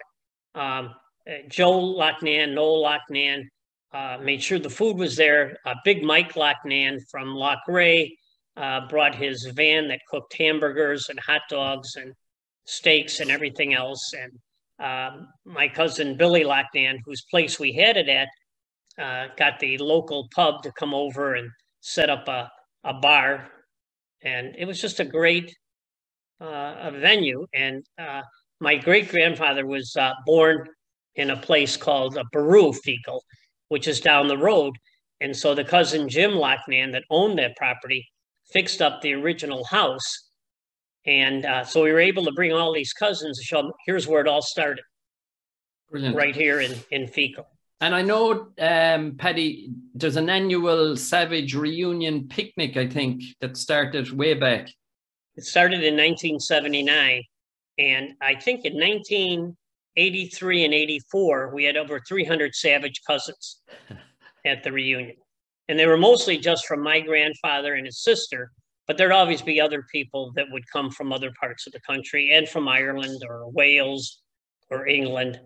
Um, 0.55 0.93
uh, 1.27 1.47
Joe 1.47 1.95
Loughnane, 1.95 2.53
Noel 2.53 2.83
Loughnane, 2.83 3.43
uh, 3.91 4.17
made 4.21 4.41
sure 4.43 4.59
the 4.59 4.69
food 4.69 4.97
was 4.97 5.15
there. 5.15 5.57
Uh, 5.65 5.73
Big 5.83 6.03
Mike 6.03 6.33
Loughnane 6.33 6.99
from 7.09 7.29
Loughrea 7.29 8.09
uh, 8.57 8.87
brought 8.87 9.15
his 9.15 9.45
van 9.55 9.87
that 9.87 10.01
cooked 10.09 10.33
hamburgers 10.37 11.09
and 11.09 11.19
hot 11.19 11.41
dogs 11.49 11.95
and 11.95 12.13
steaks 12.65 13.19
and 13.19 13.31
everything 13.31 13.73
else. 13.73 14.13
And 14.13 14.31
um, 14.79 15.27
my 15.45 15.67
cousin 15.67 16.17
Billy 16.17 16.43
Loughnane, 16.43 16.99
whose 17.03 17.23
place 17.31 17.59
we 17.59 17.73
had 17.73 17.97
it 17.97 18.09
at, 18.09 18.27
uh, 19.01 19.33
got 19.37 19.59
the 19.59 19.77
local 19.77 20.27
pub 20.35 20.61
to 20.63 20.71
come 20.73 20.93
over 20.93 21.35
and 21.35 21.49
set 21.79 22.09
up 22.09 22.27
a, 22.27 22.51
a 22.83 22.93
bar. 22.93 23.49
And 24.21 24.55
it 24.57 24.65
was 24.65 24.81
just 24.81 24.99
a 24.99 25.05
great 25.05 25.55
uh, 26.41 26.75
a 26.79 26.91
venue. 26.91 27.45
And 27.53 27.83
my 28.61 28.75
great 28.75 29.09
grandfather 29.09 29.65
was 29.65 29.95
born 30.25 30.67
in 31.15 31.31
a 31.31 31.37
place 31.37 31.75
called 31.75 32.17
a 32.17 32.23
Baru 32.31 32.71
Feakle, 32.71 33.19
which 33.69 33.87
is 33.87 34.01
down 34.01 34.27
the 34.27 34.37
road. 34.37 34.75
And 35.21 35.35
so 35.35 35.55
the 35.55 35.63
cousin 35.63 36.09
Jim 36.09 36.31
Loughnane 36.31 36.91
that 36.91 37.03
owned 37.09 37.39
that 37.39 37.55
property 37.55 38.07
fixed 38.51 38.81
up 38.81 39.01
the 39.01 39.13
original 39.13 39.63
house. 39.65 40.29
And 41.05 41.45
uh, 41.45 41.63
so 41.63 41.83
we 41.83 41.91
were 41.91 41.99
able 41.99 42.25
to 42.25 42.31
bring 42.31 42.51
all 42.51 42.73
these 42.73 42.93
cousins 42.93 43.37
to 43.37 43.43
show 43.43 43.61
them 43.61 43.71
here's 43.85 44.07
where 44.07 44.21
it 44.21 44.27
all 44.27 44.41
started. 44.41 44.83
Brilliant. 45.89 46.15
Right 46.15 46.35
here 46.35 46.59
in, 46.59 46.75
in 46.91 47.07
Feakle. 47.07 47.45
And 47.81 47.95
I 47.95 48.01
know, 48.01 48.49
um, 48.59 49.15
Paddy, 49.17 49.71
there's 49.95 50.17
an 50.17 50.29
annual 50.29 50.97
Savage 50.97 51.55
reunion 51.55 52.27
picnic, 52.27 52.75
I 52.75 52.87
think, 52.87 53.23
that 53.39 53.55
started 53.55 54.11
way 54.11 54.33
back. 54.33 54.69
It 55.35 55.45
started 55.45 55.83
in 55.83 55.95
1979. 55.95 57.23
And 57.77 58.13
I 58.21 58.35
think 58.35 58.65
in 58.65 58.77
19, 58.77 59.55
83 59.95 60.65
and 60.65 60.73
84, 60.73 61.53
we 61.53 61.63
had 61.63 61.77
over 61.77 61.99
300 61.99 62.55
Savage 62.55 63.01
cousins 63.05 63.61
at 64.45 64.63
the 64.63 64.71
reunion. 64.71 65.15
And 65.67 65.77
they 65.77 65.85
were 65.85 65.97
mostly 65.97 66.37
just 66.37 66.65
from 66.65 66.81
my 66.81 66.99
grandfather 66.99 67.75
and 67.75 67.85
his 67.85 68.03
sister, 68.03 68.51
but 68.87 68.97
there'd 68.97 69.11
always 69.11 69.41
be 69.41 69.61
other 69.61 69.85
people 69.91 70.31
that 70.35 70.47
would 70.51 70.63
come 70.71 70.89
from 70.89 71.13
other 71.13 71.31
parts 71.39 71.67
of 71.67 71.73
the 71.73 71.79
country 71.81 72.31
and 72.33 72.49
from 72.49 72.67
Ireland 72.67 73.21
or 73.27 73.49
Wales 73.51 74.21
or 74.71 74.87
England. 74.87 75.39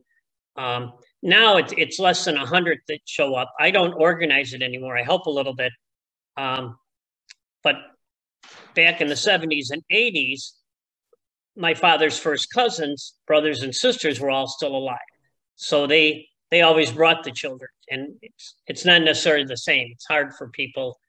Um, 0.55 0.93
now 1.21 1.57
it's, 1.57 1.73
it's 1.77 1.99
less 1.99 2.23
than 2.25 2.37
100 2.37 2.79
that 2.87 2.99
show 3.05 3.35
up. 3.35 3.51
I 3.59 3.71
don't 3.71 3.93
organize 3.93 4.53
it 4.53 4.61
anymore. 4.61 4.97
I 4.97 5.03
help 5.03 5.25
a 5.25 5.31
little 5.31 5.55
bit. 5.55 5.71
Um, 6.37 6.77
but 7.63 7.75
back 8.75 9.01
in 9.01 9.07
the 9.07 9.13
70s 9.15 9.71
and 9.71 9.83
80s, 9.91 10.51
my 11.55 11.73
father's 11.73 12.17
first 12.17 12.51
cousins, 12.53 13.13
brothers 13.27 13.63
and 13.63 13.73
sisters, 13.73 14.19
were 14.19 14.31
all 14.31 14.47
still 14.47 14.75
alive. 14.75 14.97
So 15.55 15.87
they 15.87 16.27
they 16.51 16.61
always 16.61 16.91
brought 16.91 17.23
the 17.23 17.31
children, 17.31 17.69
and 17.89 18.15
it's 18.21 18.55
it's 18.67 18.85
not 18.85 19.01
necessarily 19.01 19.45
the 19.45 19.57
same. 19.57 19.89
It's 19.91 20.05
hard 20.05 20.33
for 20.35 20.49
people 20.49 20.99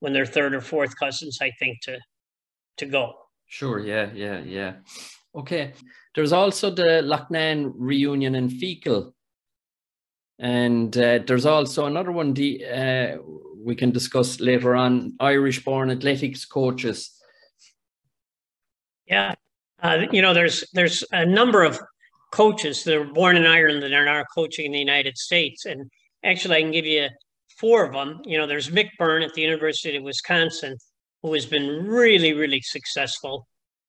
when 0.00 0.12
they're 0.12 0.26
third 0.26 0.54
or 0.54 0.60
fourth 0.60 0.98
cousins, 0.98 1.38
I 1.40 1.50
think, 1.58 1.80
to 1.82 1.98
to 2.78 2.86
go. 2.86 3.14
Sure. 3.46 3.78
Yeah. 3.78 4.10
Yeah. 4.14 4.40
Yeah. 4.40 4.72
Okay. 5.34 5.72
There's 6.14 6.32
also 6.32 6.70
the 6.70 7.02
Loughnane 7.02 7.72
reunion 7.76 8.34
in 8.34 8.48
Feakle. 8.48 9.12
And 10.38 10.96
uh, 10.96 11.20
there's 11.26 11.46
also 11.46 11.86
another 11.86 12.10
one 12.10 12.32
the, 12.32 12.64
uh, 12.64 13.18
we 13.62 13.74
can 13.74 13.90
discuss 13.90 14.40
later 14.40 14.74
on 14.74 15.14
Irish 15.20 15.62
born 15.62 15.90
athletics 15.90 16.46
coaches. 16.46 17.12
Yeah, 19.06 19.34
uh, 19.82 20.06
you 20.12 20.22
know, 20.22 20.34
there's 20.34 20.64
there's 20.72 21.04
a 21.12 21.24
number 21.24 21.64
of 21.64 21.80
coaches 22.32 22.84
that 22.84 22.98
were 22.98 23.12
born 23.12 23.36
in 23.36 23.46
Ireland 23.46 23.82
that 23.82 23.92
are 23.92 24.04
now 24.04 24.24
coaching 24.34 24.66
in 24.66 24.72
the 24.72 24.78
United 24.78 25.16
States, 25.16 25.66
and 25.66 25.90
actually, 26.24 26.56
I 26.56 26.62
can 26.62 26.70
give 26.70 26.86
you 26.86 27.08
four 27.58 27.84
of 27.84 27.92
them. 27.92 28.20
You 28.24 28.38
know, 28.38 28.46
there's 28.46 28.70
Mick 28.70 28.90
Byrne 28.98 29.22
at 29.22 29.34
the 29.34 29.42
University 29.42 29.96
of 29.96 30.02
Wisconsin, 30.02 30.76
who 31.22 31.32
has 31.34 31.46
been 31.46 31.86
really, 31.86 32.32
really 32.32 32.60
successful. 32.60 33.46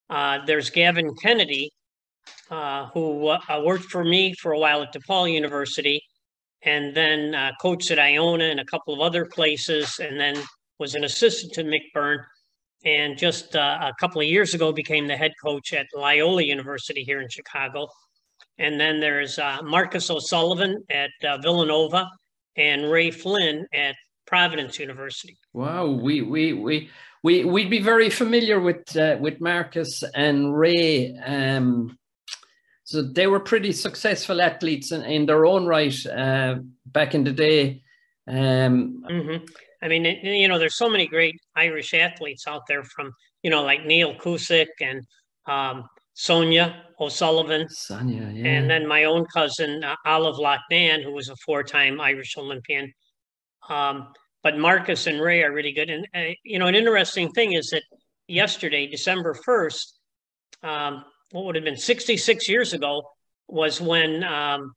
Uh, 0.09 0.39
there's 0.45 0.69
Gavin 0.69 1.13
Kennedy, 1.15 1.71
uh, 2.49 2.87
who 2.93 3.27
uh, 3.27 3.61
worked 3.63 3.85
for 3.85 4.03
me 4.03 4.33
for 4.33 4.51
a 4.51 4.59
while 4.59 4.81
at 4.81 4.93
DePaul 4.93 5.31
University, 5.31 6.01
and 6.63 6.95
then 6.95 7.33
uh, 7.33 7.51
coached 7.61 7.91
at 7.91 7.99
Iona 7.99 8.45
and 8.45 8.59
a 8.59 8.65
couple 8.65 8.93
of 8.93 8.99
other 8.99 9.25
places, 9.25 9.99
and 9.99 10.19
then 10.19 10.35
was 10.79 10.95
an 10.95 11.03
assistant 11.03 11.53
to 11.53 11.63
Mick 11.63 11.91
Byrne 11.93 12.23
and 12.83 13.17
just 13.17 13.55
uh, 13.55 13.77
a 13.81 13.93
couple 13.99 14.21
of 14.21 14.27
years 14.27 14.53
ago 14.53 14.71
became 14.71 15.07
the 15.07 15.17
head 15.17 15.33
coach 15.41 15.73
at 15.73 15.87
Loyola 15.95 16.43
University 16.43 17.03
here 17.03 17.21
in 17.21 17.29
Chicago. 17.29 17.87
And 18.57 18.79
then 18.79 18.99
there's 18.99 19.39
uh, 19.39 19.59
Marcus 19.63 20.09
O'Sullivan 20.09 20.83
at 20.89 21.11
uh, 21.27 21.37
Villanova 21.37 22.09
and 22.55 22.91
Ray 22.91 23.11
Flynn 23.11 23.65
at 23.73 23.95
Providence 24.25 24.79
University. 24.79 25.37
Wow, 25.53 25.87
we 25.87 26.21
we 26.21 26.53
we 26.53 26.89
we 27.23 27.45
we'd 27.45 27.69
be 27.69 27.81
very 27.81 28.09
familiar 28.09 28.59
with 28.59 28.95
uh, 28.95 29.17
with 29.19 29.41
Marcus 29.41 30.03
and 30.15 30.57
Ray. 30.57 31.15
Um, 31.17 31.97
so 32.83 33.01
they 33.01 33.27
were 33.27 33.39
pretty 33.39 33.71
successful 33.71 34.41
athletes 34.41 34.91
in, 34.91 35.01
in 35.03 35.25
their 35.25 35.45
own 35.45 35.65
right 35.65 35.95
uh, 36.07 36.55
back 36.85 37.15
in 37.15 37.23
the 37.23 37.31
day. 37.31 37.83
Um, 38.27 39.03
mm-hmm. 39.09 39.45
I 39.81 39.87
mean, 39.87 40.05
you 40.05 40.47
know, 40.47 40.59
there's 40.59 40.77
so 40.77 40.89
many 40.89 41.07
great 41.07 41.35
Irish 41.55 41.93
athletes 41.93 42.47
out 42.47 42.63
there 42.67 42.83
from, 42.83 43.11
you 43.41 43.49
know, 43.49 43.63
like 43.63 43.85
Neil 43.85 44.15
Cusack 44.15 44.69
and 44.79 45.03
um, 45.47 45.87
Sonia 46.13 46.83
O'Sullivan. 46.99 47.67
Sonia, 47.69 48.29
yeah. 48.33 48.47
And 48.47 48.69
then 48.69 48.87
my 48.87 49.05
own 49.05 49.25
cousin, 49.33 49.83
uh, 49.83 49.95
Olive 50.05 50.35
Loughnane, 50.35 51.03
who 51.03 51.11
was 51.13 51.29
a 51.29 51.35
four 51.37 51.63
time 51.63 51.99
Irish 51.99 52.37
Olympian. 52.37 52.91
Um, 53.69 54.09
but 54.43 54.57
Marcus 54.57 55.07
and 55.07 55.21
Ray 55.21 55.43
are 55.43 55.51
really 55.51 55.71
good. 55.71 55.89
And, 55.89 56.07
uh, 56.15 56.33
you 56.43 56.59
know, 56.59 56.67
an 56.67 56.75
interesting 56.75 57.31
thing 57.31 57.53
is 57.53 57.69
that 57.71 57.83
yesterday, 58.27 58.87
December 58.87 59.35
1st, 59.47 59.85
um, 60.63 61.05
what 61.31 61.45
would 61.45 61.55
have 61.55 61.63
been 61.63 61.77
66 61.77 62.49
years 62.49 62.73
ago, 62.73 63.03
was 63.47 63.81
when 63.81 64.23
um, 64.23 64.73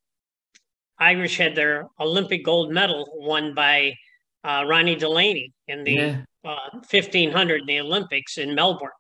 Irish 0.98 1.36
had 1.36 1.54
their 1.54 1.88
Olympic 2.00 2.44
gold 2.44 2.72
medal 2.72 3.06
won 3.16 3.54
by 3.54 3.94
uh, 4.44 4.64
Ronnie 4.66 4.96
Delany 4.96 5.52
in 5.68 5.84
the 5.84 5.92
yeah. 5.92 6.16
uh, 6.44 6.70
1500 6.90 7.60
in 7.60 7.66
the 7.66 7.80
Olympics 7.80 8.38
in 8.38 8.54
Melbourne. 8.54 8.90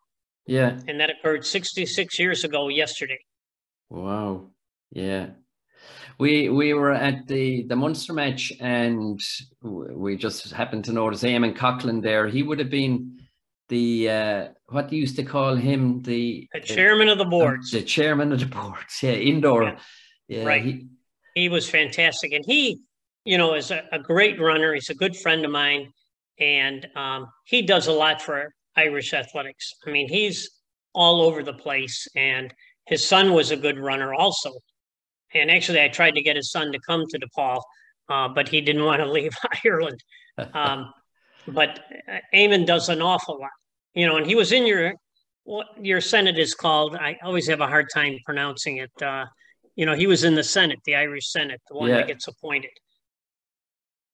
Yeah. 0.46 0.78
And 0.88 1.00
that 1.00 1.10
occurred 1.10 1.46
66 1.46 2.18
years 2.18 2.44
ago 2.44 2.68
yesterday. 2.68 3.18
Wow. 3.90 4.50
Yeah. 4.90 5.28
We 6.18 6.48
we 6.48 6.74
were 6.74 6.92
at 6.92 7.26
the 7.26 7.64
the 7.64 7.74
Munster 7.74 8.12
match 8.12 8.52
and 8.60 9.20
we 9.62 10.16
just 10.16 10.52
happened 10.52 10.84
to 10.84 10.92
notice 10.92 11.22
Eamonn 11.22 11.56
Coghlan 11.56 12.02
there. 12.02 12.28
He 12.28 12.42
would 12.42 12.60
have 12.60 12.70
been 12.70 13.18
the 13.68 14.10
uh, 14.10 14.48
what 14.68 14.88
do 14.88 14.96
you 14.96 15.02
used 15.02 15.16
to 15.16 15.24
call 15.24 15.56
him 15.56 16.02
the, 16.02 16.48
the 16.52 16.60
chairman 16.60 17.08
of 17.08 17.18
the 17.18 17.24
boards. 17.24 17.70
The, 17.70 17.80
the 17.80 17.84
chairman 17.84 18.32
of 18.32 18.40
the 18.40 18.46
boards. 18.46 19.02
Yeah, 19.02 19.12
indoor. 19.12 19.64
Yeah. 19.64 19.78
yeah 20.28 20.44
right. 20.44 20.62
He, 20.62 20.86
he 21.34 21.48
was 21.48 21.68
fantastic, 21.68 22.32
and 22.32 22.44
he 22.46 22.80
you 23.24 23.38
know, 23.38 23.54
is 23.54 23.70
a, 23.70 23.82
a 23.92 23.98
great 23.98 24.40
runner. 24.40 24.74
He's 24.74 24.90
a 24.90 24.94
good 24.94 25.16
friend 25.16 25.44
of 25.44 25.50
mine, 25.50 25.90
and 26.38 26.86
um, 26.94 27.26
he 27.44 27.62
does 27.62 27.86
a 27.86 27.92
lot 27.92 28.20
for 28.20 28.52
Irish 28.76 29.14
athletics. 29.14 29.72
I 29.86 29.90
mean, 29.90 30.08
he's 30.08 30.50
all 30.94 31.22
over 31.22 31.42
the 31.42 31.54
place, 31.54 32.06
and 32.14 32.52
his 32.86 33.06
son 33.06 33.32
was 33.32 33.50
a 33.50 33.56
good 33.56 33.78
runner 33.78 34.14
also. 34.14 34.52
And 35.32 35.50
actually, 35.50 35.80
I 35.80 35.88
tried 35.88 36.14
to 36.14 36.22
get 36.22 36.36
his 36.36 36.50
son 36.50 36.70
to 36.72 36.78
come 36.80 37.04
to 37.08 37.18
DePaul, 37.18 37.60
uh, 38.08 38.28
but 38.28 38.48
he 38.48 38.60
didn't 38.60 38.84
want 38.90 39.00
to 39.00 39.10
leave 39.10 39.34
Ireland. 39.64 40.02
Um, 40.52 40.92
but 41.48 41.80
uh, 42.08 42.18
Eamonn 42.34 42.66
does 42.66 42.88
an 42.88 43.00
awful 43.00 43.38
lot, 43.40 43.50
you 43.94 44.06
know. 44.06 44.16
And 44.16 44.26
he 44.26 44.34
was 44.34 44.52
in 44.52 44.66
your 44.66 44.94
what 45.44 45.66
your 45.80 46.00
Senate 46.00 46.38
is 46.38 46.54
called. 46.54 46.96
I 46.96 47.18
always 47.22 47.48
have 47.48 47.60
a 47.60 47.66
hard 47.66 47.86
time 47.92 48.18
pronouncing 48.24 48.78
it. 48.78 49.02
Uh, 49.02 49.26
you 49.76 49.86
know, 49.86 49.94
he 49.94 50.06
was 50.06 50.24
in 50.24 50.34
the 50.34 50.44
Senate, 50.44 50.78
the 50.84 50.94
Irish 50.94 51.30
Senate, 51.30 51.60
the 51.68 51.76
one 51.76 51.90
yeah. 51.90 51.96
that 51.96 52.06
gets 52.06 52.28
appointed 52.28 52.70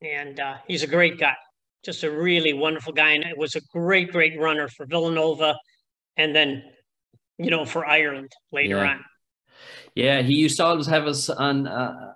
and 0.03 0.41
uh, 0.41 0.57
he's 0.67 0.83
a 0.83 0.87
great 0.87 1.19
guy, 1.19 1.35
just 1.85 2.05
a 2.05 2.11
really 2.11 2.53
wonderful 2.53 2.93
guy, 2.93 3.11
and 3.11 3.25
it 3.25 3.37
was 3.37 3.55
a 3.55 3.61
great, 3.73 4.13
great 4.13 4.39
runner 4.39 4.69
for 4.69 4.87
Villanova, 4.87 5.57
and 6.17 6.35
then 6.35 6.63
you 7.39 7.51
know 7.51 7.65
for 7.65 7.87
Ireland 7.87 8.33
later 8.53 8.77
yeah. 8.77 8.91
on. 8.91 9.05
Yeah, 9.95 10.23
he 10.23 10.35
used 10.35 10.57
to 10.59 10.65
always 10.65 10.87
have 10.87 11.07
us 11.07 11.29
on 11.29 11.67
uh, 11.67 12.13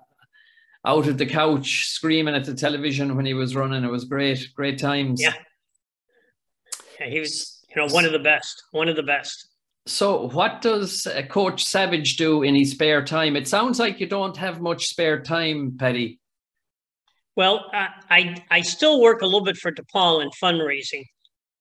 out 0.85 1.07
of 1.07 1.19
the 1.19 1.27
couch 1.27 1.89
screaming 1.89 2.35
at 2.35 2.45
the 2.45 2.55
television 2.55 3.17
when 3.17 3.27
he 3.27 3.35
was 3.35 3.57
running. 3.57 3.85
It 3.85 3.91
was 3.91 4.05
great, 4.05 4.49
great 4.55 4.79
times. 4.79 5.21
Yeah, 5.21 5.35
yeah 7.01 7.09
he 7.09 7.21
was 7.21 7.65
you 7.69 7.77
know 7.77 7.93
one 7.93 8.05
of 8.05 8.13
the 8.13 8.19
best, 8.19 8.63
one 8.73 8.89
of 8.89 8.97
the 8.97 9.03
best. 9.03 9.49
So, 9.87 10.29
what 10.29 10.63
does 10.63 11.07
uh, 11.07 11.23
Coach 11.29 11.63
Savage 11.63 12.17
do 12.17 12.43
in 12.43 12.55
his 12.55 12.71
spare 12.71 13.05
time? 13.05 13.37
It 13.37 13.47
sounds 13.47 13.79
like 13.79 14.01
you 14.01 14.07
don't 14.07 14.37
have 14.39 14.63
much 14.63 14.87
spare 14.87 15.21
time, 15.21 15.77
Paddy. 15.79 16.21
Well, 17.37 17.69
I 17.73 18.37
I 18.51 18.61
still 18.61 19.01
work 19.01 19.23
a 19.23 19.27
little 19.27 19.45
bit 19.45 19.57
for 19.57 19.73
DePaul 19.73 20.23
in 20.23 20.31
fundraising, 20.43 21.05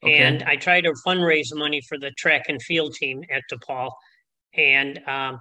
okay. 0.03 0.17
and 0.17 0.43
I 0.43 0.55
try 0.55 0.81
to 0.81 0.93
fundraise 1.05 1.47
money 1.53 1.81
for 1.89 1.97
the 1.97 2.11
track 2.11 2.43
and 2.47 2.61
field 2.61 2.93
team 2.93 3.23
at 3.31 3.41
DePaul, 3.51 3.91
and 4.55 4.99
um, 5.07 5.39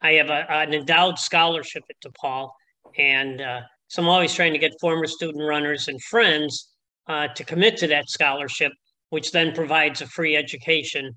I 0.00 0.12
have 0.12 0.30
a, 0.30 0.50
an 0.52 0.72
endowed 0.72 1.18
scholarship 1.18 1.82
at 1.90 1.96
DePaul, 2.04 2.50
and 2.96 3.40
uh, 3.40 3.60
so 3.88 4.02
I'm 4.02 4.08
always 4.08 4.34
trying 4.34 4.52
to 4.52 4.58
get 4.58 4.72
former 4.80 5.06
student 5.06 5.44
runners 5.44 5.88
and 5.88 6.00
friends 6.02 6.68
uh, 7.08 7.28
to 7.28 7.44
commit 7.44 7.76
to 7.78 7.88
that 7.88 8.08
scholarship, 8.08 8.72
which 9.10 9.32
then 9.32 9.52
provides 9.52 10.00
a 10.00 10.06
free 10.06 10.36
education 10.36 11.12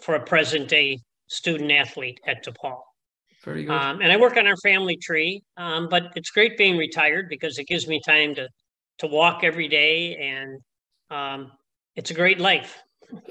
for 0.00 0.14
a 0.14 0.24
present 0.24 0.68
day 0.68 0.98
student 1.26 1.72
athlete 1.72 2.20
at 2.26 2.44
DePaul. 2.44 2.80
Very 3.44 3.64
good. 3.64 3.72
Um, 3.72 4.00
and 4.00 4.10
I 4.10 4.16
work 4.16 4.36
on 4.36 4.46
our 4.46 4.56
family 4.56 4.96
tree, 4.96 5.42
um, 5.56 5.88
but 5.88 6.12
it's 6.16 6.30
great 6.30 6.56
being 6.56 6.76
retired 6.76 7.28
because 7.28 7.58
it 7.58 7.66
gives 7.66 7.86
me 7.86 8.00
time 8.04 8.34
to 8.36 8.48
to 8.98 9.06
walk 9.08 9.42
every 9.42 9.66
day, 9.66 10.16
and 10.16 10.60
um, 11.10 11.50
it's 11.96 12.10
a 12.10 12.14
great 12.14 12.38
life. 12.38 12.80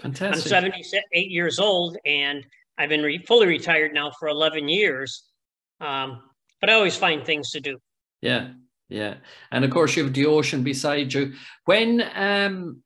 Fantastic. 0.02 0.52
I'm 0.52 0.84
78 0.84 1.32
years 1.32 1.58
old, 1.58 1.98
and 2.06 2.46
I've 2.78 2.90
been 2.90 3.02
re- 3.02 3.24
fully 3.26 3.48
retired 3.48 3.94
now 3.94 4.12
for 4.20 4.28
11 4.28 4.68
years. 4.68 5.24
Um, 5.80 6.22
but 6.60 6.70
I 6.70 6.74
always 6.74 6.98
find 6.98 7.26
things 7.26 7.52
to 7.52 7.62
do. 7.62 7.78
Yeah, 8.22 8.52
yeah, 8.90 9.16
and 9.52 9.66
of 9.66 9.72
course 9.72 9.96
you 9.96 10.04
have 10.04 10.14
the 10.14 10.26
ocean 10.26 10.64
beside 10.64 11.14
you. 11.14 11.34
When 11.66 12.04
um, 12.16 12.84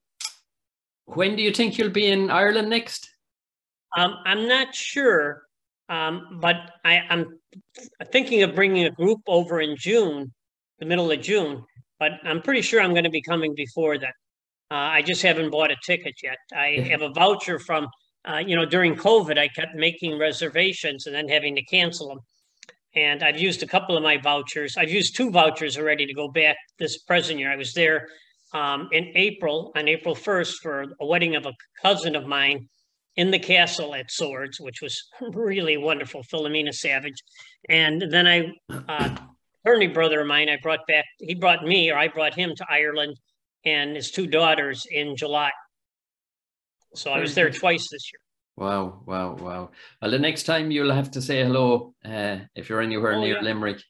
when 1.06 1.36
do 1.36 1.42
you 1.42 1.52
think 1.52 1.78
you'll 1.78 1.90
be 1.90 2.08
in 2.08 2.30
Ireland 2.30 2.70
next? 2.70 3.10
Um, 3.96 4.16
I'm 4.26 4.48
not 4.48 4.76
sure, 4.76 5.44
um, 5.90 6.40
but 6.42 6.58
I, 6.84 7.02
I'm 7.10 7.40
thinking 8.12 8.44
of 8.44 8.56
bringing 8.56 8.86
a 8.86 8.92
group 8.92 9.22
over 9.28 9.62
in 9.62 9.76
June, 9.78 10.34
the 10.80 10.86
middle 10.86 11.12
of 11.12 11.22
June. 11.22 11.64
But 12.00 12.14
I'm 12.24 12.42
pretty 12.42 12.62
sure 12.62 12.82
I'm 12.82 12.92
going 12.92 13.06
to 13.06 13.10
be 13.10 13.22
coming 13.22 13.56
before 13.56 13.98
then. 13.98 14.12
Uh, 14.70 14.76
I 14.76 15.02
just 15.02 15.22
haven't 15.22 15.50
bought 15.50 15.72
a 15.72 15.78
ticket 15.86 16.16
yet. 16.22 16.38
I 16.54 16.86
have 16.90 17.02
a 17.02 17.10
voucher 17.10 17.58
from, 17.58 17.88
uh, 18.30 18.38
you 18.38 18.56
know, 18.56 18.66
during 18.66 18.96
COVID, 18.96 19.38
I 19.38 19.48
kept 19.48 19.76
making 19.76 20.20
reservations 20.20 21.08
and 21.08 21.16
then 21.16 21.30
having 21.30 21.56
to 21.56 21.64
cancel 21.64 22.10
them. 22.10 22.20
And 22.94 23.24
I've 23.24 23.40
used 23.40 23.64
a 23.64 23.68
couple 23.68 23.96
of 23.96 24.04
my 24.04 24.18
vouchers. 24.18 24.76
I've 24.76 24.92
used 24.92 25.16
two 25.16 25.32
vouchers 25.32 25.78
already 25.78 26.06
to 26.06 26.14
go 26.14 26.28
back 26.28 26.58
this 26.80 26.98
present 26.98 27.40
year. 27.40 27.52
I 27.52 27.56
was 27.56 27.74
there 27.74 28.08
um, 28.54 28.90
in 28.92 29.12
April, 29.16 29.72
on 29.76 29.88
April 29.88 30.16
1st, 30.16 30.56
for 30.62 30.86
a 31.00 31.06
wedding 31.06 31.36
of 31.36 31.46
a 31.46 31.54
cousin 31.82 32.16
of 32.16 32.26
mine 32.26 32.68
in 33.18 33.32
the 33.32 33.40
castle 33.40 33.96
at 33.96 34.12
Swords, 34.12 34.60
which 34.60 34.82
was 34.82 34.96
really 35.34 35.76
wonderful, 35.78 36.24
Philomena 36.24 36.74
Savage. 36.74 37.22
And 37.68 38.02
then 38.10 38.28
I, 38.28 38.54
uh, 38.88 39.18
attorney 39.66 39.88
brother 39.88 40.22
of 40.22 40.28
mine, 40.28 40.50
I 40.50 40.58
brought 40.62 40.86
back, 40.88 41.06
he 41.20 41.36
brought 41.36 41.66
me, 41.66 41.92
or 41.92 41.98
I 41.98 42.08
brought 42.08 42.36
him 42.36 42.54
to 42.56 42.66
Ireland 42.70 43.18
and 43.66 43.96
his 43.96 44.12
two 44.12 44.28
daughters 44.28 44.86
in 44.90 45.16
July. 45.18 45.52
So 46.96 47.12
I 47.12 47.20
was 47.20 47.36
there 47.36 47.50
twice 47.50 47.88
this 47.92 48.12
year. 48.14 48.20
Wow, 48.56 49.04
wow, 49.06 49.36
wow. 49.36 49.70
Well, 50.02 50.12
the 50.12 50.18
next 50.18 50.44
time 50.44 50.72
you'll 50.72 50.94
have 50.94 51.12
to 51.12 51.22
say 51.22 51.44
hello 51.44 51.94
uh, 52.06 52.38
if 52.56 52.70
you're 52.70 52.82
anywhere 52.82 53.14
Oh, 53.14 53.22
near 53.22 53.36
yeah. 53.36 53.42
Limerick. 53.42 53.82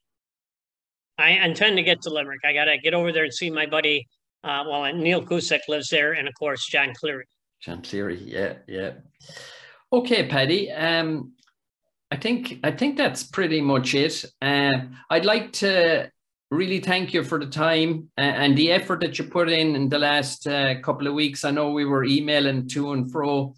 I 1.18 1.32
intend 1.32 1.78
to 1.78 1.84
get 1.84 2.02
to 2.02 2.10
Limerick. 2.10 2.42
I 2.46 2.54
got 2.54 2.66
to 2.66 2.78
get 2.78 2.94
over 2.94 3.12
there 3.12 3.24
and 3.24 3.34
see 3.34 3.50
my 3.50 3.66
buddy. 3.66 4.06
Uh, 4.44 4.64
well, 4.68 4.94
Neil 4.94 5.26
Cusack 5.26 5.62
lives 5.68 5.90
there, 5.90 6.14
and 6.14 6.28
of 6.28 6.34
course, 6.38 6.66
John 6.70 6.94
Cleary. 6.94 7.26
Cleary, 7.84 8.22
yeah, 8.24 8.54
yeah. 8.68 8.92
Okay, 9.92 10.28
Paddy. 10.28 10.72
Um, 10.72 11.34
I 12.12 12.16
think 12.16 12.60
I 12.64 12.72
think 12.72 12.98
that's 12.98 13.24
pretty 13.24 13.62
much 13.62 13.94
it. 13.94 14.24
Uh, 14.42 14.74
I'd 15.10 15.26
like 15.26 15.52
to 15.54 16.10
really 16.50 16.80
thank 16.80 17.14
you 17.14 17.24
for 17.24 17.40
the 17.40 17.48
time 17.48 18.10
uh, 18.18 18.22
and 18.22 18.58
the 18.58 18.72
effort 18.72 19.02
that 19.02 19.20
you 19.20 19.26
put 19.26 19.50
in 19.50 19.76
in 19.76 19.90
the 19.90 20.00
last 20.00 20.48
uh, 20.48 20.80
couple 20.82 21.08
of 21.08 21.14
weeks. 21.14 21.44
I 21.44 21.52
know 21.52 21.72
we 21.72 21.86
were 21.86 22.06
emailing 22.06 22.70
to 22.70 22.94
and 22.94 23.12
fro, 23.12 23.54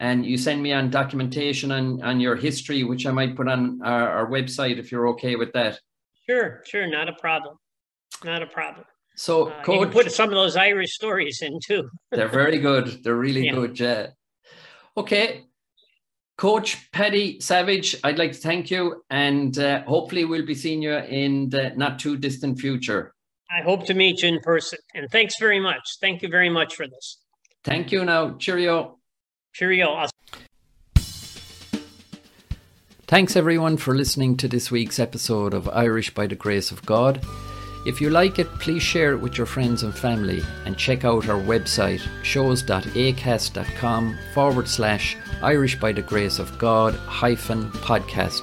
and 0.00 0.26
you 0.26 0.36
send 0.36 0.62
me 0.62 0.72
on 0.72 0.90
documentation 0.90 1.72
on 1.72 2.02
on 2.02 2.20
your 2.20 2.36
history, 2.36 2.84
which 2.84 3.06
I 3.06 3.12
might 3.12 3.36
put 3.36 3.48
on 3.48 3.80
our, 3.82 4.10
our 4.10 4.30
website 4.30 4.78
if 4.78 4.92
you're 4.92 5.08
okay 5.08 5.36
with 5.36 5.52
that. 5.52 5.80
Sure, 6.28 6.62
sure, 6.66 6.86
not 6.86 7.08
a 7.08 7.14
problem. 7.14 7.56
Not 8.24 8.42
a 8.42 8.46
problem. 8.46 8.84
So, 9.16 9.48
Uh, 9.50 9.56
you 9.58 9.64
coach, 9.64 9.90
put 9.92 10.12
some 10.12 10.28
of 10.28 10.34
those 10.34 10.56
Irish 10.56 10.92
stories 10.92 11.40
in 11.42 11.58
too. 11.64 11.88
They're 12.12 12.28
very 12.28 12.58
good. 12.58 13.02
They're 13.02 13.14
really 13.16 13.46
Yeah. 13.46 13.52
good. 13.54 13.80
Yeah. 13.80 14.06
Okay. 14.96 15.44
Coach 16.36 16.90
Paddy 16.92 17.40
Savage, 17.40 17.96
I'd 18.04 18.18
like 18.18 18.32
to 18.32 18.38
thank 18.38 18.70
you, 18.70 19.02
and 19.08 19.58
uh, 19.58 19.82
hopefully 19.84 20.26
we'll 20.26 20.44
be 20.44 20.54
seeing 20.54 20.82
you 20.82 20.92
in 20.94 21.48
the 21.48 21.70
not 21.76 21.98
too 21.98 22.18
distant 22.18 22.60
future. 22.60 23.14
I 23.50 23.62
hope 23.62 23.86
to 23.86 23.94
meet 23.94 24.20
you 24.22 24.28
in 24.28 24.40
person. 24.40 24.78
And 24.94 25.08
thanks 25.10 25.34
very 25.40 25.60
much. 25.60 25.96
Thank 26.00 26.20
you 26.20 26.28
very 26.28 26.50
much 26.50 26.74
for 26.74 26.86
this. 26.86 27.18
Thank 27.64 27.90
you. 27.90 28.04
Now, 28.04 28.34
cheerio. 28.36 28.98
Cheerio. 29.54 30.06
Thanks 33.06 33.34
everyone 33.36 33.76
for 33.78 33.94
listening 33.94 34.36
to 34.38 34.48
this 34.48 34.70
week's 34.70 34.98
episode 34.98 35.54
of 35.54 35.68
Irish 35.70 36.12
by 36.12 36.26
the 36.26 36.34
Grace 36.34 36.70
of 36.70 36.84
God. 36.84 37.24
If 37.86 38.00
you 38.00 38.10
like 38.10 38.40
it, 38.40 38.52
please 38.58 38.82
share 38.82 39.12
it 39.12 39.20
with 39.20 39.38
your 39.38 39.46
friends 39.46 39.84
and 39.84 39.96
family 39.96 40.42
and 40.64 40.76
check 40.76 41.04
out 41.04 41.28
our 41.28 41.40
website 41.40 42.04
shows.acast.com 42.24 44.18
forward 44.34 44.66
slash 44.66 45.16
Irish 45.40 45.78
by 45.78 45.92
the 45.92 46.02
Grace 46.02 46.40
of 46.40 46.58
God 46.58 46.96
hyphen 46.96 47.70
podcast. 47.70 48.42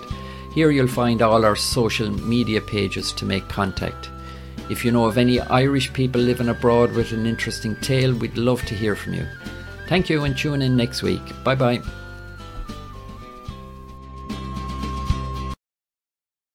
Here 0.53 0.71
you'll 0.71 0.87
find 0.87 1.21
all 1.21 1.43
our 1.43 1.57
social 1.57 2.09
media 2.09 2.61
pages 2.61 3.11
to 3.13 3.25
make 3.25 3.49
contact. 3.49 4.09
If 4.69 4.85
you 4.85 4.91
know 4.91 5.05
of 5.05 5.17
any 5.17 5.41
Irish 5.41 5.91
people 5.91 6.21
living 6.21 6.47
abroad 6.47 6.93
with 6.93 7.11
an 7.11 7.25
interesting 7.25 7.75
tale, 7.77 8.13
we'd 8.13 8.37
love 8.37 8.63
to 8.65 8.75
hear 8.75 8.95
from 8.95 9.13
you. 9.15 9.27
Thank 9.89 10.09
you 10.09 10.23
and 10.23 10.37
tune 10.37 10.61
in 10.61 10.77
next 10.77 11.03
week. 11.03 11.21
Bye 11.43 11.55
bye. 11.55 11.81